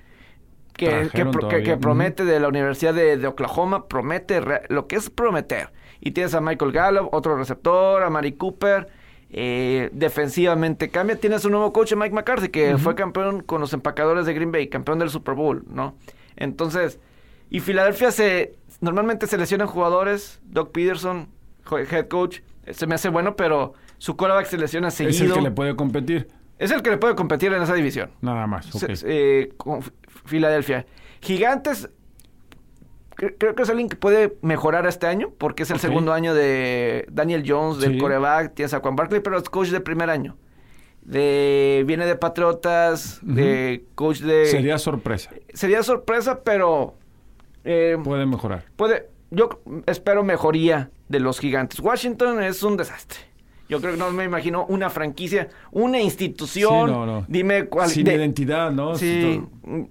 que, 0.73 0.85
que, 0.85 0.91
Trajeron 0.91 1.31
pro- 1.31 1.39
que- 1.41 1.45
todavía. 1.47 1.63
que 1.65 1.71
Ujú. 1.73 1.81
promete 1.81 2.25
de 2.25 2.39
la 2.39 2.47
Universidad 2.47 2.93
de, 2.93 3.17
de 3.17 3.27
Oklahoma, 3.27 3.87
promete 3.87 4.39
re- 4.41 4.63
lo 4.69 4.87
que 4.87 4.95
es 4.95 5.09
prometer. 5.09 5.71
Y 5.99 6.11
tienes 6.11 6.33
a 6.33 6.41
Michael 6.41 6.71
Gallup, 6.71 7.09
otro 7.13 7.37
receptor, 7.37 8.03
a 8.03 8.09
Mari 8.09 8.33
Cooper. 8.33 8.87
eh, 9.33 9.89
defensivamente 9.93 10.89
cambia. 10.89 11.15
Tienes 11.15 11.45
un 11.45 11.51
nuevo 11.53 11.71
coach, 11.71 11.93
Mike 11.95 12.13
McCarthy, 12.13 12.49
que 12.49 12.77
fue 12.77 12.95
campeón 12.95 13.41
con 13.43 13.61
los 13.61 13.71
empacadores 13.71 14.25
de 14.25 14.33
Green 14.33 14.51
Bay, 14.51 14.67
campeón 14.67 14.99
del 14.99 15.09
Super 15.09 15.35
Bowl, 15.35 15.63
¿no? 15.69 15.95
Entonces, 16.35 16.99
y 17.49 17.61
Filadelfia 17.61 18.11
se 18.11 18.55
normalmente 18.81 19.27
seleccionan 19.27 19.67
jugadores, 19.67 20.41
Doc 20.43 20.71
Peterson, 20.73 21.29
head 21.71 22.07
coach, 22.09 22.39
se 22.69 22.87
me 22.87 22.95
hace 22.95 23.09
bueno, 23.09 23.35
pero 23.35 23.73
su 23.97 24.15
quarterback 24.17 24.45
se 24.47 24.57
lesiona 24.57 24.91
seguido. 24.91 25.13
es 25.15 25.21
el 25.21 25.33
que 25.33 25.41
le 25.41 25.51
puede 25.51 25.75
competir, 25.75 26.27
Es 26.59 26.71
el 26.71 26.81
que 26.83 26.91
le 26.91 26.97
puede 26.97 27.15
competir 27.15 27.51
en 27.53 27.61
esa 27.63 27.73
división. 27.73 28.11
nada 28.21 28.45
más. 28.47 28.65
Se- 28.67 28.93
eh, 29.05 29.53
con 29.57 29.81
Filadelfia. 30.25 30.85
Gigantes, 31.21 31.89
cre- 33.15 33.35
creo 33.37 33.55
que 33.55 33.63
es 33.63 33.69
alguien 33.69 33.89
que 33.89 33.95
puede 33.95 34.37
mejorar 34.41 34.85
este 34.87 35.07
año, 35.07 35.31
porque 35.37 35.63
es 35.63 35.71
el 35.71 35.79
segundo 35.79 36.13
año 36.13 36.33
de 36.33 37.05
Daniel 37.11 37.43
Jones, 37.47 37.79
del 37.79 37.93
Sí. 37.93 37.97
coreback, 37.99 38.53
tienes 38.53 38.73
a 38.73 38.79
Juan 38.79 38.95
Barkley, 38.95 39.21
pero 39.21 39.37
es 39.37 39.49
coach 39.49 39.69
de 39.69 39.79
primer 39.81 40.09
año. 40.09 40.37
De, 41.01 41.83
viene 41.87 42.05
de 42.05 42.15
Patriotas, 42.15 43.19
de 43.23 43.85
coach 43.95 44.19
de... 44.19 44.45
Sería 44.45 44.77
sorpresa. 44.77 45.31
sería 45.53 45.81
sorpresa, 45.81 46.43
pero 46.43 46.93
eh, 47.63 47.97
Puede 48.03 48.25
mejorar. 48.27 48.65
puede, 48.75 49.09
yo 49.31 49.61
espero 49.87 50.23
mejoría 50.23 50.91
de 51.09 51.19
los 51.19 51.39
gigantes. 51.39 51.79
Washington 51.79 52.43
es 52.43 52.61
un 52.63 52.77
desastre. 52.77 53.19
Yo 53.69 53.79
creo 53.79 53.93
que 53.93 53.97
no 53.99 54.11
me 54.11 54.25
imagino 54.25 54.65
una 54.65 54.89
franquicia, 54.89 55.47
una 55.71 56.01
institución. 56.01 56.87
Sí, 56.89 56.93
no, 56.93 57.05
no. 57.05 57.25
Dime 57.29 57.65
cuál. 57.67 57.89
Sin 57.89 58.03
de- 58.03 58.15
identidad, 58.15 58.69
¿no? 58.71 58.95
Sí, 58.95 59.41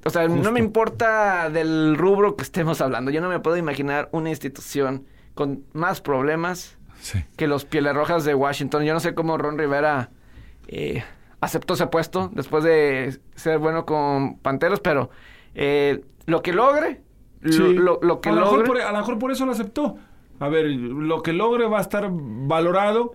o 0.04 0.10
sea, 0.10 0.28
no 0.28 0.52
me 0.52 0.60
importa 0.60 1.48
del 1.48 1.96
rubro 1.96 2.36
que 2.36 2.42
estemos 2.42 2.80
hablando. 2.82 3.10
Yo 3.10 3.22
no 3.22 3.30
me 3.30 3.40
puedo 3.40 3.56
imaginar 3.56 4.10
una 4.12 4.28
institución 4.28 5.06
con 5.34 5.64
más 5.72 6.02
problemas 6.02 6.76
Sí. 7.00 7.24
que 7.38 7.46
los 7.46 7.64
Pieles 7.64 7.94
Rojas 7.94 8.24
de 8.26 8.34
Washington. 8.34 8.84
Yo 8.84 8.92
no 8.92 9.00
sé 9.00 9.14
cómo 9.14 9.38
Ron 9.38 9.56
Rivera 9.56 10.10
eh, 10.68 11.02
aceptó 11.40 11.72
ese 11.72 11.86
puesto 11.86 12.30
después 12.34 12.62
de 12.62 13.18
ser 13.34 13.58
bueno 13.58 13.86
con 13.86 14.36
Panteros, 14.40 14.80
pero 14.80 15.08
eh, 15.54 16.04
lo 16.26 16.42
que 16.42 16.52
logre, 16.52 17.00
lo, 17.40 17.52
Sí. 17.52 17.74
lo- 17.74 17.98
lo 18.02 18.20
que 18.20 18.28
a, 18.28 18.32
lo 18.32 18.40
mejor 18.40 18.58
logre, 18.60 18.66
por, 18.68 18.80
a 18.82 18.92
lo 18.92 18.98
mejor 18.98 19.18
por 19.18 19.30
eso 19.32 19.46
lo 19.46 19.52
aceptó. 19.52 19.96
A 20.38 20.48
ver, 20.48 20.66
lo 20.66 21.22
que 21.22 21.32
logre 21.32 21.66
va 21.66 21.78
a 21.78 21.82
estar 21.82 22.08
valorado 22.10 23.14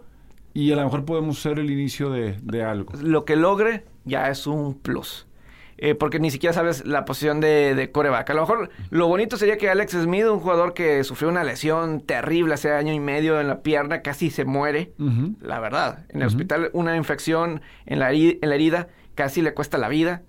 y 0.54 0.72
a 0.72 0.76
lo 0.76 0.84
mejor 0.84 1.06
podemos 1.06 1.40
ser 1.40 1.60
el 1.60 1.70
inicio 1.72 2.10
de, 2.10 2.38
de 2.42 2.64
algo. 2.64 2.94
lo 3.02 3.26
que 3.26 3.36
logre 3.36 3.84
ya 4.06 4.30
es 4.30 4.48
un 4.48 4.76
plus. 4.80 5.28
eh, 5.78 5.94
porque 5.94 6.20
ni 6.22 6.32
siquiera 6.32 6.54
sabes 6.54 6.86
la 6.86 7.04
posición 7.04 7.42
de, 7.42 7.76
de 7.76 7.92
coreback. 7.92 8.30
A 8.30 8.34
lo 8.34 8.42
mejor 8.42 8.70
lo 8.92 9.08
bonito 9.10 9.36
sería 9.36 9.58
que 9.58 9.70
Alex 9.70 9.92
Smith, 9.92 10.24
un 10.26 10.40
jugador 10.40 10.74
que 10.74 11.04
sufrió 11.04 11.28
una 11.28 11.44
lesión 11.44 12.00
terrible 12.00 12.54
hace 12.54 12.72
año 12.72 12.94
y 12.94 13.00
medio 13.02 13.42
en 13.42 13.50
la 13.50 13.62
pierna, 13.62 14.02
casi 14.02 14.30
se 14.30 14.46
muere, 14.46 14.94
la 15.42 15.60
verdad. 15.60 16.06
En 16.10 16.22
el 16.22 16.28
hospital 16.28 16.70
una 16.72 16.96
infección 16.96 17.60
en 17.88 18.00
la, 18.00 18.14
en 18.14 18.38
la 18.42 18.56
herida 18.56 18.88
casi 19.16 19.42
le 19.42 19.54
cuesta 19.54 19.78
la 19.78 19.90
vida. 19.90 20.22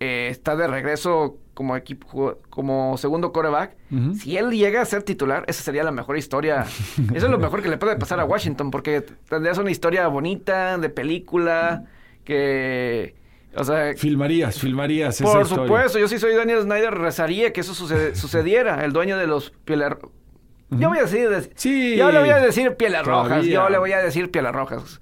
Eh, 0.00 0.28
está 0.30 0.56
de 0.56 0.66
regreso 0.68 1.36
como 1.58 1.74
equipo 1.76 2.36
como 2.50 2.96
segundo 2.98 3.32
coreback. 3.32 3.74
Si 4.14 4.36
él 4.36 4.50
llega 4.52 4.80
a 4.80 4.84
ser 4.84 5.02
titular, 5.02 5.42
esa 5.48 5.60
sería 5.64 5.82
la 5.82 5.90
mejor 5.90 6.16
historia. 6.16 6.62
Eso 7.14 7.26
es 7.26 7.30
lo 7.32 7.38
mejor 7.38 7.62
que 7.62 7.68
le 7.68 7.78
puede 7.78 7.96
pasar 7.96 8.20
a 8.20 8.24
Washington, 8.24 8.70
porque 8.70 9.00
tendrías 9.28 9.58
una 9.58 9.72
historia 9.72 10.06
bonita, 10.06 10.78
de 10.78 10.88
película, 10.88 11.82
que... 12.22 13.16
O 13.56 13.64
sea, 13.64 13.92
Filmarías, 13.96 14.60
filmarías 14.60 15.20
por 15.20 15.32
supuesto, 15.48 15.98
yo 15.98 16.06
si 16.06 16.20
soy 16.20 16.36
Daniel 16.36 16.62
Snyder 16.62 16.94
rezaría 16.94 17.52
que 17.52 17.62
eso 17.62 17.74
sucede- 17.74 18.14
sucediera, 18.14 18.84
el 18.84 18.92
dueño 18.92 19.18
de 19.18 19.26
los 19.26 19.50
pieles... 19.64 19.88
Yo 20.70 20.90
voy 20.90 20.98
a 20.98 21.02
decir... 21.02 21.28
de- 21.28 21.50
Sí. 21.56 21.96
Yo 21.96 22.12
le 22.12 22.20
voy 22.20 22.28
a 22.28 22.36
decir 22.38 22.76
pieles 22.76 23.04
rojas, 23.04 23.44
yo 23.46 23.68
le 23.68 23.78
voy 23.78 23.90
a 23.92 23.98
decir 23.98 24.30
pieles 24.30 24.52
rojas. 24.52 25.00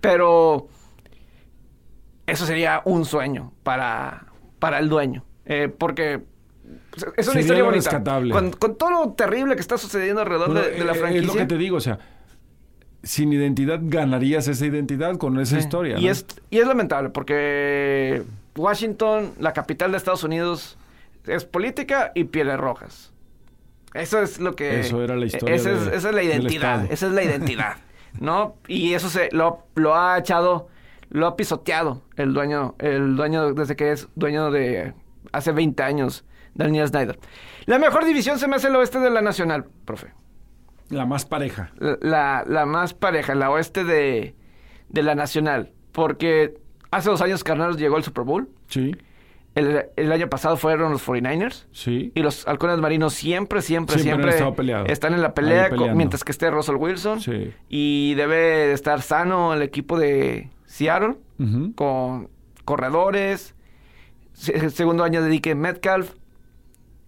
Pero 0.00 0.68
eso 2.28 2.46
sería 2.46 2.80
un 2.84 3.04
sueño 3.04 3.52
para, 3.64 4.26
para 4.60 4.78
el 4.78 4.88
dueño. 4.88 5.24
Eh, 5.46 5.68
porque 5.68 6.20
pues, 6.90 7.06
es 7.16 7.28
una 7.28 7.40
historia 7.40 7.62
bonita. 7.64 7.90
rescatable. 7.90 8.32
Con, 8.32 8.50
con 8.52 8.76
todo 8.76 8.90
lo 8.90 9.12
terrible 9.12 9.54
que 9.54 9.60
está 9.60 9.78
sucediendo 9.78 10.20
alrededor 10.22 10.48
Bueno, 10.48 10.62
de, 10.62 10.70
de 10.72 10.84
la 10.84 10.92
eh, 10.92 10.96
franquicia. 10.96 11.26
Es 11.28 11.34
lo 11.34 11.40
que 11.40 11.46
te 11.46 11.56
digo, 11.58 11.76
o 11.76 11.80
sea, 11.80 11.98
sin 13.02 13.32
identidad 13.32 13.78
ganarías 13.82 14.48
esa 14.48 14.66
identidad 14.66 15.16
con 15.16 15.38
esa 15.38 15.56
Sí. 15.56 15.62
historia. 15.62 15.98
Y, 15.98 16.04
¿no? 16.06 16.10
es, 16.10 16.26
y 16.50 16.58
es 16.58 16.66
lamentable 16.66 17.10
porque 17.10 18.22
Washington, 18.56 19.32
la 19.38 19.52
capital 19.52 19.92
de 19.92 19.98
Estados 19.98 20.24
Unidos, 20.24 20.76
es 21.26 21.44
política 21.44 22.12
y 22.14 22.24
pieles 22.24 22.58
rojas. 22.58 23.12
Eso 23.94 24.20
es 24.20 24.40
lo 24.40 24.54
que... 24.56 24.80
Eso 24.80 25.02
era 25.02 25.16
la 25.16 25.24
historia 25.26 25.54
Esa 25.54 25.70
es, 25.72 25.86
esa 25.86 26.08
es 26.10 26.14
la 26.14 26.22
identidad. 26.22 26.90
Esa 26.90 27.06
es 27.06 27.12
la 27.12 27.22
identidad. 27.22 27.76
¿No? 28.20 28.56
Y 28.66 28.94
eso 28.94 29.08
se 29.08 29.28
lo, 29.32 29.66
lo 29.74 29.94
ha 29.94 30.18
echado, 30.18 30.68
lo 31.10 31.26
ha 31.26 31.36
pisoteado 31.36 32.02
el 32.16 32.32
dueño, 32.34 32.74
el 32.78 33.14
dueño 33.16 33.52
desde 33.54 33.76
que 33.76 33.92
es 33.92 34.08
dueño 34.14 34.50
de 34.50 34.94
hace 35.36 35.52
20 35.52 35.82
años, 35.82 36.24
Daniel 36.54 36.88
Snyder. 36.88 37.18
La 37.66 37.78
mejor 37.78 38.04
división 38.04 38.38
se 38.38 38.48
me 38.48 38.56
hace 38.56 38.68
el 38.68 38.76
oeste 38.76 38.98
de 39.00 39.10
la 39.10 39.20
Nacional, 39.22 39.66
profe. 39.84 40.12
La 40.88 41.04
más 41.06 41.24
pareja. 41.24 41.72
La, 41.78 42.44
la 42.46 42.64
más 42.66 42.94
pareja, 42.94 43.34
la 43.34 43.50
oeste 43.50 43.82
de, 43.84 44.34
de 44.88 45.02
la 45.02 45.14
Nacional. 45.14 45.72
Porque 45.92 46.54
hace 46.90 47.10
dos 47.10 47.20
años 47.22 47.42
Carneros 47.42 47.76
llegó 47.76 47.96
al 47.96 48.04
Super 48.04 48.22
Bowl. 48.24 48.48
Sí, 48.68 48.94
El, 49.56 49.86
el 49.96 50.12
año 50.12 50.28
pasado 50.28 50.56
fueron 50.56 50.92
los 50.92 51.04
49ers. 51.04 51.66
sí. 51.72 52.12
Y 52.14 52.20
los 52.20 52.46
halcones 52.46 52.78
marinos 52.78 53.14
siempre, 53.14 53.62
siempre, 53.62 53.98
Siempre 53.98 54.32
siempre, 54.34 54.92
están 54.92 55.12
en 55.14 55.22
la 55.22 55.34
pelea 55.34 55.70
mientras 55.94 56.22
que 56.22 56.30
esté 56.30 56.50
Russell 56.50 56.76
Wilson. 56.76 57.20
Sí. 57.20 57.52
Y 57.68 58.14
debe 58.14 58.36
de 58.36 58.72
estar 58.72 59.02
sano 59.02 59.54
el 59.54 59.62
equipo 59.62 59.98
de 59.98 60.50
Seattle 60.66 61.16
con 61.74 62.28
corredores. 62.64 63.55
Se- 64.36 64.70
segundo 64.70 65.02
año 65.02 65.22
de 65.22 65.30
DK 65.30 65.54
Metcalf. 65.54 66.12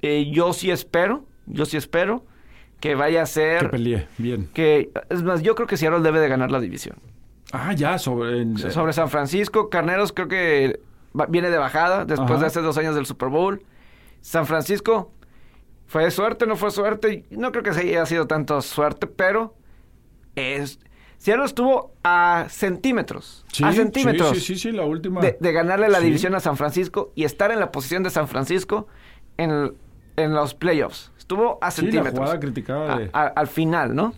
Eh, 0.01 0.31
yo 0.33 0.53
sí 0.53 0.70
espero, 0.70 1.24
yo 1.47 1.64
sí 1.66 1.76
espero 1.76 2.24
que 2.81 2.95
vaya 2.95 3.22
a 3.22 3.26
ser... 3.26 3.62
Que 3.64 3.68
peleé, 3.68 4.09
bien. 4.16 4.49
que 4.55 4.91
es 5.11 5.22
más, 5.24 5.43
yo 5.43 5.55
creo 5.55 5.66
que 5.66 5.76
Seattle 5.76 6.01
debe 6.01 6.20
de 6.20 6.29
ganar 6.29 6.51
la 6.53 6.61
división. 6.61 6.97
Ah, 7.53 7.72
ya, 7.72 7.99
sobre... 7.99 8.41
en- 8.43 8.57
Sobre 8.59 8.93
San 8.93 9.09
Francisco, 9.11 9.68
Carneros 9.68 10.12
creo 10.12 10.29
que 10.29 10.81
va- 11.18 11.26
viene 11.26 11.51
de 11.51 11.59
bajada 11.59 12.05
después 12.05 12.31
Ajá. 12.31 12.41
de 12.41 12.47
hace 12.47 12.61
dos 12.62 12.79
años 12.79 12.95
del 12.95 13.07
Super 13.07 13.29
Bowl. 13.29 13.62
San 14.20 14.47
Francisco, 14.47 15.12
¿fue 15.87 16.11
suerte 16.11 16.47
no 16.47 16.55
fue 16.57 16.70
suerte? 16.70 17.24
No 17.31 17.51
creo 17.53 17.62
que 17.64 17.74
se 17.74 17.81
haya 17.81 18.07
sido 18.07 18.26
tanto 18.26 18.61
suerte, 18.62 19.07
pero 19.09 19.57
es... 20.37 20.79
Seattle 21.18 21.44
estuvo 21.44 21.92
a 22.04 22.46
centímetros, 22.48 23.44
Sí, 23.52 23.64
a 23.64 23.72
centímetros 23.72 24.30
Sí, 24.30 24.40
sí, 24.40 24.54
sí, 24.54 24.70
sí, 24.70 24.72
la 24.72 24.84
última. 24.84 25.20
de, 25.20 25.36
de 25.38 25.52
ganarle 25.52 25.88
la 25.88 25.98
Sí. 25.98 26.04
división 26.06 26.34
a 26.34 26.40
San 26.40 26.56
Francisco 26.56 27.12
y 27.14 27.24
estar 27.24 27.50
en 27.50 27.58
la 27.60 27.70
posición 27.72 28.02
de 28.04 28.10
San 28.10 28.28
Francisco 28.28 28.86
en, 29.36 29.50
el- 29.50 29.74
en 30.16 30.32
los 30.34 30.54
playoffs. 30.54 31.10
Estuvo 31.18 31.58
a 31.60 31.70
Sí, 31.70 31.82
la 31.82 31.90
centímetros. 31.90 32.14
jugada 32.18 32.40
criticada 32.40 32.98
de... 32.98 33.10
A- 33.12 33.22
a- 33.22 33.26
al 33.28 33.46
final, 33.48 33.94
¿no? 33.94 34.14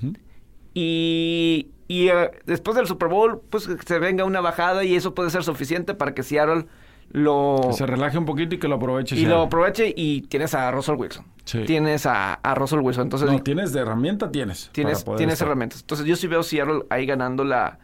Y, 0.75 1.71
y, 1.89 2.09
eh, 2.09 2.31
después 2.47 2.77
del 2.77 2.87
Super 2.87 3.09
Bowl, 3.09 3.41
pues 3.51 3.67
que 3.67 3.77
se 3.85 3.99
venga 3.99 4.25
una 4.25 4.41
bajada 4.41 4.85
y 4.85 4.95
eso 4.95 5.15
puede 5.15 5.31
ser 5.31 5.43
suficiente 5.43 5.95
para 5.95 6.15
que 6.15 6.23
Seattle 6.23 6.67
lo, 7.11 7.61
Que 7.69 7.73
se 7.73 7.87
relaje 7.87 8.17
un 8.19 8.25
poquito 8.25 8.55
y 8.55 8.59
que 8.59 8.69
lo 8.69 8.77
aproveche. 8.77 9.17
y 9.17 9.27
lo 9.27 9.43
aproveche 9.43 9.93
y 9.97 10.23
tienes 10.23 10.55
a 10.55 10.71
Russell 10.71 10.95
Wilson. 10.97 11.27
Sí. 11.45 11.65
Tienes 11.65 12.07
a, 12.07 12.35
a 12.35 12.55
Russell 12.55 12.79
Wilson. 12.81 13.03
Entonces 13.05 13.31
No, 13.31 13.43
tienes 13.43 13.73
de 13.73 13.81
herramienta, 13.81 14.31
tienes. 14.31 14.71
tienes, 14.73 15.05
tienes 15.17 15.35
estar. 15.35 15.49
herramientas. 15.49 15.81
Entonces 15.81 16.07
yo 16.07 16.15
sí 16.17 16.27
veo 16.29 16.43
Seattle 16.43 16.85
ahí 16.91 17.07
ganando 17.07 17.45
la, 17.45 17.79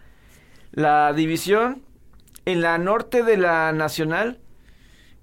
la 0.72 1.12
división. 1.12 1.82
En 2.44 2.60
la 2.60 2.78
norte 2.78 3.24
de 3.24 3.36
la 3.36 3.72
nacional, 3.72 4.38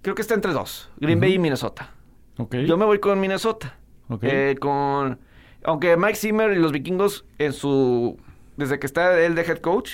creo 0.01 0.13
que 0.15 0.21
está 0.21 0.33
entre 0.33 0.51
dos. 0.51 0.89
Green 0.97 1.21
Bay 1.21 1.35
y 1.35 1.39
Minnesota. 1.39 1.91
Ok. 2.37 2.55
Yo 2.57 2.75
me 2.77 2.83
voy 2.83 2.99
con 2.99 3.17
Minnesota. 3.21 3.77
Ok. 4.09 4.23
Eh, 4.23 4.57
con. 4.59 5.19
Aunque 5.63 5.95
Mike 5.95 6.15
Zimmer 6.15 6.51
y 6.51 6.57
los 6.57 6.73
vikingos 6.73 7.23
en 7.37 7.53
su. 7.53 8.17
Desde 8.57 8.77
que 8.79 8.85
está 8.85 9.17
él 9.21 9.35
de 9.35 9.43
head 9.43 9.59
coach, 9.59 9.91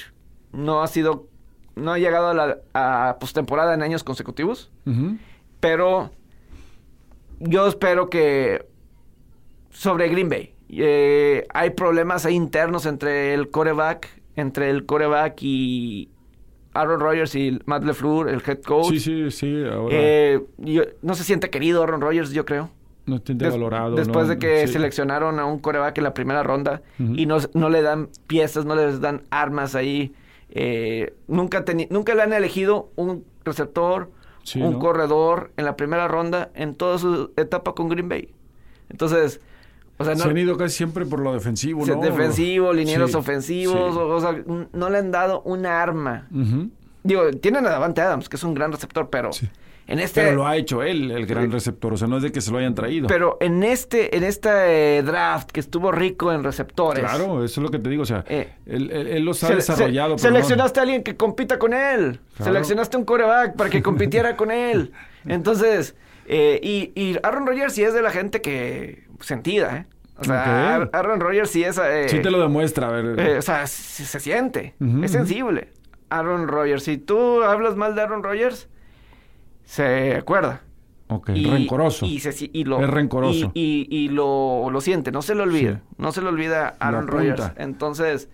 no 0.52 0.82
ha 0.82 0.88
sido. 0.88 1.28
No 1.80 1.94
ha 1.94 1.98
llegado 2.00 2.30
a 2.30 2.34
la 2.34 2.58
a 2.74 3.18
postemporada 3.20 3.74
en 3.74 3.82
años 3.82 4.04
consecutivos. 4.04 4.70
Pero. 5.60 6.12
Yo 7.40 7.68
espero 7.68 8.10
que. 8.10 8.66
Sobre 9.72 10.10
Green 10.10 10.30
Bay. 10.30 10.54
eh, 10.72 11.46
hay 11.54 11.70
problemas 11.72 12.30
internos 12.30 12.86
entre 12.86 13.34
el 13.34 13.50
coreback. 13.50 14.10
Entre 14.36 14.70
el 14.70 14.86
coreback 14.86 15.42
y. 15.42 16.10
Aaron 16.74 17.00
Rodgers 17.00 17.34
y 17.36 17.60
Matt 17.66 17.84
LeFleur, 17.84 18.30
el 18.30 18.44
head 18.46 18.62
coach. 18.62 18.90
Sí, 18.92 19.00
sí, 19.00 19.32
sí. 19.32 19.64
Ahora 19.66 19.90
Eh, 19.98 20.40
yo- 20.60 20.84
no 21.02 21.16
se 21.16 21.24
siente 21.24 21.50
querido 21.50 21.82
Aaron 21.82 22.00
Rodgers, 22.00 22.32
yo 22.32 22.46
creo. 22.46 22.70
no 23.08 23.20
te 23.20 23.34
Des- 23.34 23.52
valorado. 23.52 23.96
Después 23.96 24.28
¿no? 24.28 24.34
de 24.34 24.40
que 24.40 24.68
Sí. 24.68 24.74
seleccionaron 24.74 25.40
a 25.40 25.46
un 25.46 25.58
coreback 25.58 25.98
en 25.98 26.04
la 26.04 26.14
primera 26.14 26.44
ronda 26.44 26.84
y 27.00 27.26
no, 27.26 27.38
no 27.56 27.70
le 27.70 27.82
dan 27.82 28.10
piezas, 28.28 28.66
no 28.66 28.76
les 28.76 29.02
dan 29.02 29.24
armas 29.32 29.74
ahí. 29.74 30.14
Eh, 30.52 31.14
nunca, 31.28 31.64
nunca 31.90 32.16
le 32.16 32.22
han 32.24 32.34
elegido 32.34 32.92
un 32.96 33.26
receptor, 33.44 34.12
Sí, 34.44 34.62
un 34.62 34.74
¿no? 34.74 34.80
corredor 34.80 35.52
en 35.58 35.66
la 35.66 35.76
primera 35.76 36.08
ronda 36.08 36.50
en 36.56 36.74
toda 36.76 36.98
su 36.98 37.32
etapa 37.38 37.74
con 37.76 37.90
Green 37.90 38.10
Bay. 38.10 38.34
Entonces, 38.90 39.42
o 39.98 40.06
sea, 40.06 40.16
no, 40.16 40.24
Se 40.24 40.30
han 40.30 40.38
ido 40.38 40.58
casi 40.58 40.76
siempre 40.78 41.06
por 41.06 41.20
lo 41.20 41.34
defensivo, 41.34 41.86
¿no? 41.86 42.02
defensivo, 42.02 42.74
linieros 42.74 43.12
Sí, 43.12 43.18
ofensivos, 43.18 43.94
sí. 43.94 44.00
o, 44.00 44.08
o 44.08 44.20
sea, 44.22 44.44
no 44.74 44.90
le 44.90 44.98
han 44.98 45.12
dado 45.12 45.42
una 45.42 45.84
arma. 45.84 46.28
Ujú. 46.32 46.70
Digo, 47.04 47.30
tienen 47.32 47.66
a 47.66 47.70
Davante 47.70 48.02
Adams, 48.02 48.30
que 48.30 48.36
es 48.36 48.44
un 48.44 48.54
gran 48.54 48.72
receptor, 48.72 49.10
pero 49.10 49.32
Sí. 49.34 49.50
en 49.88 50.00
este... 50.00 50.22
Pero 50.22 50.36
lo 50.36 50.48
ha 50.48 50.58
hecho 50.58 50.84
él, 50.84 51.12
el 51.12 51.26
gran 51.26 51.46
Sí. 51.46 51.52
receptor. 51.52 51.94
O 51.94 51.98
sea, 51.98 52.08
no 52.08 52.18
es 52.18 52.24
de 52.24 52.32
que 52.32 52.42
se 52.42 52.52
lo 52.52 52.58
hayan 52.58 52.76
traído. 52.76 53.08
Pero 53.08 53.38
en 53.40 53.64
este, 53.64 54.16
en 54.18 54.24
este 54.24 54.98
eh, 54.98 55.02
draft 55.04 55.50
que 55.52 55.60
estuvo 55.62 55.92
rico 55.92 56.32
en 56.34 56.44
receptores. 56.44 57.04
Claro, 57.04 57.44
eso 57.46 57.62
es 57.62 57.64
lo 57.64 57.70
que 57.72 57.80
te 57.80 57.90
digo. 57.90 58.04
O 58.04 58.06
sea, 58.06 58.24
Eh, 58.28 58.50
él, 58.66 58.92
él- 58.92 59.08
él 59.08 59.24
los 59.26 59.42
ha 59.44 59.48
se- 59.48 59.56
desarrollado. 59.56 60.18
se- 60.18 60.24
pero 60.24 60.32
no- 60.34 60.36
seleccionaste 60.38 60.80
a 60.80 60.84
alguien 60.84 61.04
que 61.04 61.16
compita 61.16 61.58
con 61.58 61.74
él. 61.74 62.20
Claro. 62.36 62.52
Seleccionaste 62.52 62.98
un 62.98 63.06
coreback 63.06 63.56
para 63.56 63.70
que 63.70 63.82
compitiera 63.82 64.36
con 64.36 64.52
él. 64.52 64.92
Entonces, 65.26 65.96
eh, 66.28 66.60
y, 66.62 66.92
y 66.96 67.18
Aaron 67.24 67.48
Rodgers 67.48 67.74
sí 67.74 67.84
es 67.84 67.94
de 67.94 68.02
la 68.02 68.12
gente 68.12 68.42
que 68.42 69.06
sentida, 69.22 69.78
¿eh? 69.78 69.86
O 70.18 70.24
sea, 70.26 70.90
Aaron 70.92 71.22
Rodgers 71.22 71.50
sí 71.50 71.64
es... 71.64 71.78
eh, 71.82 72.08
Sí 72.10 72.22
te 72.22 72.30
lo 72.30 72.42
demuestra, 72.42 72.90
a 72.90 72.92
ver. 72.92 73.18
eh, 73.20 73.38
o 73.38 73.42
sea, 73.42 73.66
se, 73.68 74.04
se 74.04 74.20
siente. 74.20 74.76
Es 75.02 75.12
sensible. 75.14 75.70
Aaron 76.10 76.48
Rodgers. 76.48 76.84
Si 76.84 76.98
tú 76.98 77.44
hablas 77.44 77.76
mal 77.76 77.96
de 77.96 78.02
Aaron 78.02 78.24
Rodgers, 78.24 78.68
se 79.66 80.16
acuerda. 80.16 80.62
ok, 81.08 81.30
Y- 81.34 81.46
rencoroso. 81.50 82.06
Y, 82.06 82.20
se 82.20 82.32
si- 82.32 82.50
y 82.54 82.64
lo, 82.66 82.80
Es 82.82 82.90
rencoroso. 82.90 83.52
Y, 83.54 83.88
y- 83.90 83.98
y 84.06 84.10
lo, 84.10 84.70
lo 84.72 84.82
siente, 84.82 85.12
no 85.12 85.22
se 85.22 85.36
lo 85.36 85.44
olvida. 85.44 85.74
Sí. 85.76 85.94
No 85.98 86.12
se 86.12 86.22
le 86.22 86.28
olvida 86.30 86.76
Aaron. 86.80 87.08
Rodgers. 87.08 87.52
Entonces, 87.58 88.30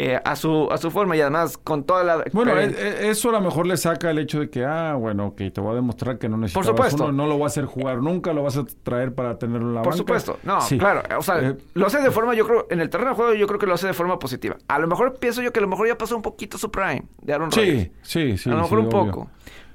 eh, 0.00 0.20
a, 0.24 0.36
su, 0.36 0.68
a 0.70 0.78
su 0.78 0.92
forma 0.92 1.16
y 1.16 1.20
además 1.20 1.58
con 1.58 1.82
toda 1.82 2.04
la... 2.04 2.22
Bueno, 2.32 2.56
eh, 2.56 2.72
eh, 2.72 2.98
eso 3.10 3.30
a 3.30 3.32
lo 3.32 3.40
mejor 3.40 3.66
le 3.66 3.76
saca 3.76 4.10
el 4.12 4.18
hecho 4.20 4.38
de 4.38 4.48
que, 4.48 4.64
ah, 4.64 4.94
bueno, 4.94 5.26
ok, 5.26 5.36
te 5.52 5.60
voy 5.60 5.72
a 5.72 5.74
demostrar 5.74 6.18
que 6.18 6.28
no 6.28 6.36
necesitas 6.36 6.66
supuesto. 6.66 7.02
uno, 7.06 7.12
no 7.12 7.26
lo 7.26 7.34
voy 7.34 7.42
a 7.42 7.46
hacer 7.48 7.64
jugar 7.64 7.98
nunca, 7.98 8.32
lo 8.32 8.44
vas 8.44 8.56
a 8.58 8.64
traer 8.84 9.12
para 9.12 9.38
tenerlo 9.38 9.70
en 9.70 9.74
la 9.74 9.82
por 9.82 9.94
banca. 9.94 9.98
supuesto. 9.98 10.38
No, 10.44 10.60
Sí. 10.60 10.78
claro. 10.78 11.02
O 11.18 11.22
sea, 11.22 11.40
Eh, 11.40 11.56
lo 11.74 11.86
hace 11.88 11.98
de 12.00 12.12
forma, 12.12 12.34
yo 12.34 12.46
creo, 12.46 12.68
en 12.70 12.78
el 12.80 12.88
terreno 12.90 13.10
de 13.10 13.16
juego 13.16 13.34
yo 13.34 13.48
creo 13.48 13.58
que 13.58 13.66
lo 13.66 13.74
hace 13.74 13.88
de 13.88 13.92
forma 13.92 14.20
positiva. 14.20 14.56
A 14.68 14.78
lo 14.78 14.86
mejor 14.86 15.14
pienso 15.18 15.42
yo 15.42 15.52
que 15.52 15.58
a 15.58 15.62
lo 15.62 15.68
mejor 15.68 15.88
ya 15.88 15.98
pasó 15.98 16.14
un 16.14 16.22
poquito 16.22 16.58
su 16.58 16.70
prime 16.70 17.02
de 17.20 17.32
Aaron 17.32 17.50
Rodgers. 17.50 17.90
Sí, 18.02 18.36
sí, 18.36 18.38
sí. 18.38 18.50
a 18.50 18.52
lo 18.54 18.62
mejor 18.62 18.78
sí, 18.78 18.86
un 18.86 18.94
obvio. 18.94 19.10
poco. 19.12 19.30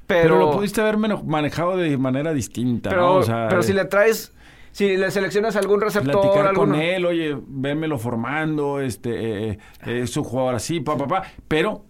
Pero, 0.07 0.21
Pero, 0.35 0.39
lo 0.39 0.51
pudiste 0.51 0.79
haber 0.79 0.97
manejado 0.97 1.75
de 1.75 1.97
manera 1.97 2.31
distinta, 2.33 2.89
pero, 2.89 3.01
¿no? 3.01 3.13
O 3.15 3.23
sea, 3.23 3.47
pero 3.49 3.59
eh, 3.61 3.63
si 3.63 3.73
le 3.73 3.85
traes, 3.85 4.33
si 4.73 4.97
le 4.97 5.09
seleccionas 5.11 5.55
algún 5.55 5.79
receptor, 5.79 6.19
platicar 6.21 6.47
alguno- 6.47 6.73
con 6.73 6.81
él, 6.81 7.05
oye, 7.05 7.37
vémelo 7.47 7.97
formando, 7.97 8.81
este, 8.81 9.51
eh, 9.51 9.59
eh, 9.85 9.99
es 10.03 10.17
un 10.17 10.25
jugador 10.25 10.55
así, 10.55 10.81
pa, 10.81 10.97
pa, 10.97 11.07
pa. 11.07 11.23
Pero, 11.47 11.85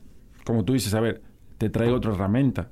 como 0.45 0.63
tú 0.63 0.73
dices, 0.73 0.93
a 0.93 0.99
ver, 0.99 1.23
te 1.57 1.69
traigo 1.71 1.95
otra 1.95 2.11
herramienta. 2.13 2.69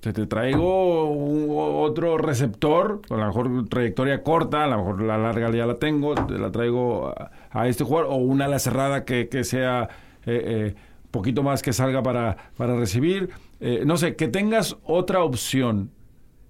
te, 0.00 0.12
te 0.12 0.26
traigo 0.26 1.10
un- 1.10 1.46
otro 1.48 2.18
receptor, 2.18 3.00
a 3.08 3.14
lo 3.16 3.26
mejor 3.26 3.68
trayectoria 3.70 4.22
corta, 4.22 4.64
a 4.64 4.66
lo 4.66 4.76
mejor 4.76 5.02
la 5.02 5.16
larga 5.16 5.50
ya 5.50 5.64
la 5.64 5.76
tengo, 5.76 6.14
te 6.14 6.36
la 6.38 6.50
traigo 6.52 7.08
a, 7.08 7.30
a 7.50 7.68
este 7.68 7.84
jugador, 7.84 8.10
o 8.12 8.16
una 8.16 8.44
ala 8.44 8.58
cerrada 8.58 9.06
que, 9.06 9.30
que 9.30 9.44
sea 9.44 9.88
eh, 10.26 10.42
eh, 10.44 10.74
poquito 11.10 11.42
más 11.42 11.62
que 11.62 11.72
salga 11.72 12.02
para, 12.02 12.36
para 12.58 12.76
recibir. 12.76 13.30
Eh, 13.60 13.84
no 13.86 13.96
sé, 13.96 14.14
que 14.14 14.28
tengas 14.28 14.76
otra 14.84 15.22
opción. 15.24 15.90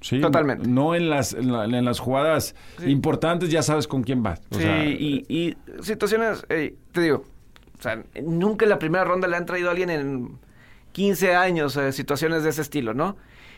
¿Sí? 0.05 0.21
Totalmente. 0.21 0.69
No 0.69 0.95
en 0.95 1.09
las, 1.09 1.33
en, 1.33 1.51
la- 1.53 1.65
en 1.65 1.85
las 1.85 1.99
jugadas 1.99 2.55
importantes, 2.87 3.49
ya 3.51 3.63
sabes 3.63 3.89
con 3.89 4.03
quién 4.03 4.23
vas. 4.23 4.41
O 4.51 4.57
sí, 4.57 4.61
sea, 4.63 4.85
y, 4.85 5.25
y 5.29 5.57
situaciones, 5.83 6.45
te 6.49 7.01
digo, 7.01 7.25
o 7.79 7.83
sea, 7.83 8.03
nunca 8.23 8.65
en 8.67 8.69
la 8.71 8.79
primera 8.79 9.05
ronda 9.05 9.27
le 9.29 9.37
han 9.37 9.47
traído 9.47 9.69
a 9.69 9.71
alguien 9.73 9.89
en 9.91 10.39
15 10.93 11.35
años 11.35 11.77
eh, 11.77 11.91
situaciones 11.93 12.45
de 12.45 12.51
ese 12.51 12.61
estilo, 12.63 12.93
¿no? 12.95 13.17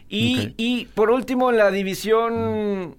Y, 0.08 0.54
y 0.56 0.84
por 0.94 1.10
último, 1.10 1.50
en 1.50 1.56
la 1.58 1.70
división, 1.72 2.96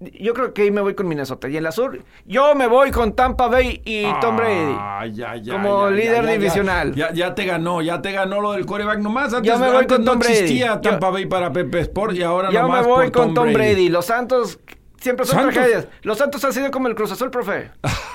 yo 0.00 0.34
creo 0.34 0.52
que 0.52 0.62
ahí 0.62 0.70
me 0.70 0.80
voy 0.80 0.94
con 0.94 1.08
Minnesota. 1.08 1.48
Y 1.48 1.56
en 1.56 1.62
la 1.62 1.72
sur, 1.72 1.98
yo 2.26 2.54
me 2.54 2.66
voy 2.66 2.90
con 2.90 3.14
Tampa 3.14 3.46
Bay 3.48 3.80
y 3.84 4.04
Tom 4.20 4.36
Brady. 4.36 4.74
Ah, 4.78 5.06
ya, 5.10 5.36
ya, 5.36 5.52
Como 5.54 5.88
ya, 5.88 5.94
líder 5.96 6.26
divisional. 6.26 6.94
Ya, 6.94 7.12
ya 7.12 7.34
te 7.34 7.44
ganó, 7.46 7.80
ya 7.82 8.02
te 8.02 8.12
ganó 8.12 8.40
lo 8.40 8.52
del 8.52 8.66
coreback 8.66 8.98
nomás. 8.98 9.32
Antes, 9.32 9.50
Yo 9.52 9.58
me 9.58 9.68
voy 9.68 9.76
antes 9.78 9.96
con 9.96 10.04
no 10.04 10.10
Tom 10.12 10.20
Brady. 10.20 10.32
existía 10.34 10.74
Yo- 10.74 10.80
Tampa 10.80 11.10
Bay 11.10 11.26
para 11.26 11.52
Pepe 11.52 11.80
Sport 11.80 12.14
y 12.16 12.22
ahora 12.22 12.50
Yo 12.50 12.62
nomás 12.62 12.82
me 12.86 12.92
voy 12.92 13.10
por 13.10 13.12
con 13.24 13.34
Tom 13.34 13.52
Brady. 13.52 13.88
Los 13.88 14.06
Santos 14.06 14.58
siempre 15.00 15.24
son 15.26 15.36
¿Santos? 15.36 15.54
tragedias. 15.54 15.86
Los 16.02 16.18
Santos 16.18 16.44
han 16.44 16.52
sido 16.52 16.70
como 16.70 16.88
el 16.88 16.94
Cruz 16.94 17.12
Azul, 17.12 17.30
profe. 17.30 17.70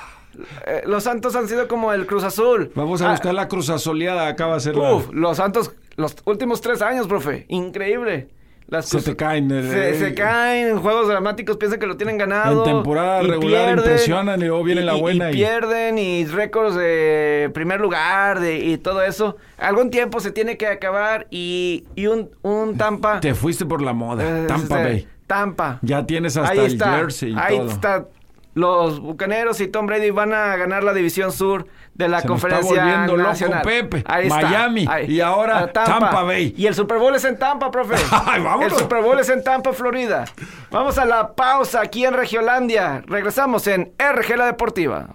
Eh, 0.65 0.83
los 0.85 1.03
Santos 1.03 1.35
han 1.35 1.49
sido 1.49 1.67
como 1.67 1.91
el 1.91 2.05
Cruz 2.05 2.23
Azul. 2.23 2.71
Vamos 2.75 3.01
a 3.01 3.07
Ah, 3.07 3.11
buscar 3.11 3.33
la 3.33 3.47
cruz 3.49 3.69
asoleada, 3.69 4.27
acaba 4.27 4.53
de 4.53 4.59
ser 4.61 4.75
la- 4.77 4.93
Uf, 4.93 5.09
los 5.11 5.35
Santos, 5.35 5.71
los 5.97 6.15
últimos 6.23 6.61
tres 6.61 6.81
años, 6.81 7.07
profe. 7.07 7.45
Increíble. 7.49 8.29
Las 8.69 8.87
Se 8.87 9.01
te 9.01 9.15
caen, 9.15 9.49
Se, 9.49 9.97
se 9.97 10.13
caen 10.13 10.67
en 10.67 10.77
juegos 10.79 11.07
dramáticos, 11.07 11.57
piensan 11.57 11.79
que 11.79 11.87
lo 11.87 11.97
tienen 11.97 12.17
ganado. 12.17 12.63
En 12.65 12.71
temporada 12.71 13.23
y 13.23 13.27
regular 13.27 13.77
impresionan 13.77 14.39
y 14.41 14.45
luego 14.45 14.63
viene 14.63 14.81
la 14.81 14.93
buena 14.93 15.31
Y, 15.31 15.33
y- 15.33 15.37
pierden 15.37 15.97
y 15.97 16.25
récords 16.25 16.75
de 16.75 17.49
primer 17.53 17.81
lugar 17.81 18.39
de, 18.39 18.59
y 18.59 18.77
todo 18.77 19.01
eso. 19.03 19.37
Algún 19.57 19.89
tiempo 19.89 20.19
se 20.19 20.31
tiene 20.31 20.55
que 20.57 20.67
acabar 20.67 21.25
y, 21.31 21.85
y 21.95 22.05
un, 22.07 22.29
un 22.43 22.77
Tampa. 22.77 23.19
Te 23.19 23.33
fuiste 23.33 23.65
por 23.65 23.81
la 23.81 23.93
moda. 23.93 24.23
eh, 24.43 24.45
Tampa 24.47 24.77
este, 24.77 24.89
Bay. 24.89 25.07
Tampa. 25.25 25.79
Ya 25.81 26.05
tienes 26.05 26.37
hasta 26.37 26.51
Ahí 26.51 26.59
el 26.59 26.65
está. 26.73 26.97
jersey 26.97 27.31
y 27.33 27.35
Ahí 27.37 27.57
todo. 27.57 27.69
está. 27.69 28.05
Los 28.55 28.99
Bucaneros 28.99 29.61
y 29.61 29.67
Tom 29.67 29.85
Brady 29.85 30.09
van 30.09 30.33
a 30.33 30.55
ganar 30.57 30.83
la 30.83 30.93
división 30.93 31.31
sur 31.31 31.67
de 31.99 32.07
la 32.07 32.21
Se 32.21 32.27
nos 32.29 32.37
está 32.37 32.49
conferencia 32.49 32.83
volviendo 32.83 33.17
loco, 33.17 33.29
nacional. 33.29 33.61
Pepe. 33.61 34.03
Ahí 34.07 34.27
está. 34.27 34.41
Miami. 34.41 34.85
Ahí. 34.89 35.05
Y 35.11 35.19
ahora 35.19 35.67
Tampa 35.71 36.23
Bay. 36.23 36.55
Y 36.57 36.65
el 36.65 36.73
Super 36.73 36.97
Bowl 36.97 37.13
es 37.13 37.25
en 37.25 37.37
Tampa, 37.37 37.69
profe. 37.69 37.95
Ay. 38.25 38.41
El 38.61 38.71
Super 38.71 39.03
Bowl 39.03 39.19
es 39.19 39.27
en 39.27 39.43
Tampa, 39.43 39.73
Florida. 39.73 40.23
Vamos 40.71 40.97
a 40.97 41.03
la 41.03 41.35
pausa 41.35 41.81
aquí 41.81 42.05
en 42.05 42.13
Regiolandia. 42.13 43.03
Regresamos 43.05 43.67
en 43.67 43.91
RG 43.99 44.37
La 44.37 44.45
Deportiva. 44.45 45.07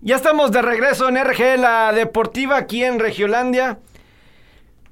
Ya 0.00 0.16
estamos 0.16 0.50
de 0.50 0.60
regreso 0.60 1.08
en 1.08 1.24
RG 1.24 1.56
La 1.56 1.92
Deportiva 1.92 2.56
aquí 2.56 2.82
en 2.82 2.98
Regiolandia. 2.98 3.78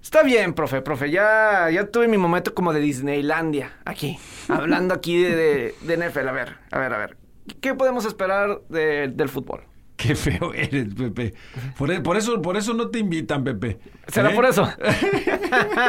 Está 0.01 0.23
bien, 0.23 0.55
profe, 0.55 0.81
profe. 0.81 1.11
Ya, 1.11 1.69
ya 1.73 1.89
tuve 1.89 2.07
mi 2.07 2.19
momento 2.19 2.55
como 2.55 2.73
de 2.73 2.79
Disneylandia 2.79 3.73
aquí. 3.85 4.17
Hablando 4.49 4.95
aquí 4.95 5.21
de, 5.21 5.35
de, 5.35 5.75
de 5.81 6.09
NFL. 6.09 6.29
A 6.29 6.33
ver, 6.33 6.57
a 6.71 6.79
ver, 6.79 6.95
a 6.95 6.99
ver. 6.99 7.26
¿Qué 7.61 7.75
podemos 7.75 8.05
esperar 8.05 8.61
de- 8.69 9.09
del 9.09 9.29
fútbol? 9.29 9.63
Qué 9.97 10.15
feo 10.15 10.53
eres, 10.53 10.95
Pepe. 10.95 11.33
Por, 11.79 11.91
e- 11.91 12.01
por 12.01 12.17
eso, 12.19 12.43
por 12.43 12.57
eso 12.57 12.75
no 12.75 12.91
te 12.91 12.99
invitan, 12.99 13.43
Pepe. 13.45 13.79
¿Será 14.09 14.31
¿Eh? 14.31 14.35
por 14.35 14.45
eso? 14.45 14.69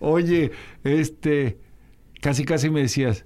Oye, 0.00 0.50
este, 0.82 1.58
casi 2.20 2.44
casi 2.44 2.70
me 2.70 2.80
decías, 2.82 3.24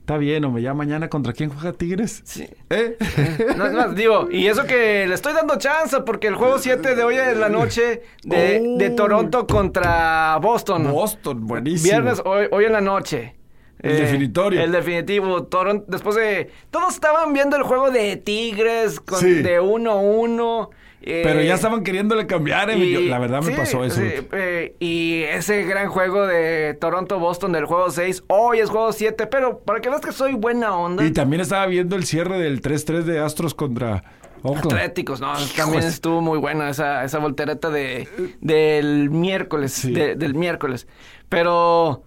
está 0.00 0.18
bien, 0.18 0.44
hombre, 0.44 0.62
ya 0.62 0.74
mañana 0.74 1.08
contra 1.08 1.32
quién 1.32 1.50
juega 1.50 1.72
Tigres. 1.72 2.22
Sí. 2.24 2.48
¿Eh? 2.70 2.96
No 3.56 3.66
es 3.66 3.72
más, 3.72 3.94
digo, 3.94 4.28
y 4.30 4.46
eso 4.48 4.64
que 4.64 5.06
le 5.06 5.14
estoy 5.14 5.32
dando 5.32 5.56
chance 5.58 6.00
porque 6.00 6.26
el 6.26 6.34
juego 6.34 6.58
7 6.58 6.96
de 6.96 7.02
hoy 7.04 7.14
en 7.16 7.40
la 7.40 7.48
noche 7.48 8.02
de, 8.24 8.60
Oh. 8.64 8.78
de 8.78 8.90
Toronto 8.90 9.46
contra 9.46 10.36
Boston. 10.42 10.90
Boston, 10.90 11.46
buenísimo. 11.46 11.90
Viernes, 11.92 12.20
hoy, 12.24 12.46
hoy 12.50 12.64
en 12.64 12.72
la 12.72 12.80
noche. 12.80 13.36
Eh, 13.82 13.90
El 13.92 13.96
definitorio. 13.98 14.62
El 14.62 14.72
definitivo. 14.72 15.44
Toronto, 15.44 15.84
después 15.88 16.14
de... 16.16 16.50
Todos 16.70 16.94
estaban 16.94 17.32
viendo 17.32 17.56
el 17.56 17.62
juego 17.62 17.90
de 17.90 18.16
Tigres 18.16 19.00
con, 19.00 19.18
Sí. 19.20 19.34
de 19.42 19.60
1-1. 19.60 20.68
eh, 21.02 21.22
Pero 21.24 21.40
ya 21.40 21.54
estaban 21.54 21.82
queriéndole 21.82 22.26
cambiar, 22.26 22.68
eh, 22.70 22.76
y- 22.76 22.92
yo- 22.92 23.00
la 23.00 23.18
verdad 23.18 23.40
me 23.42 23.52
sí, 23.52 23.56
pasó 23.56 23.82
eso. 23.84 24.00
sí, 24.02 24.06
eh, 24.32 24.74
y 24.80 25.22
ese 25.22 25.62
gran 25.64 25.88
juego 25.88 26.26
de 26.26 26.74
Toronto-Boston 26.78 27.52
del 27.52 27.64
juego 27.64 27.90
6, 27.90 28.22
hoy 28.28 28.58
es 28.58 28.68
juego 28.68 28.92
7, 28.92 29.26
pero 29.26 29.60
para 29.60 29.80
que 29.80 29.88
veas 29.88 30.02
que 30.02 30.12
soy 30.12 30.34
buena 30.34 30.76
onda. 30.76 31.02
Y 31.04 31.10
también 31.12 31.40
estaba 31.40 31.64
viendo 31.66 31.96
el 31.96 32.04
cierre 32.04 32.38
del 32.38 32.60
3-3 32.60 33.04
de 33.04 33.18
Astros 33.18 33.54
contra 33.54 34.04
Oakland. 34.42 34.72
Atléticos, 34.74 35.22
no, 35.22 35.32
también 35.56 35.84
estuvo 35.84 36.20
muy 36.20 36.36
buena 36.38 36.68
esa, 36.68 37.02
esa 37.02 37.18
voltereta 37.18 37.70
de, 37.70 38.06
del 38.42 39.08
miércoles, 39.08 39.82
de- 39.90 40.16
del 40.16 40.34
miércoles. 40.34 40.86
Pero 41.30 42.02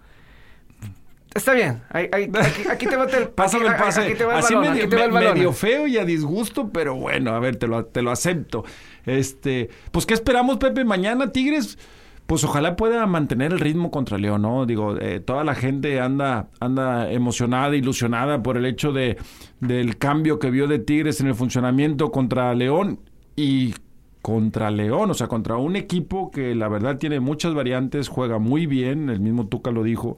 está 1.36 1.54
bien, 1.54 1.82
ahí- 1.90 2.10
ahí- 2.12 2.24
aquí, 2.34 2.62
aquí 2.70 2.86
te 2.88 2.96
va 2.96 3.06
el 3.06 3.30
Pásame 3.30 3.68
el 3.68 3.76
pase. 3.76 4.02
Aquí 4.02 4.14
te 4.16 4.26
va 4.26 4.34
el 4.34 4.40
Así 4.40 4.54
balón, 4.54 4.70
medio, 4.72 4.84
aquí 4.84 4.90
te 4.90 4.96
va 4.98 5.06
el 5.06 5.12
balón. 5.12 5.34
medio 5.34 5.54
feo 5.54 5.88
y 5.88 5.98
a 5.98 6.06
disgusto, 6.06 6.70
pero 6.72 6.96
bueno, 6.96 7.32
a 7.32 7.40
ver, 7.40 7.56
te 7.58 7.68
lo, 7.68 7.86
te 7.86 8.02
lo 8.02 8.12
acepto. 8.12 8.64
Este, 9.06 9.70
pues, 9.92 10.06
¿qué 10.06 10.14
esperamos, 10.14 10.58
Pepe? 10.58 10.84
Mañana, 10.86 11.32
Tigres. 11.32 11.78
Pues 12.26 12.42
ojalá 12.46 12.78
pueda 12.78 13.06
mantener 13.06 13.52
el 13.52 13.60
ritmo 13.60 13.92
contra 13.92 14.18
León, 14.18 14.44
¿no? 14.44 14.66
Digo, 14.66 14.96
eh, 14.98 15.20
toda 15.20 15.44
la 15.44 15.56
gente 15.56 16.00
anda, 16.00 16.48
anda 16.62 17.12
emocionada, 17.12 17.76
ilusionada 17.76 18.42
por 18.42 18.56
el 18.56 18.66
hecho 18.66 18.94
de, 18.94 19.18
del 19.60 19.98
cambio 19.98 20.40
que 20.40 20.50
vio 20.50 20.68
de 20.68 20.80
Tigres 20.80 21.20
en 21.20 21.28
el 21.28 21.36
funcionamiento 21.36 22.12
contra 22.12 22.56
León 22.56 23.02
y 23.36 23.76
contra 24.22 24.72
León, 24.72 25.12
o 25.12 25.14
sea, 25.14 25.28
contra 25.28 25.58
un 25.58 25.76
equipo 25.76 26.32
que 26.32 26.56
la 26.56 26.70
verdad 26.70 26.98
tiene 26.98 27.20
muchas 27.20 27.54
variantes, 27.54 28.08
juega 28.08 28.40
muy 28.40 28.68
bien, 28.68 29.10
el 29.10 29.20
mismo 29.20 29.48
Tuca 29.48 29.72
lo 29.72 29.84
dijo. 29.84 30.16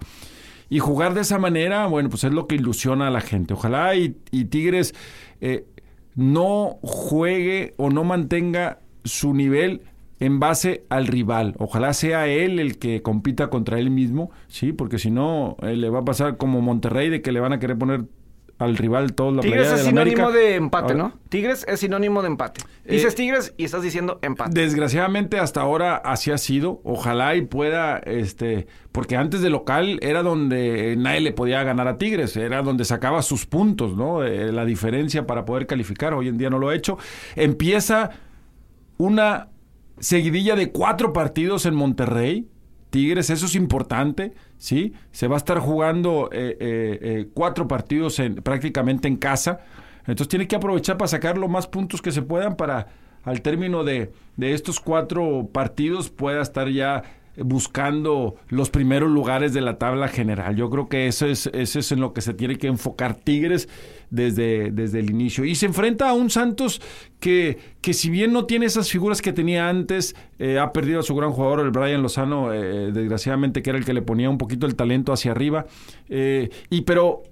Y 0.70 0.80
jugar 0.80 1.14
de 1.14 1.22
esa 1.22 1.38
manera, 1.38 1.86
bueno, 1.88 2.10
pues 2.10 2.24
es 2.24 2.34
lo 2.34 2.48
que 2.48 2.56
ilusiona 2.56 3.08
a 3.08 3.12
la 3.12 3.22
gente. 3.22 3.54
Ojalá 3.54 3.96
y, 3.96 4.18
y 4.32 4.46
Tigres 4.46 4.94
eh, 5.42 5.66
no 6.16 6.80
juegue 6.82 7.74
o 7.78 7.90
no 7.90 8.04
mantenga 8.04 8.80
su 9.04 9.34
nivel 9.34 9.82
en 10.20 10.40
base 10.40 10.86
al 10.90 11.08
rival. 11.08 11.56
Ojalá 11.60 11.94
sea 11.94 12.28
él 12.28 12.60
el 12.60 12.78
que 12.78 13.02
compita 13.02 13.50
contra 13.50 13.80
él 13.80 13.90
mismo, 13.90 14.32
¿sí? 14.48 14.72
Porque 14.74 14.98
si 14.98 15.12
no, 15.12 15.58
eh, 15.62 15.76
le 15.76 15.90
va 15.90 16.00
a 16.00 16.06
pasar 16.06 16.38
como 16.38 16.62
Monterrey 16.62 17.10
de 17.10 17.22
que 17.22 17.32
le 17.32 17.40
van 17.40 17.54
a 17.54 17.60
querer 17.60 17.78
poner 17.78 18.06
al 18.58 18.78
rival 18.78 19.14
toda 19.14 19.34
la 19.34 19.42
Tigres 19.42 19.68
playera 19.68 19.76
es 19.82 19.86
sinónimo 19.88 20.28
América. 20.28 20.46
de 20.48 20.56
empate, 20.56 20.94
Ahora, 20.94 21.04
¿no? 21.04 21.20
Tigres 21.28 21.66
es 21.68 21.80
sinónimo 21.82 22.22
de 22.22 22.28
empate. 22.28 22.62
Dices 22.88 23.14
Eh, 23.14 23.18
Tigres 23.18 23.54
y 23.58 23.66
estás 23.66 23.82
diciendo 23.82 24.18
empate. 24.22 24.52
Desgraciadamente 24.60 25.40
hasta 25.40 25.60
ahora 25.62 25.98
así 25.98 26.32
ha 26.32 26.38
sido. 26.38 26.80
Ojalá 26.86 27.36
y 27.36 27.42
pueda, 27.42 27.98
este, 27.98 28.68
porque 28.94 29.18
antes 29.18 29.42
de 29.42 29.50
local 29.50 30.00
era 30.02 30.24
donde 30.24 30.96
nadie 30.98 31.20
le 31.20 31.34
podía 31.34 31.64
ganar 31.64 31.88
a 31.90 31.98
Tigres, 31.98 32.38
era 32.38 32.62
donde 32.62 32.86
sacaba 32.86 33.22
sus 33.24 33.46
puntos, 33.46 33.98
¿no? 33.98 34.24
Eh, 34.24 34.52
la 34.54 34.64
diferencia 34.64 35.28
para 35.28 35.44
poder 35.44 35.68
calificar. 35.68 36.14
Hoy 36.14 36.30
en 36.30 36.38
día 36.38 36.50
no 36.50 36.58
lo 36.58 36.70
ha 36.70 36.76
hecho. 36.76 36.98
Empieza 37.36 38.12
una 38.98 39.50
seguidilla 40.00 40.56
de 40.56 40.72
cuatro 40.72 41.12
partidos 41.14 41.66
en 41.66 41.76
Monterrey. 41.76 42.48
Tigres, 42.96 43.30
eso 43.30 43.46
es 43.46 43.56
importante, 43.56 44.32
¿sí? 44.58 44.94
Se 45.12 45.28
va 45.28 45.36
a 45.36 45.38
estar 45.38 45.60
jugando 45.60 46.30
eh, 46.32 46.56
eh, 46.62 47.00
eh, 47.02 47.28
cuatro 47.34 47.68
partidos 47.68 48.20
en, 48.20 48.36
prácticamente 48.36 49.10
en 49.10 49.18
casa. 49.18 49.60
Entonces 50.08 50.30
tiene 50.30 50.48
que 50.48 50.56
aprovechar 50.56 50.96
para 50.96 51.10
sacar 51.10 51.38
los 51.38 51.50
más 51.50 51.68
puntos 51.68 52.02
que 52.02 52.14
se 52.14 52.22
puedan 52.22 52.56
para 52.56 52.88
al 53.24 53.42
término 53.42 53.84
de, 53.84 54.14
de 54.38 54.54
estos 54.54 54.80
cuatro 54.80 55.50
partidos 55.52 56.10
pueda 56.10 56.42
estar 56.42 56.70
ya 56.70 57.04
buscando 57.38 58.36
los 58.50 58.70
primeros 58.70 59.12
lugares 59.12 59.54
de 59.54 59.62
la 59.62 59.78
tabla 59.78 60.08
general. 60.08 60.56
Yo 60.56 60.70
creo 60.70 60.88
que 60.88 61.08
eso 61.08 61.26
es, 61.28 61.48
eso 61.48 61.80
es 61.80 61.92
en 61.92 62.00
lo 62.00 62.14
que 62.14 62.22
se 62.22 62.34
tiene 62.34 62.58
que 62.58 62.68
enfocar 62.68 63.16
Tigres 63.16 63.68
desde, 64.10 64.72
desde 64.72 65.00
el 65.00 65.10
inicio. 65.10 65.44
Y 65.46 65.56
se 65.56 65.66
enfrenta 65.66 66.10
a 66.10 66.14
un 66.14 66.30
Santos 66.30 66.82
que, 67.20 67.58
que 67.82 67.94
si 67.94 68.10
bien 68.10 68.32
no 68.32 68.46
tiene 68.46 68.66
esas 68.66 68.90
figuras 68.90 69.22
que 69.22 69.34
tenía 69.34 69.68
antes, 69.70 70.16
eh, 70.40 70.60
ha 70.60 70.72
perdido 70.72 71.00
a 71.00 71.04
su 71.04 71.16
gran 71.16 71.32
jugador, 71.32 71.60
el 71.60 71.72
Brian 71.72 72.02
Lozano, 72.02 72.54
eh, 72.54 72.92
desgraciadamente, 72.92 73.62
que 73.62 73.70
era 73.72 73.80
el 73.80 73.86
que 73.86 73.94
le 73.94 74.02
ponía 74.02 74.30
un 74.30 74.38
poquito 74.38 74.66
el 74.66 74.76
talento 74.76 75.12
hacia 75.12 75.32
arriba. 75.32 75.66
Eh, 76.10 76.50
y 76.70 76.82
pero 76.82 77.24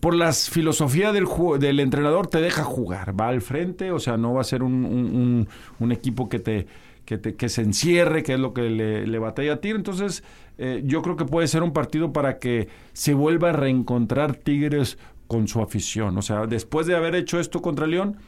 por 0.00 0.14
las 0.14 0.48
filosofía 0.48 1.12
del, 1.12 1.26
del 1.58 1.80
entrenador 1.80 2.28
te 2.28 2.40
deja 2.40 2.62
jugar, 2.62 3.20
va 3.20 3.28
al 3.28 3.40
frente, 3.40 3.90
o 3.90 3.98
sea, 3.98 4.16
no 4.16 4.32
va 4.34 4.42
a 4.42 4.44
ser 4.44 4.62
un- 4.62 5.48
un 5.80 5.92
equipo 5.92 6.28
que 6.28 6.38
te, 6.38 6.66
que 7.08 7.16
te 7.16 7.36
que 7.36 7.48
se 7.48 7.62
encierre, 7.62 8.22
que 8.22 8.34
es 8.34 8.38
lo 8.38 8.52
que 8.52 8.60
le, 8.68 9.06
le 9.06 9.18
batalla 9.18 9.54
a 9.54 9.56
ti. 9.62 9.70
Entonces, 9.70 10.22
eh, 10.58 10.82
yo 10.84 11.00
creo 11.00 11.16
que 11.16 11.24
puede 11.24 11.48
ser 11.48 11.62
un 11.62 11.72
partido 11.72 12.12
para 12.12 12.38
que 12.38 12.68
se 12.92 13.14
vuelva 13.14 13.48
a 13.48 13.52
reencontrar 13.52 14.34
Tigres 14.36 14.98
con 15.26 15.48
su 15.48 15.62
afición. 15.62 16.18
O 16.18 16.22
sea, 16.22 16.46
después 16.46 16.86
de 16.86 16.94
haber 16.96 17.14
hecho 17.14 17.40
esto 17.40 17.62
contra 17.62 17.86
León, 17.86 18.18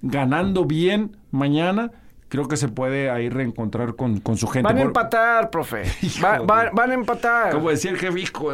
ganando 0.00 0.64
bien 0.64 1.18
mañana, 1.30 1.90
creo 2.30 2.48
que 2.48 2.56
se 2.56 2.68
puede 2.68 3.10
ahí 3.10 3.28
reencontrar 3.28 3.96
con, 3.96 4.20
con 4.20 4.38
su 4.38 4.46
gente. 4.48 4.66
Van 4.66 4.78
a 4.78 4.82
empatar, 4.82 5.50
profe. 5.50 5.82
Va- 6.24 6.70
van 6.72 6.90
a 6.90 6.94
empatar. 6.94 7.52
Como 7.52 7.68
decía 7.68 7.90
el 7.90 7.98
jefe, 7.98 8.18
hijo. 8.20 8.48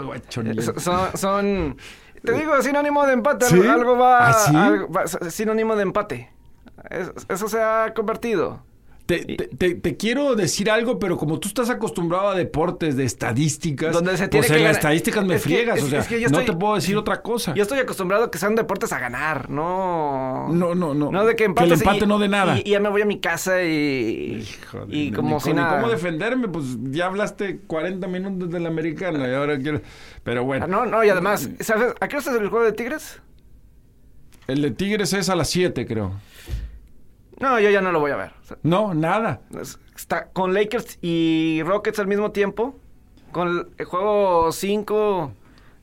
So- 0.61 0.81
Son, 0.81 1.17
son- 1.17 1.77
te 2.25 2.33
digo, 2.33 2.61
sinónimo 2.63 3.07
de 3.07 3.13
empate. 3.13 3.45
¿Sí? 3.47 3.61
Algo 3.65 3.97
va, 3.97 4.31
¿Ah, 4.31 4.33
sí? 4.33 4.57
algo 4.57 4.89
va- 4.91 5.07
sinónimo 5.07 5.77
de 5.77 5.83
empate. 5.83 6.31
Es- 6.91 7.13
eso 7.29 7.49
se 7.49 7.63
ha 7.63 7.93
convertido. 7.95 8.67
Te, 9.09 9.21
te- 9.25 9.75
te- 9.75 9.97
quiero 9.97 10.35
decir 10.35 10.71
algo, 10.71 10.99
pero 10.99 11.17
como 11.17 11.41
tú 11.41 11.49
estás 11.49 11.71
acostumbrado 11.71 12.29
a 12.29 12.35
deportes 12.35 12.95
de 12.95 13.05
estadísticas, 13.05 13.95
Donde 13.95 14.15
se 14.19 14.29
tiene 14.29 14.43
pues 14.47 14.53
que 14.53 14.59
en 14.59 14.65
las 14.65 14.77
estadísticas 14.77 15.25
me 15.25 15.37
Es 15.37 15.43
que- 15.43 15.49
friegas. 15.49 15.79
es- 15.79 15.85
o 15.85 15.89
sea, 15.89 16.01
es 16.01 16.09
que 16.09 16.21
yo 16.21 16.29
no 16.29 16.41
estoy- 16.41 16.55
te 16.55 16.61
puedo 16.61 16.75
decir 16.75 16.95
otra 16.95 17.23
cosa. 17.23 17.55
Yo 17.55 17.63
estoy 17.63 17.79
acostumbrado 17.79 18.25
a 18.25 18.31
que 18.31 18.37
sean 18.37 18.55
deportes 18.55 18.93
a 18.93 18.99
ganar, 18.99 19.49
no. 19.49 20.49
No, 20.53 20.75
no, 20.75 20.93
no. 20.93 21.11
No 21.11 21.25
de 21.25 21.37
que 21.37 21.45
el 21.45 21.73
empate 21.73 22.05
y- 22.05 22.07
no 22.07 22.19
de 22.19 22.29
nada. 22.29 22.59
Y, 22.59 22.69
y 22.69 22.71
ya 22.73 22.81
me 22.81 22.91
voy 22.91 23.01
a 23.01 23.07
mi 23.07 23.19
casa 23.19 23.63
y. 23.63 24.47
Hijo 24.47 24.85
de- 24.85 24.95
y 24.95 25.05
ni 25.11 25.13
como 25.17 25.37
co- 25.37 25.41
si 25.41 25.49
ni 25.51 25.57
nada. 25.57 25.81
¿Cómo 25.81 25.91
defenderme? 25.91 26.47
Pues 26.49 26.67
ya 26.91 27.07
hablaste 27.07 27.61
40 27.67 28.09
minutos 28.09 28.51
del 28.51 28.67
americano 28.67 29.27
y 29.27 29.33
ahora 29.33 29.59
quiero... 29.59 29.81
Pero 30.23 30.45
bueno, 30.45 30.67
Ah, 30.67 30.69
No, 30.69 30.85
no, 30.85 31.03
y 31.03 31.09
además, 31.09 31.49
¿sabes? 31.61 31.95
¿A 31.99 32.09
qué 32.09 32.17
hora 32.19 32.31
es 32.31 32.41
el 32.43 32.49
juego 32.51 32.67
de 32.67 32.73
Tigres? 32.73 33.23
el 34.49 34.61
de 34.61 34.71
Tigres 34.71 35.15
es 35.15 35.31
a 35.31 35.35
las 35.35 35.49
7, 35.49 35.87
creo. 35.87 36.13
No, 37.41 37.59
yo 37.61 37.71
ya 37.71 37.81
no 37.81 37.93
lo 37.93 38.01
voy 38.01 38.11
a 38.11 38.17
ver. 38.17 38.33
O 38.43 38.45
sea, 38.45 38.57
No, 38.63 38.95
nada. 38.95 39.41
es- 39.61 39.79
Está 39.95 40.29
con 40.31 40.55
Lakers 40.55 40.99
y 41.03 41.63
Rockets 41.65 41.99
al 41.99 42.07
mismo 42.07 42.31
tiempo. 42.33 42.77
Con 43.33 43.73
el 43.77 43.85
juego 43.85 44.53
5, 44.53 45.33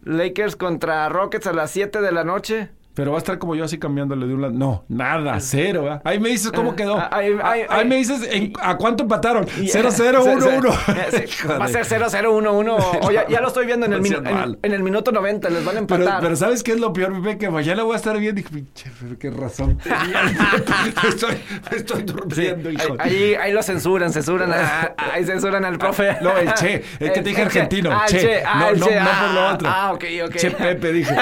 Lakers 0.04 0.56
contra 0.56 1.08
Rockets 1.10 1.48
a 1.48 1.54
las 1.54 1.72
7 1.72 2.02
de 2.02 2.12
la 2.12 2.24
noche. 2.24 2.70
Pero 2.96 3.12
va 3.12 3.18
a 3.18 3.20
estar 3.20 3.38
como 3.38 3.56
yo 3.56 3.66
así 3.66 3.78
cambiándole 3.78 4.26
de 4.26 4.34
un 4.34 4.42
lado. 4.42 4.54
No, 4.54 4.86
nada, 4.88 5.40
cero. 5.42 5.84
¿verdad? 5.84 6.02
Ahí 6.06 6.20
me 6.20 6.30
dices 6.30 6.52
cómo 6.52 6.72
Eh, 6.72 6.76
quedó. 6.76 6.98
ah, 6.98 7.10
ahí- 7.12 7.28
ahí- 7.34 7.40
Ah, 7.44 7.52
Ahí 7.52 7.82
ahí- 7.82 7.88
me 7.88 7.96
dices 7.98 8.28
en- 8.32 8.54
a 8.62 8.78
cuánto 8.78 9.04
empataron. 9.04 9.46
Y- 9.62 9.68
0-0, 9.68 10.24
se- 10.24 10.30
1-1. 10.36 10.72
se- 11.12 11.28
sí, 11.28 11.48
Va 11.60 11.66
a 11.66 11.68
ser 11.68 11.86
0-0-1-1. 11.86 12.78
O 13.04 13.12
ya, 13.12 13.28
ya 13.28 13.42
lo 13.42 13.50
estoy 13.50 13.66
viendo 13.66 13.86
en 13.86 13.94
el, 13.94 14.02
minu- 14.02 14.58
en, 14.64 14.72
el 14.74 14.82
minuto 14.84 15.12
90. 15.12 15.50
Les 15.50 15.64
van 15.66 15.78
a 15.78 15.82
Pero, 15.86 15.96
empatar. 16.04 16.22
pero 16.22 16.36
¿sabes 16.38 16.64
qué 16.64 16.72
es 16.72 16.80
lo 16.80 16.94
peor, 16.94 17.22
Pepe? 17.22 17.38
Que 17.38 17.50
mañana 17.50 17.84
voy 17.84 17.94
a 17.94 17.98
estar 17.98 18.18
viendo 18.18 18.40
y 18.40 18.44
dije, 18.44 18.56
pinche, 18.56 18.90
qué 19.20 19.30
razón 19.30 19.78
me, 21.04 21.10
estoy, 21.10 21.36
me 21.72 21.78
estoy 21.78 22.00
Sí, 22.00 22.06
durmiendo, 22.06 22.72
hijo. 22.72 22.96
ahí, 23.00 23.36
ahí, 23.36 23.52
lo 23.52 23.62
censuran, 23.62 24.14
censuran. 24.14 24.54
a- 24.54 24.94
ahí 25.14 25.26
censuran 25.26 25.66
al 25.66 25.78
profe. 25.78 26.16
No, 26.22 26.38
el 26.38 26.54
Che. 26.54 26.76
Es 27.00 27.12
que 27.12 27.22
te 27.22 27.30
dije 27.30 27.42
argentino. 27.42 27.92
Ah, 27.92 28.06
Che. 28.08 28.42
Ah, 28.46 28.72
No, 28.74 28.80
no, 28.80 28.86
por 28.86 29.34
lo 29.34 29.40
Ah, 29.42 29.54
otro. 29.54 29.68
Ah, 29.70 29.92
ok, 29.94 30.04
ok. 30.28 30.36
Che 30.38 30.52
Pepe, 30.52 30.94
dije. 30.94 31.14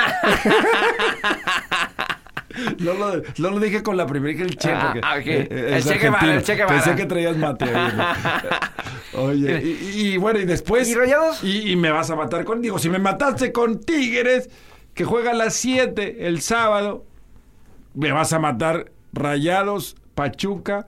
No 2.79 2.93
lo, 2.93 3.15
no 3.39 3.49
lo 3.49 3.59
dije 3.59 3.81
con 3.81 3.97
la 3.97 4.05
primera, 4.05 4.31
dije 4.31 4.43
el 4.43 4.57
Che. 4.57 4.71
Ah, 4.71 4.93
Porque, 4.93 5.01
ah, 5.03 5.17
eh, 5.55 5.67
El 5.69 5.73
es 5.73 5.85
Che 5.87 5.97
Guevara, 5.97 6.21
argentino. 6.21 6.53
el. 6.53 6.67
Pensé 6.67 6.95
que 6.95 7.05
traías 7.07 7.35
mate. 7.37 7.65
Oye, 9.13 9.61
y, 9.63 10.01
y 10.13 10.17
bueno, 10.17 10.39
y 10.39 10.45
después. 10.45 10.87
¿Y 10.87 10.93
Rayados? 10.93 11.43
Y, 11.43 11.71
y 11.71 11.75
me 11.75 11.89
vas 11.89 12.11
a 12.11 12.15
matar 12.15 12.45
con. 12.45 12.61
Digo, 12.61 12.77
si 12.77 12.89
me 12.89 12.99
mataste 12.99 13.51
con 13.51 13.79
Tigres, 13.79 14.49
que 14.93 15.03
juega 15.03 15.31
a 15.31 15.33
las 15.33 15.55
7 15.55 16.27
el 16.27 16.41
sábado, 16.41 17.05
me 17.95 18.11
vas 18.11 18.33
a 18.33 18.39
matar 18.39 18.91
Rayados, 19.13 19.95
Pachuca, 20.13 20.87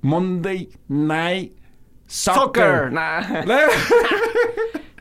Monday 0.00 0.68
Night 0.88 1.52
Soccer. 2.08 2.90
Soccer. 2.90 2.92
Nah. 2.92 3.44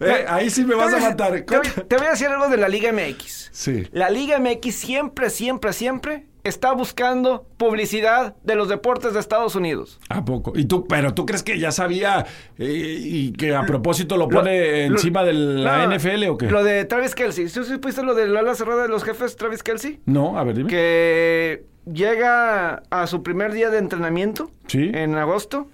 Eh, 0.00 0.24
ahí 0.28 0.50
sí 0.50 0.64
me 0.64 0.74
vas 0.74 0.92
a 0.92 0.98
matar. 0.98 1.40
Te 1.42 1.56
voy, 1.56 1.66
te 1.88 1.96
voy 1.96 2.06
a 2.06 2.10
decir 2.10 2.28
algo 2.28 2.48
de 2.48 2.56
la 2.56 2.68
Liga 2.68 2.92
MX. 2.92 3.48
Sí. 3.52 3.86
La 3.92 4.10
Liga 4.10 4.38
MX 4.38 4.74
siempre, 4.74 5.30
siempre, 5.30 5.72
siempre 5.72 6.26
está 6.44 6.72
buscando 6.72 7.46
publicidad 7.58 8.34
de 8.42 8.54
los 8.54 8.68
deportes 8.68 9.12
de 9.12 9.20
Estados 9.20 9.54
Unidos. 9.54 9.98
¿A 10.08 10.24
poco? 10.24 10.52
¿Y 10.56 10.64
tú, 10.64 10.86
pero 10.86 11.12
tú 11.12 11.26
crees 11.26 11.42
que 11.42 11.58
ya 11.58 11.72
sabía 11.72 12.24
eh, 12.58 12.96
y 13.00 13.32
que 13.32 13.54
a 13.54 13.62
propósito 13.66 14.16
lo 14.16 14.28
pone 14.28 14.88
Lo- 14.88 14.96
encima 14.96 15.24
de 15.24 15.32
la 15.34 15.86
No, 15.86 15.94
NFL 15.96 16.24
o 16.28 16.38
qué? 16.38 16.46
Lo 16.50 16.64
de 16.64 16.84
Travis 16.84 17.14
Kelsey. 17.14 17.48
¿Sí 17.48 17.64
supiste 17.64 18.02
lo 18.02 18.14
de 18.14 18.28
la 18.28 18.40
ala 18.40 18.54
cerrada 18.54 18.82
de 18.82 18.88
los 18.88 19.04
jefes 19.04 19.36
Travis 19.36 19.62
Kelsey? 19.62 20.00
No, 20.06 20.38
a 20.38 20.44
ver, 20.44 20.56
dime. 20.56 20.70
Que 20.70 21.64
llega 21.92 22.82
a 22.90 23.06
su 23.06 23.22
primer 23.22 23.52
día 23.52 23.70
de 23.70 23.78
entrenamiento 23.78 24.50
Sí. 24.68 24.90
en 24.94 25.16
agosto. 25.16 25.68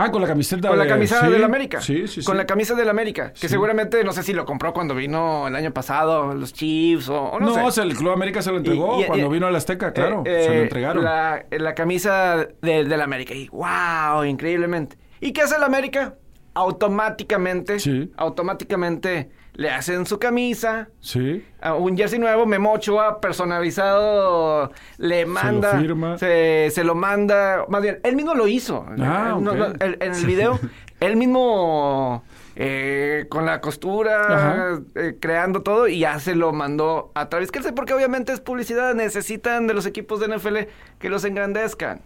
Ah, 0.00 0.10
con 0.12 0.22
la 0.22 0.28
camiseta 0.28 0.68
Con 0.68 0.78
la 0.78 0.84
de- 0.84 0.90
camisa 0.90 1.20
sí, 1.20 1.26
del 1.32 1.42
América. 1.44 1.80
Sí, 1.80 2.06
sí, 2.06 2.20
sí. 2.20 2.24
Con 2.24 2.36
la 2.36 2.46
camisa 2.46 2.74
del 2.74 2.88
América. 2.88 3.32
Que 3.32 3.40
Sí. 3.40 3.48
seguramente, 3.48 4.04
no 4.04 4.12
sé 4.12 4.22
si 4.22 4.32
lo 4.32 4.44
compró 4.44 4.72
cuando 4.72 4.94
vino 4.94 5.48
el 5.48 5.56
año 5.56 5.72
pasado, 5.72 6.34
los 6.34 6.52
Chiefs 6.52 7.08
o, 7.08 7.20
o 7.20 7.40
no, 7.40 7.46
No, 7.48 7.54
sé. 7.54 7.60
o 7.62 7.70
sea, 7.70 7.84
el 7.84 7.94
Club 7.96 8.12
América 8.12 8.40
se 8.42 8.50
lo 8.52 8.58
entregó 8.58 8.98
Y- 8.98 9.02
y- 9.02 9.06
cuando 9.06 9.26
y- 9.26 9.30
vino 9.30 9.46
al 9.46 9.56
Azteca, 9.56 9.92
claro. 9.92 10.22
Eh, 10.24 10.42
se 10.44 10.48
lo 10.50 10.54
eh, 10.54 10.62
entregaron. 10.62 11.02
La, 11.04 11.44
la 11.50 11.74
camisa 11.74 12.46
del 12.62 12.88
del 12.88 13.00
América. 13.00 13.34
Y 13.34 13.48
wow, 13.48 14.24
increíblemente. 14.24 14.96
¿Y 15.20 15.32
qué 15.32 15.42
hace 15.42 15.56
el 15.56 15.64
América? 15.64 16.14
Automáticamente, 16.54 17.78
Sí. 17.80 18.10
automáticamente 18.16 19.30
le 19.58 19.70
hacen 19.70 20.06
su 20.06 20.20
camisa, 20.20 20.88
Sí. 21.00 21.44
a 21.60 21.74
un 21.74 21.96
jersey 21.96 22.20
nuevo, 22.20 22.46
Memo 22.46 22.72
Ochoa 22.72 23.20
personalizado, 23.20 24.70
le 24.98 25.26
manda, 25.26 25.78
firma. 25.80 26.16
se, 26.16 26.68
se 26.70 26.84
lo 26.84 26.94
manda, 26.94 27.64
más 27.68 27.82
bien, 27.82 27.98
él 28.04 28.14
mismo 28.14 28.34
lo 28.34 28.46
hizo. 28.46 28.86
Ah, 29.00 29.36
no, 29.40 29.40
no, 29.40 29.66
en 29.80 30.14
el 30.14 30.26
video, 30.26 30.60
él 31.00 31.16
mismo 31.16 32.22
eh, 32.54 33.26
con 33.28 33.46
la 33.46 33.60
costura, 33.60 34.78
eh, 34.94 35.16
creando 35.20 35.62
todo 35.62 35.88
y 35.88 35.98
ya 36.00 36.20
se 36.20 36.36
lo 36.36 36.52
mandó 36.52 37.10
a 37.16 37.28
Travis 37.28 37.50
Kelce 37.50 37.72
porque 37.72 37.94
obviamente 37.94 38.32
es 38.32 38.40
publicidad, 38.40 38.94
necesitan 38.94 39.66
de 39.66 39.74
los 39.74 39.86
equipos 39.86 40.20
de 40.20 40.28
NFL 40.28 40.56
que 41.00 41.10
los 41.10 41.24
engrandezcan. 41.24 42.00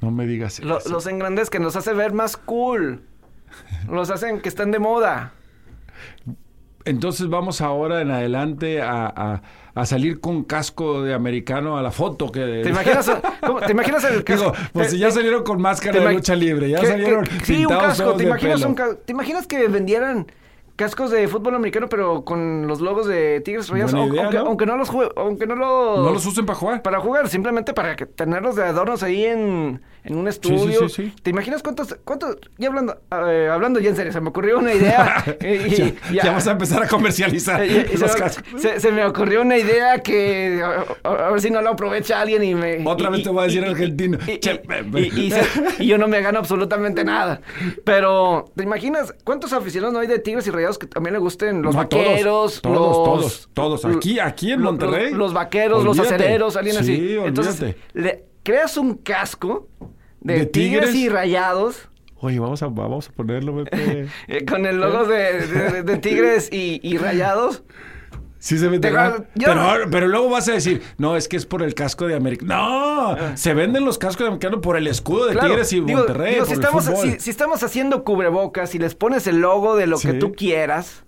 No 0.00 0.10
me 0.10 0.26
digas 0.26 0.60
Lo- 0.60 0.78
eso. 0.78 0.88
los 0.88 1.06
engrandezcan, 1.06 1.62
los 1.62 1.76
hace 1.76 1.92
ver 1.92 2.12
más 2.14 2.38
cool. 2.38 3.02
Los 3.90 4.10
hacen 4.10 4.40
que 4.40 4.48
están 4.48 4.70
de 4.70 4.78
moda. 4.78 5.32
Entonces 6.88 7.28
vamos 7.28 7.60
ahora 7.60 8.00
en 8.00 8.10
adelante 8.10 8.80
a, 8.82 9.06
a- 9.06 9.42
a 9.74 9.86
salir 9.86 10.20
con 10.20 10.42
casco 10.42 11.02
de 11.02 11.14
americano 11.14 11.78
a 11.78 11.82
la 11.82 11.92
foto 11.92 12.32
que... 12.32 12.62
¿Te 12.64 12.70
imaginas, 12.70 13.10
cómo- 13.46 13.60
¿te 13.60 13.70
imaginas 13.72 14.02
el 14.04 14.24
Digo, 14.24 14.52
pues 14.72 14.88
te- 14.88 14.92
si 14.94 14.98
ya 14.98 15.10
salieron 15.12 15.44
con 15.44 15.60
máscara 15.60 16.00
de 16.00 16.12
lucha 16.14 16.34
libre, 16.34 16.68
ya 16.70 16.80
que- 16.80 16.86
salieron 16.86 17.24
que- 17.24 17.44
sí, 17.44 17.64
un 17.64 17.72
casco. 17.72 18.14
¿Te 18.14 18.24
imaginas, 18.24 18.62
un 18.64 18.74
ca- 18.74 18.96
¿Te 18.96 19.12
imaginas 19.12 19.46
que 19.46 19.68
vendieran 19.68 20.26
cascos 20.74 21.10
de 21.10 21.26
fútbol 21.28 21.54
americano 21.56 21.88
pero 21.88 22.24
con 22.24 22.66
los 22.68 22.80
logos 22.80 23.06
de 23.06 23.40
Tigres 23.40 23.68
idea, 23.68 23.84
aunque, 23.84 24.36
¿no? 24.38 24.46
aunque 24.46 24.66
no 24.66 24.76
los 24.76 24.90
aunque 25.16 25.46
no 25.46 25.54
los 25.56 25.98
No 26.04 26.12
los 26.12 26.24
usen 26.26 26.46
para 26.46 26.58
jugar. 26.58 26.82
para 26.82 27.00
jugar, 27.00 27.28
simplemente 27.28 27.72
para 27.74 27.94
que 27.96 28.06
tenerlos 28.06 28.54
de 28.56 28.64
adornos 28.64 29.02
ahí 29.02 29.24
en, 29.26 29.80
en 30.04 30.16
un 30.16 30.24
sí, 30.24 30.28
estudio. 30.30 30.88
sí, 30.88 31.04
sí. 31.04 31.14
¿Te 31.22 31.30
imaginas 31.30 31.62
cuántos, 31.62 31.96
cuántos, 32.04 32.36
ya 32.56 32.68
hablando, 32.68 33.00
eh, 33.26 33.48
hablando 33.52 33.80
ya 33.80 33.90
en 33.90 33.96
serio, 33.96 34.12
se 34.12 34.20
me 34.20 34.28
ocurrió 34.28 34.58
una 34.58 34.72
idea. 34.74 35.24
eh, 35.40 35.94
y- 36.10 36.14
ya, 36.14 36.24
ya 36.24 36.32
vas 36.32 36.46
a 36.46 36.52
empezar 36.52 36.82
a 36.82 36.88
comercializar 36.88 37.62
eh, 37.62 37.86
y- 37.90 37.94
y 37.94 37.96
los 37.98 38.10
se, 38.12 38.18
me- 38.18 38.24
cascos. 38.24 38.60
se- 38.62 38.80
se 38.80 38.92
me 38.92 39.04
ocurrió 39.04 39.42
una 39.42 39.56
idea 39.58 39.98
que 40.02 40.62
a, 41.04 41.30
ver 41.30 41.40
si 41.40 41.50
no 41.50 41.60
la 41.60 41.70
aprovecha 41.70 42.20
alguien 42.20 42.42
y 42.44 42.54
me... 42.54 42.82
Otra 42.86 43.10
vez 43.10 43.22
te 43.22 43.28
voy 43.30 43.42
a 43.42 43.46
decir 43.46 43.64
argentino. 43.64 44.18
y- 44.26 44.38
Che, 44.38 44.62
se- 45.76 45.86
yo 45.86 45.98
no 45.98 46.08
me 46.08 46.20
gano 46.20 46.38
absolutamente 46.38 47.04
nada. 47.04 47.40
Pero, 47.84 48.46
¿te 48.56 48.62
imaginas 48.64 49.14
cuántos 49.24 49.52
aficionados 49.52 49.92
no 49.94 50.00
hay 50.00 50.06
de 50.06 50.18
Tigres 50.18 50.46
y 50.46 50.50
Rayados 50.50 50.78
que 50.78 50.86
también 50.86 51.12
le 51.14 51.18
gusten 51.20 51.62
los 51.62 51.74
No, 51.74 51.82
vaqueros? 51.82 52.60
todos, 52.62 52.74
los, 52.76 53.48
todos, 53.54 53.82
todos. 53.82 53.96
Aquí- 53.96 54.18
aquí 54.18 54.52
en 54.52 54.60
Monterrey. 54.62 55.10
Los, 55.10 55.18
los 55.18 55.32
vaqueros, 55.34 55.84
los 55.84 55.98
acereros, 55.98 56.56
alguien 56.56 56.76
Sí, 56.76 56.80
así. 56.80 57.16
Entonces, 57.24 57.60
olvídate. 57.60 57.78
le 57.94 58.24
creas 58.48 58.76
un 58.78 58.94
casco 58.94 59.68
de, 60.20 60.38
¿De 60.40 60.46
tigres? 60.46 60.90
tigres? 60.90 60.94
y 60.94 61.08
Rayados. 61.10 61.88
Oye, 62.20 62.38
vamos 62.40 62.62
a, 62.62 62.66
vamos 62.68 63.08
a 63.08 63.12
ponerlo, 63.12 63.62
Pepe. 63.64 64.08
eh, 64.28 64.44
con 64.46 64.64
el 64.64 64.80
logo 64.80 65.04
de, 65.04 65.46
de- 65.46 65.82
de 65.82 65.96
Tigres 65.98 66.48
y, 66.50 66.80
y 66.82 66.96
Rayados. 66.96 67.62
Sí 68.40 68.56
se 68.56 68.68
vende. 68.68 68.88
Pero, 69.36 69.90
pero 69.90 70.08
luego 70.08 70.30
vas 70.30 70.48
a 70.48 70.52
decir, 70.52 70.80
no, 70.96 71.16
es 71.16 71.28
que 71.28 71.36
es 71.36 71.44
por 71.44 71.62
el 71.62 71.74
casco 71.74 72.06
de 72.06 72.14
América. 72.14 72.46
No, 72.46 73.16
se 73.36 73.52
venden 73.52 73.84
los 73.84 73.98
cascos 73.98 74.20
de 74.20 74.26
americano 74.28 74.60
por 74.60 74.76
el 74.76 74.86
escudo 74.86 75.26
de 75.26 75.32
Ah. 75.32 75.34
Claro, 75.34 75.48
Tigres 75.50 75.72
y 75.72 75.80
digo- 75.80 75.98
Monterrey. 75.98 76.34
digo, 76.34 76.46
por 76.46 76.46
si, 76.46 76.52
el 76.54 76.60
estamos, 76.60 76.84
fútbol. 76.86 77.10
si, 77.12 77.20
si 77.20 77.30
estamos 77.30 77.62
haciendo 77.62 78.02
cubrebocas 78.04 78.74
y 78.74 78.78
les 78.78 78.94
pones 78.94 79.26
el 79.26 79.40
logo 79.40 79.76
de 79.76 79.86
lo 79.88 79.98
que 79.98 80.14
tú 80.14 80.32
quieras, 80.32 81.04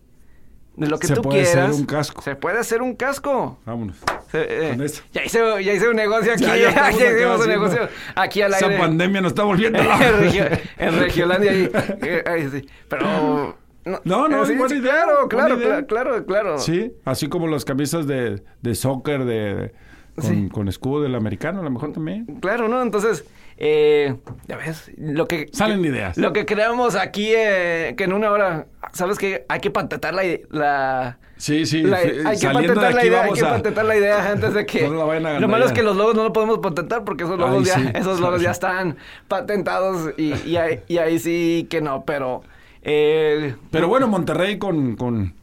de 0.77 0.87
lo 0.89 0.99
que 0.99 1.07
Se 1.09 1.15
tú 1.15 1.23
puede 1.23 1.43
hacer 1.43 1.55
quieras, 1.59 1.77
un 1.77 1.85
casco. 1.87 2.23
se 2.23 2.37
puede 2.37 2.59
hacer 2.59 2.81
un 2.83 2.95
casco. 2.95 3.59
Vámonos. 3.67 3.97
Se- 4.31 4.69
eh, 4.69 4.71
Con 4.71 4.83
eso. 4.83 5.03
ya, 5.13 5.25
hice, 5.25 5.39
ya 5.65 5.73
hice 5.75 5.89
un 5.89 5.97
negocio 5.97 6.33
aquí. 6.33 6.45
Ya, 6.45 6.91
hicimos 6.91 7.41
un 7.43 7.49
negocio 7.49 7.89
aquí 8.15 8.43
al 8.43 8.53
Esa 8.55 8.67
aire. 8.67 8.79
pandemia 8.79 9.21
nos 9.21 9.33
está 9.33 9.43
volviendo 9.43 9.79
en, 9.83 9.85
loco. 9.89 9.99
Regio- 10.21 10.49
en 10.79 10.99
Regiolandia. 11.01 11.51
ahí, 11.51 11.71
eh, 12.03 12.25
ahí 12.27 12.49
sí. 12.51 12.67
Pero... 12.89 13.57
No, 14.05 14.29
no, 14.29 14.43
eh, 14.43 14.47
sí, 14.47 14.53
buena 14.55 14.69
sí, 14.69 14.81
idea, 14.81 14.93
Claro, 14.93 15.17
buena 15.27 15.29
claro, 15.29 15.57
idea. 15.57 15.67
claro, 15.87 15.87
claro, 15.87 16.27
claro. 16.27 16.59
Sí, 16.59 16.93
así 17.05 17.29
como 17.29 17.47
las 17.49 17.65
camisas 17.65 18.07
de, 18.07 18.43
de 18.61 18.75
soccer, 18.75 19.25
de, 19.25 19.73
con, 20.15 20.25
Sí. 20.25 20.49
con 20.53 20.69
escudo 20.69 21.03
del 21.03 21.15
americano, 21.15 21.61
a 21.61 21.65
lo 21.65 21.71
mejor 21.71 21.93
también. 21.93 22.27
Claro, 22.41 22.69
¿no? 22.69 22.83
Entonces, 22.83 23.25
eh, 23.63 24.17
ya 24.49 24.57
ves, 24.57 24.91
lo 24.97 25.27
que... 25.29 25.49
Salen 25.53 25.85
ideas. 25.85 26.17
Lo 26.17 26.33
que 26.33 26.47
creamos 26.47 26.95
aquí, 26.97 27.31
eh, 27.37 27.95
que 27.97 28.05
en 28.05 28.15
una 28.15 28.31
hora, 28.31 28.67
¿sabes 28.95 29.19
qué? 29.19 29.45
Hay 29.49 29.61
que 29.61 29.71
patentar 29.71 30.15
la... 30.15 30.23
la 30.51 31.19
Sí, 31.37 31.65
sí. 31.67 31.83
la- 31.83 31.99
hay 31.99 32.39
que 32.39 32.49
patentar 32.51 32.95
la 32.95 33.05
idea, 33.07 33.23
hay 33.25 33.33
que 33.33 33.41
a- 33.41 33.51
patentar 33.51 33.85
la 33.85 33.97
idea 33.97 34.31
antes 34.33 34.55
de 34.55 34.65
que... 34.67 34.83
No 34.89 34.95
la 34.95 35.05
vayan 35.05 35.27
a 35.27 35.41
lo 35.41 35.47
malo 35.49 35.67
es 35.67 35.73
que 35.73 35.83
los 35.83 35.97
logos 35.97 36.15
no 36.15 36.25
lo 36.25 36.33
podemos 36.33 36.59
patentar 36.59 37.05
porque 37.05 37.25
esos 37.25 37.39
logos, 37.39 37.67
ya, 37.67 37.75
sí. 37.77 37.85
esos 37.95 38.19
logos 38.21 38.41
ya 38.43 38.51
están 38.59 38.97
patentados 39.29 40.13
y, 40.17 40.35
y 40.49 40.57
ahí, 40.57 40.81
y 40.89 40.99
ahí 40.99 41.19
sí 41.19 41.67
que 41.71 41.81
no, 41.83 42.05
pero... 42.05 42.43
eh, 42.83 43.55
Pero 43.71 43.89
bueno, 43.89 44.09
Monterrey 44.09 44.59
con, 44.59 44.97
con, 44.97 45.35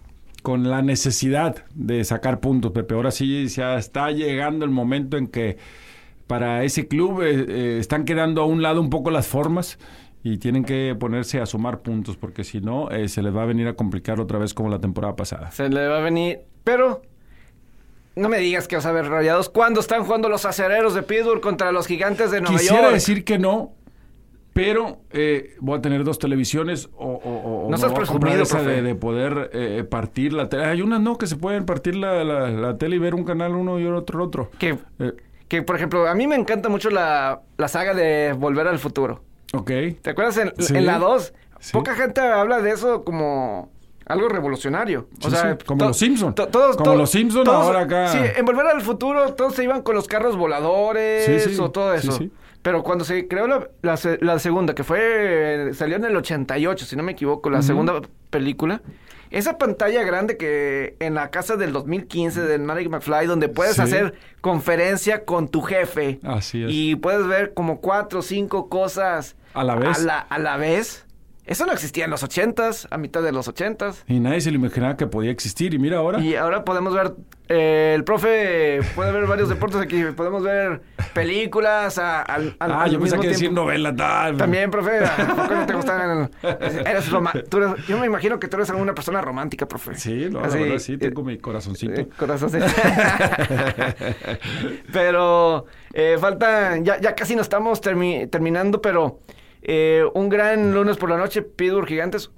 con 0.43 0.69
la 0.69 0.81
necesidad 0.81 1.65
de 1.75 2.03
sacar 2.03 2.39
puntos, 2.39 2.71
Pepe. 2.71 2.93
Ahora 2.95 3.11
sí 3.11 3.47
ya 3.47 3.77
está 3.77 4.11
llegando 4.11 4.65
el 4.65 4.71
momento 4.71 5.17
en 5.17 5.27
que 5.27 5.57
para 6.27 6.63
ese 6.63 6.87
club 6.87 7.21
eh, 7.23 7.45
eh, 7.47 7.77
están 7.79 8.05
quedando 8.05 8.41
a 8.41 8.45
un 8.45 8.61
lado 8.61 8.81
un 8.81 8.89
poco 8.89 9.09
las 9.11 9.27
formas 9.27 9.79
y 10.23 10.37
tienen 10.37 10.65
que 10.65 10.95
ponerse 10.99 11.39
a 11.39 11.45
sumar 11.45 11.81
puntos 11.81 12.17
porque 12.17 12.43
si 12.43 12.59
no 12.59 12.91
eh, 12.91 13.07
se 13.07 13.21
les 13.21 13.33
va 13.35 13.43
a 13.43 13.45
venir 13.45 13.67
a 13.67 13.73
complicar 13.75 14.19
otra 14.19 14.37
vez 14.37 14.53
como 14.53 14.69
la 14.69 14.79
temporada 14.79 15.15
pasada. 15.15 15.51
Se 15.51 15.69
le 15.69 15.87
va 15.87 15.97
a 15.99 16.01
venir. 16.01 16.39
Pero 16.65 17.01
no 18.15 18.27
me 18.29 18.39
digas 18.39 18.67
que 18.67 18.75
vas 18.75 18.85
a 18.85 18.91
ver 18.91 19.05
rayados 19.07 19.47
cuando 19.49 19.79
están 19.79 20.03
jugando 20.03 20.27
los 20.27 20.43
acereros 20.45 20.93
de 20.95 21.03
Pittsburgh 21.03 21.39
contra 21.39 21.71
los 21.71 21.87
gigantes 21.87 22.31
de 22.31 22.41
Nueva 22.41 22.57
Quisiera 22.57 22.81
York. 22.81 22.93
decir 22.93 23.23
que 23.23 23.37
no, 23.37 23.73
pero 24.53 25.01
eh, 25.11 25.55
voy 25.61 25.77
a 25.77 25.81
tener 25.81 26.03
dos 26.03 26.17
televisiones 26.17 26.89
o, 26.97 27.05
o- 27.13 27.67
o 27.67 27.69
No 27.69 27.93
presumido, 27.93 28.41
esa 28.41 28.57
profe. 28.57 28.71
de, 28.71 28.81
de 28.81 28.95
poder 28.95 29.51
eh, 29.53 29.83
partir 29.89 30.33
la 30.33 30.49
tele. 30.49 30.65
Hay 30.65 30.81
unas 30.81 30.99
no 30.99 31.17
que 31.19 31.27
se 31.27 31.35
pueden 31.35 31.65
partir 31.65 31.95
la, 31.95 32.23
la- 32.23 32.49
la 32.49 32.77
tele 32.77 32.95
y 32.95 32.99
ver 32.99 33.13
un 33.13 33.23
canal 33.23 33.53
uno 33.55 33.79
y 33.79 33.85
otro 33.85 34.23
otro. 34.23 34.49
Que, 34.57 34.77
Eh, 34.99 35.13
que, 35.47 35.61
por 35.63 35.75
ejemplo, 35.75 36.07
a 36.07 36.13
mí 36.15 36.27
me 36.27 36.35
encanta 36.35 36.69
mucho 36.69 36.89
la, 36.89 37.41
la 37.57 37.67
saga 37.67 37.93
de 37.93 38.33
Volver 38.37 38.67
al 38.67 38.79
Futuro. 38.79 39.21
ok. 39.53 39.71
¿Te 40.01 40.09
acuerdas 40.09 40.37
en, 40.37 40.53
Sí. 40.59 40.75
en 40.75 40.85
la 40.85 40.97
2? 40.99 41.33
Sí. 41.59 41.71
Poca 41.73 41.95
gente 41.95 42.21
habla 42.21 42.61
de 42.61 42.71
eso 42.71 43.03
como 43.03 43.71
algo 44.05 44.29
revolucionario. 44.29 45.07
O 45.21 45.29
Sí, 45.29 45.31
sea, 45.35 45.53
sí, 45.57 45.65
como 45.65 45.85
los 45.85 45.97
Simpson. 45.97 46.33
to- 46.35 46.47
todos, 46.47 46.77
Como 46.77 46.95
los 46.95 47.09
Simpson 47.09 47.43
todos- 47.43 47.65
ahora 47.65 47.81
acá. 47.81 48.07
Sí, 48.09 48.19
en 48.35 48.45
Volver 48.45 48.67
al 48.67 48.81
Futuro 48.81 49.33
todos 49.33 49.53
se 49.55 49.63
iban 49.63 49.81
con 49.81 49.95
los 49.95 50.07
carros 50.07 50.37
voladores 50.37 51.59
o 51.59 51.71
todo 51.71 51.93
eso. 51.93 52.11
sí. 52.11 52.31
Pero 52.61 52.83
cuando 52.83 53.05
se 53.05 53.27
creó 53.29 53.47
la, 53.47 53.69
la 53.81 53.95
se- 53.97 54.17
la 54.21 54.39
segunda, 54.39 54.75
que 54.75 54.83
fue, 54.83 55.71
salió 55.73 55.95
en 55.95 56.03
el 56.05 56.15
88, 56.17 56.85
si 56.85 56.95
no 56.97 57.03
me 57.03 57.13
equivoco, 57.13 57.49
la 57.49 57.61
segunda 57.61 58.01
película, 58.29 58.81
esa 59.31 59.57
pantalla 59.57 60.03
grande 60.03 60.37
que 60.37 60.95
en 60.99 61.13
la 61.15 61.29
casa 61.31 61.55
del 61.57 61.73
2015 61.73 62.41
de 62.41 62.57
Marty 62.59 62.87
McFly, 62.89 63.25
donde 63.27 63.49
puedes 63.49 63.75
Sí. 63.75 63.81
hacer 63.81 64.13
conferencia 64.41 65.25
con 65.25 65.49
tu 65.49 65.61
jefe. 65.61 66.19
Así 66.23 66.63
es. 66.63 66.69
Y 66.71 66.95
puedes 66.95 67.27
ver 67.27 67.53
como 67.53 67.81
cuatro 67.81 68.19
o 68.19 68.21
cinco 68.21 68.69
cosas 68.69 69.35
A 69.53 69.63
la 69.63 69.75
vez. 69.75 69.97
A 69.97 70.01
la, 70.03 70.19
a 70.19 70.39
la 70.39 70.57
vez. 70.57 71.05
Eso 71.47 71.65
no 71.65 71.71
existía 71.71 72.03
en 72.05 72.11
los 72.11 72.23
ochentas, 72.23 72.87
a 72.91 72.97
mitad 72.97 73.23
de 73.23 73.31
los 73.31 73.47
ochentas. 73.47 74.03
Y 74.07 74.19
nadie 74.19 74.41
se 74.41 74.51
lo 74.51 74.57
imaginaba 74.57 74.97
que 74.97 75.07
podía 75.07 75.31
existir. 75.31 75.73
Y 75.73 75.79
mira 75.79 75.97
ahora. 75.99 76.19
Y 76.19 76.35
ahora 76.35 76.65
podemos 76.65 76.93
ver, 76.93 77.13
eh, 77.47 77.93
el 77.95 78.03
profe 78.03 78.81
puede 78.95 79.13
ver 79.13 79.25
varios 79.27 79.47
deportes 79.47 79.79
aquí, 79.79 80.03
podemos 80.15 80.43
ver 80.43 80.81
películas 81.13 81.97
a- 81.99 82.23
ah, 82.23 82.37
al 82.59 82.91
yo 82.91 82.99
mismo 82.99 83.21
que 83.21 83.29
decir 83.29 83.51
novela 83.53 83.95
tal. 83.95 84.35
También, 84.35 84.69
profe, 84.69 85.05
¿a 85.05 85.15
poco 85.35 85.55
no 85.55 85.65
te 85.65 85.73
gustan? 85.73 86.29
Eres 86.85 87.09
tú 87.49 87.57
eres- 87.57 87.87
yo 87.87 87.97
me 87.97 88.07
imagino 88.07 88.39
que 88.39 88.49
tú 88.49 88.57
eres 88.57 88.69
una 88.71 88.93
persona 88.93 89.21
romántica, 89.21 89.65
profe. 89.69 89.95
Sí, 89.95 90.27
no, 90.29 90.41
Así, 90.41 90.57
la 90.57 90.63
verdad 90.65 90.79
sí, 90.79 90.93
eh, 90.93 90.97
tengo 90.97 91.23
mi 91.23 91.37
corazoncito. 91.37 92.01
eh, 92.01 92.09
corazón, 92.17 92.49
sí. 92.49 92.57
pero 94.91 95.65
eh, 95.93 96.17
falta, 96.19 96.77
ya, 96.77 96.99
ya 96.99 97.15
casi 97.15 97.35
nos 97.35 97.43
estamos 97.45 97.81
termi- 97.81 98.29
terminando, 98.29 98.81
pero 98.81 99.19
eh, 99.67 100.03
un 100.15 100.29
gran 100.29 100.73
lunes 100.73 100.97
por 100.97 101.09
la 101.09 101.17
noche, 101.17 101.43
Pittsburgh 101.43 101.87
Gigantes. 101.87 102.31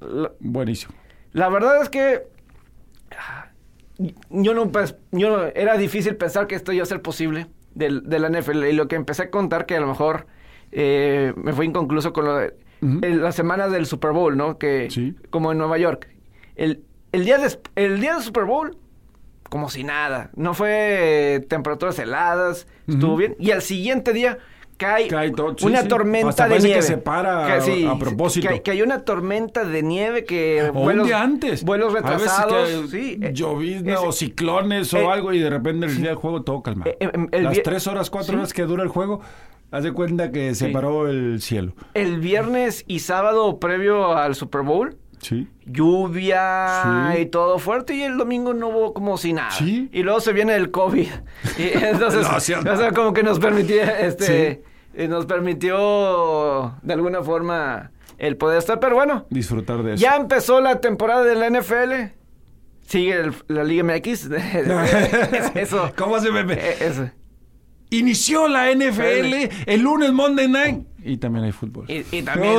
La, 0.00 0.30
Buenísimo. 0.40 0.92
la 1.32 1.48
verdad 1.48 1.80
es 1.82 1.88
que 1.88 2.22
yo 4.30 4.54
no, 4.54 4.70
yo 5.12 5.36
no- 5.36 5.44
era 5.54 5.76
difícil 5.76 6.16
pensar 6.16 6.46
que 6.46 6.54
esto 6.54 6.72
iba 6.72 6.82
a 6.82 6.86
ser 6.86 7.02
posible 7.02 7.46
del, 7.74 8.08
de 8.08 8.18
la 8.18 8.28
NFL 8.28 8.64
y 8.66 8.72
lo 8.72 8.88
que 8.88 8.96
empecé 8.96 9.22
a 9.24 9.30
contar 9.30 9.66
que 9.66 9.76
a 9.76 9.80
lo 9.80 9.86
mejor 9.86 10.26
eh, 10.72 11.32
me 11.36 11.52
fue 11.52 11.66
inconcluso 11.66 12.12
con 12.12 12.24
lo 12.24 12.36
de 12.36 12.54
la 12.80 13.30
semana 13.30 13.68
del 13.68 13.86
Super 13.86 14.10
Bowl, 14.12 14.36
¿no? 14.36 14.58
Que 14.58 14.88
Sí. 14.90 15.14
como 15.30 15.52
en 15.52 15.58
Nueva 15.58 15.78
York. 15.78 16.08
El, 16.56 16.82
el 17.12 17.24
día 17.24 17.38
el 17.76 18.00
día 18.00 18.14
del 18.14 18.22
Super 18.22 18.44
Bowl 18.44 18.76
como 19.48 19.68
si 19.68 19.84
nada. 19.84 20.30
No 20.34 20.54
fue 20.54 21.34
eh, 21.36 21.40
temperaturas 21.40 21.98
heladas, 21.98 22.66
estuvo 22.88 23.16
bien. 23.16 23.36
Y 23.38 23.50
al 23.52 23.60
siguiente 23.62 24.12
día 24.14 24.38
cae, 24.82 25.08
Cae 25.08 25.30
todo, 25.30 25.54
sí, 25.56 25.66
una 25.66 25.82
sí. 25.82 25.88
tormenta 25.88 26.28
Hasta 26.28 26.44
de 26.44 26.50
parece 26.50 26.66
que 26.68 26.72
nieve. 26.74 26.86
se 26.86 26.98
para 26.98 27.46
a- 27.46 27.92
a 27.92 27.98
propósito. 27.98 28.48
Que, 28.48 28.62
que 28.62 28.70
hay 28.72 28.82
una 28.82 29.04
tormenta 29.04 29.64
de 29.64 29.82
nieve 29.82 30.24
que 30.24 30.70
O 30.74 30.80
un 30.80 31.04
día 31.04 31.22
antes. 31.22 31.64
vuelos 31.64 31.94
A 31.94 32.00
veces 32.00 32.10
retrasados. 32.12 32.68
que 32.68 32.88
sí, 32.88 33.18
eh, 33.22 33.30
llovizna 33.32 34.00
o 34.00 34.12
ciclones 34.12 34.92
eh, 34.92 35.00
o 35.02 35.10
algo 35.10 35.32
y 35.32 35.38
de 35.38 35.50
repente 35.50 35.86
el 35.86 35.96
día 35.96 36.08
del 36.08 36.16
juego 36.16 36.42
todo 36.42 36.62
calmado. 36.62 36.90
Eh, 36.90 36.96
eh, 37.00 37.10
el 37.32 37.44
Las 37.44 37.62
tres 37.62 37.86
horas, 37.86 38.10
cuatro 38.10 38.32
Sí. 38.32 38.38
horas 38.38 38.52
que 38.52 38.62
dura 38.64 38.82
el 38.82 38.88
juego, 38.88 39.20
haz 39.70 39.84
de 39.84 39.92
cuenta 39.92 40.30
que 40.32 40.54
se 40.54 40.66
Sí. 40.66 40.72
paró 40.72 41.08
el 41.08 41.40
cielo. 41.40 41.72
El 41.94 42.20
viernes 42.20 42.84
y 42.86 42.98
sábado 43.00 43.58
previo 43.58 44.16
al 44.16 44.34
Super 44.34 44.62
Bowl, 44.62 44.96
Sí. 45.20 45.46
lluvia 45.66 47.12
Sí. 47.14 47.20
y 47.22 47.26
todo 47.26 47.58
fuerte 47.58 47.94
y 47.94 48.02
el 48.02 48.16
domingo 48.16 48.54
no 48.54 48.68
hubo 48.68 48.92
como 48.94 49.16
si 49.16 49.32
nada. 49.32 49.50
Sí. 49.52 49.88
Y 49.92 50.02
luego 50.02 50.20
se 50.20 50.32
viene 50.32 50.54
el 50.56 50.70
COVID. 50.70 51.06
Y 51.58 51.84
entonces, 51.84 52.22
No, 52.30 52.40
sí, 52.40 52.54
o 52.54 52.62
sea, 52.76 52.92
como 52.92 53.12
que 53.12 53.22
nos 53.22 53.38
permitía, 53.38 54.00
este, 54.00 54.24
Sí. 54.26 54.32
eh, 54.32 54.62
nos 55.08 55.26
permitió 55.26 56.74
de 56.82 56.92
alguna 56.94 57.22
forma 57.22 57.90
el 58.18 58.36
poder 58.36 58.58
estar. 58.58 58.78
Pero 58.80 58.94
bueno, 58.96 59.26
Disfrutar 59.30 59.82
de 59.82 59.94
eso. 59.94 60.02
ya 60.02 60.16
empezó 60.16 60.60
la 60.60 60.80
temporada 60.80 61.24
de 61.24 61.34
la 61.34 61.46
NFL. 61.50 62.14
Sigue 62.86 63.14
el- 63.20 63.34
la 63.48 63.64
Liga 63.64 63.84
MX. 63.84 64.30
Es- 64.30 65.52
eso. 65.56 65.92
¿Cómo 65.96 66.18
se 66.20 66.30
ve? 66.30 66.54
Eh, 66.54 66.76
eso. 66.80 67.10
Inició 67.90 68.48
la 68.48 68.70
NFL 68.74 69.50
el 69.66 69.80
lunes 69.82 70.12
Monday 70.12 70.48
Night. 70.48 70.86
Y 71.04 71.18
también 71.18 71.44
hay 71.44 71.52
fútbol. 71.52 71.84
Y, 71.90 72.04
y 72.10 72.22
también, 72.22 72.54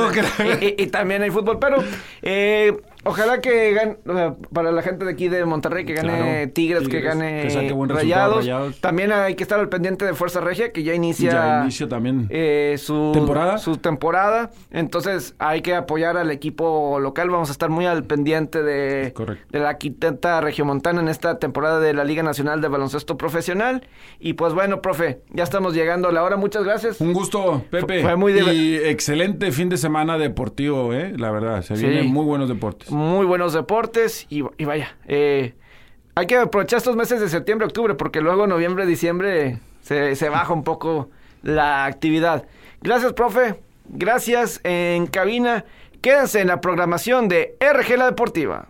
y 0.78 0.86
también 0.88 1.22
hay 1.22 1.30
fútbol, 1.30 1.58
pero 1.58 1.82
eh, 2.22 2.72
ojalá 3.04 3.40
que 3.40 3.72
gane, 3.72 3.96
o 4.06 4.12
sea, 4.12 4.34
para 4.52 4.72
la 4.72 4.82
gente 4.82 5.04
de 5.04 5.12
aquí 5.12 5.28
de 5.28 5.44
Monterrey, 5.44 5.84
que 5.84 5.94
gane 5.94 6.04
Claro, 6.16 6.52
Tigres, 6.52 6.88
que 6.88 7.00
gane 7.00 7.42
que 7.42 7.50
saque 7.50 7.72
buen 7.72 7.90
Rayados. 7.90 8.38
Rayados. 8.38 8.80
También 8.80 9.12
hay 9.12 9.34
que 9.34 9.42
estar 9.42 9.58
al 9.60 9.68
pendiente 9.68 10.04
de 10.04 10.14
Fuerza 10.14 10.40
Regia, 10.40 10.72
que 10.72 10.82
ya 10.82 10.94
inicia, 10.94 11.30
Ya 11.32 11.62
inicia 11.62 11.88
también. 11.88 12.26
eh, 12.30 12.76
su 12.78 13.10
¿Temporada? 13.14 13.58
su 13.58 13.76
temporada. 13.76 14.50
Entonces 14.70 15.34
hay 15.38 15.62
que 15.62 15.74
apoyar 15.74 16.16
al 16.16 16.30
equipo 16.30 16.98
local. 17.00 17.30
Vamos 17.30 17.48
a 17.48 17.52
estar 17.52 17.70
muy 17.70 17.86
al 17.86 18.04
pendiente 18.04 18.62
de, 18.62 19.12
Correcto. 19.12 19.46
de 19.50 19.58
la 19.60 19.78
quinta 19.78 20.40
regiomontana 20.40 21.00
en 21.00 21.08
esta 21.08 21.38
temporada 21.38 21.80
de 21.80 21.94
la 21.94 22.04
Liga 22.04 22.22
Nacional 22.22 22.60
de 22.60 22.68
Baloncesto 22.68 23.16
Profesional. 23.16 23.86
Y 24.20 24.34
pues 24.34 24.52
bueno, 24.54 24.80
profe, 24.82 25.20
ya 25.30 25.44
estamos 25.44 25.74
llegando 25.74 26.08
a 26.08 26.12
la 26.12 26.22
hora. 26.22 26.36
Muchas 26.36 26.64
gracias. 26.64 27.00
Un 27.00 27.12
gusto, 27.12 27.62
Pepe. 27.70 28.02
Fue 28.02 28.16
muy 28.16 28.32
Y 28.34 28.76
excelente 28.76 29.50
fin 29.52 29.68
de 29.68 29.76
semana 29.76 30.18
deportivo, 30.18 30.92
¿eh? 30.92 31.12
La 31.16 31.30
verdad, 31.30 31.62
se 31.62 31.76
Sí. 31.76 31.86
vienen 31.86 32.06
muy 32.12 32.24
buenos 32.24 32.48
deportes. 32.48 32.90
Muy 32.94 33.26
buenos 33.26 33.52
deportes 33.52 34.26
y, 34.30 34.42
vaya, 34.64 34.96
eh, 35.06 35.54
hay 36.14 36.26
que 36.26 36.36
aprovechar 36.36 36.78
estos 36.78 36.96
meses 36.96 37.20
de 37.20 37.28
septiembre, 37.28 37.66
octubre, 37.66 37.94
porque 37.94 38.20
luego 38.20 38.46
noviembre, 38.46 38.86
diciembre 38.86 39.58
se, 39.82 40.16
se 40.16 40.28
baja 40.28 40.52
un 40.52 40.64
poco 40.64 41.10
la 41.42 41.84
actividad. 41.84 42.46
Gracias, 42.80 43.12
profe. 43.12 43.60
Gracias 43.86 44.60
en 44.64 45.06
cabina. 45.06 45.64
Quédense 46.00 46.40
en 46.40 46.48
la 46.48 46.60
programación 46.60 47.28
de 47.28 47.56
RG 47.60 47.96
La 47.98 48.06
Deportiva. 48.06 48.68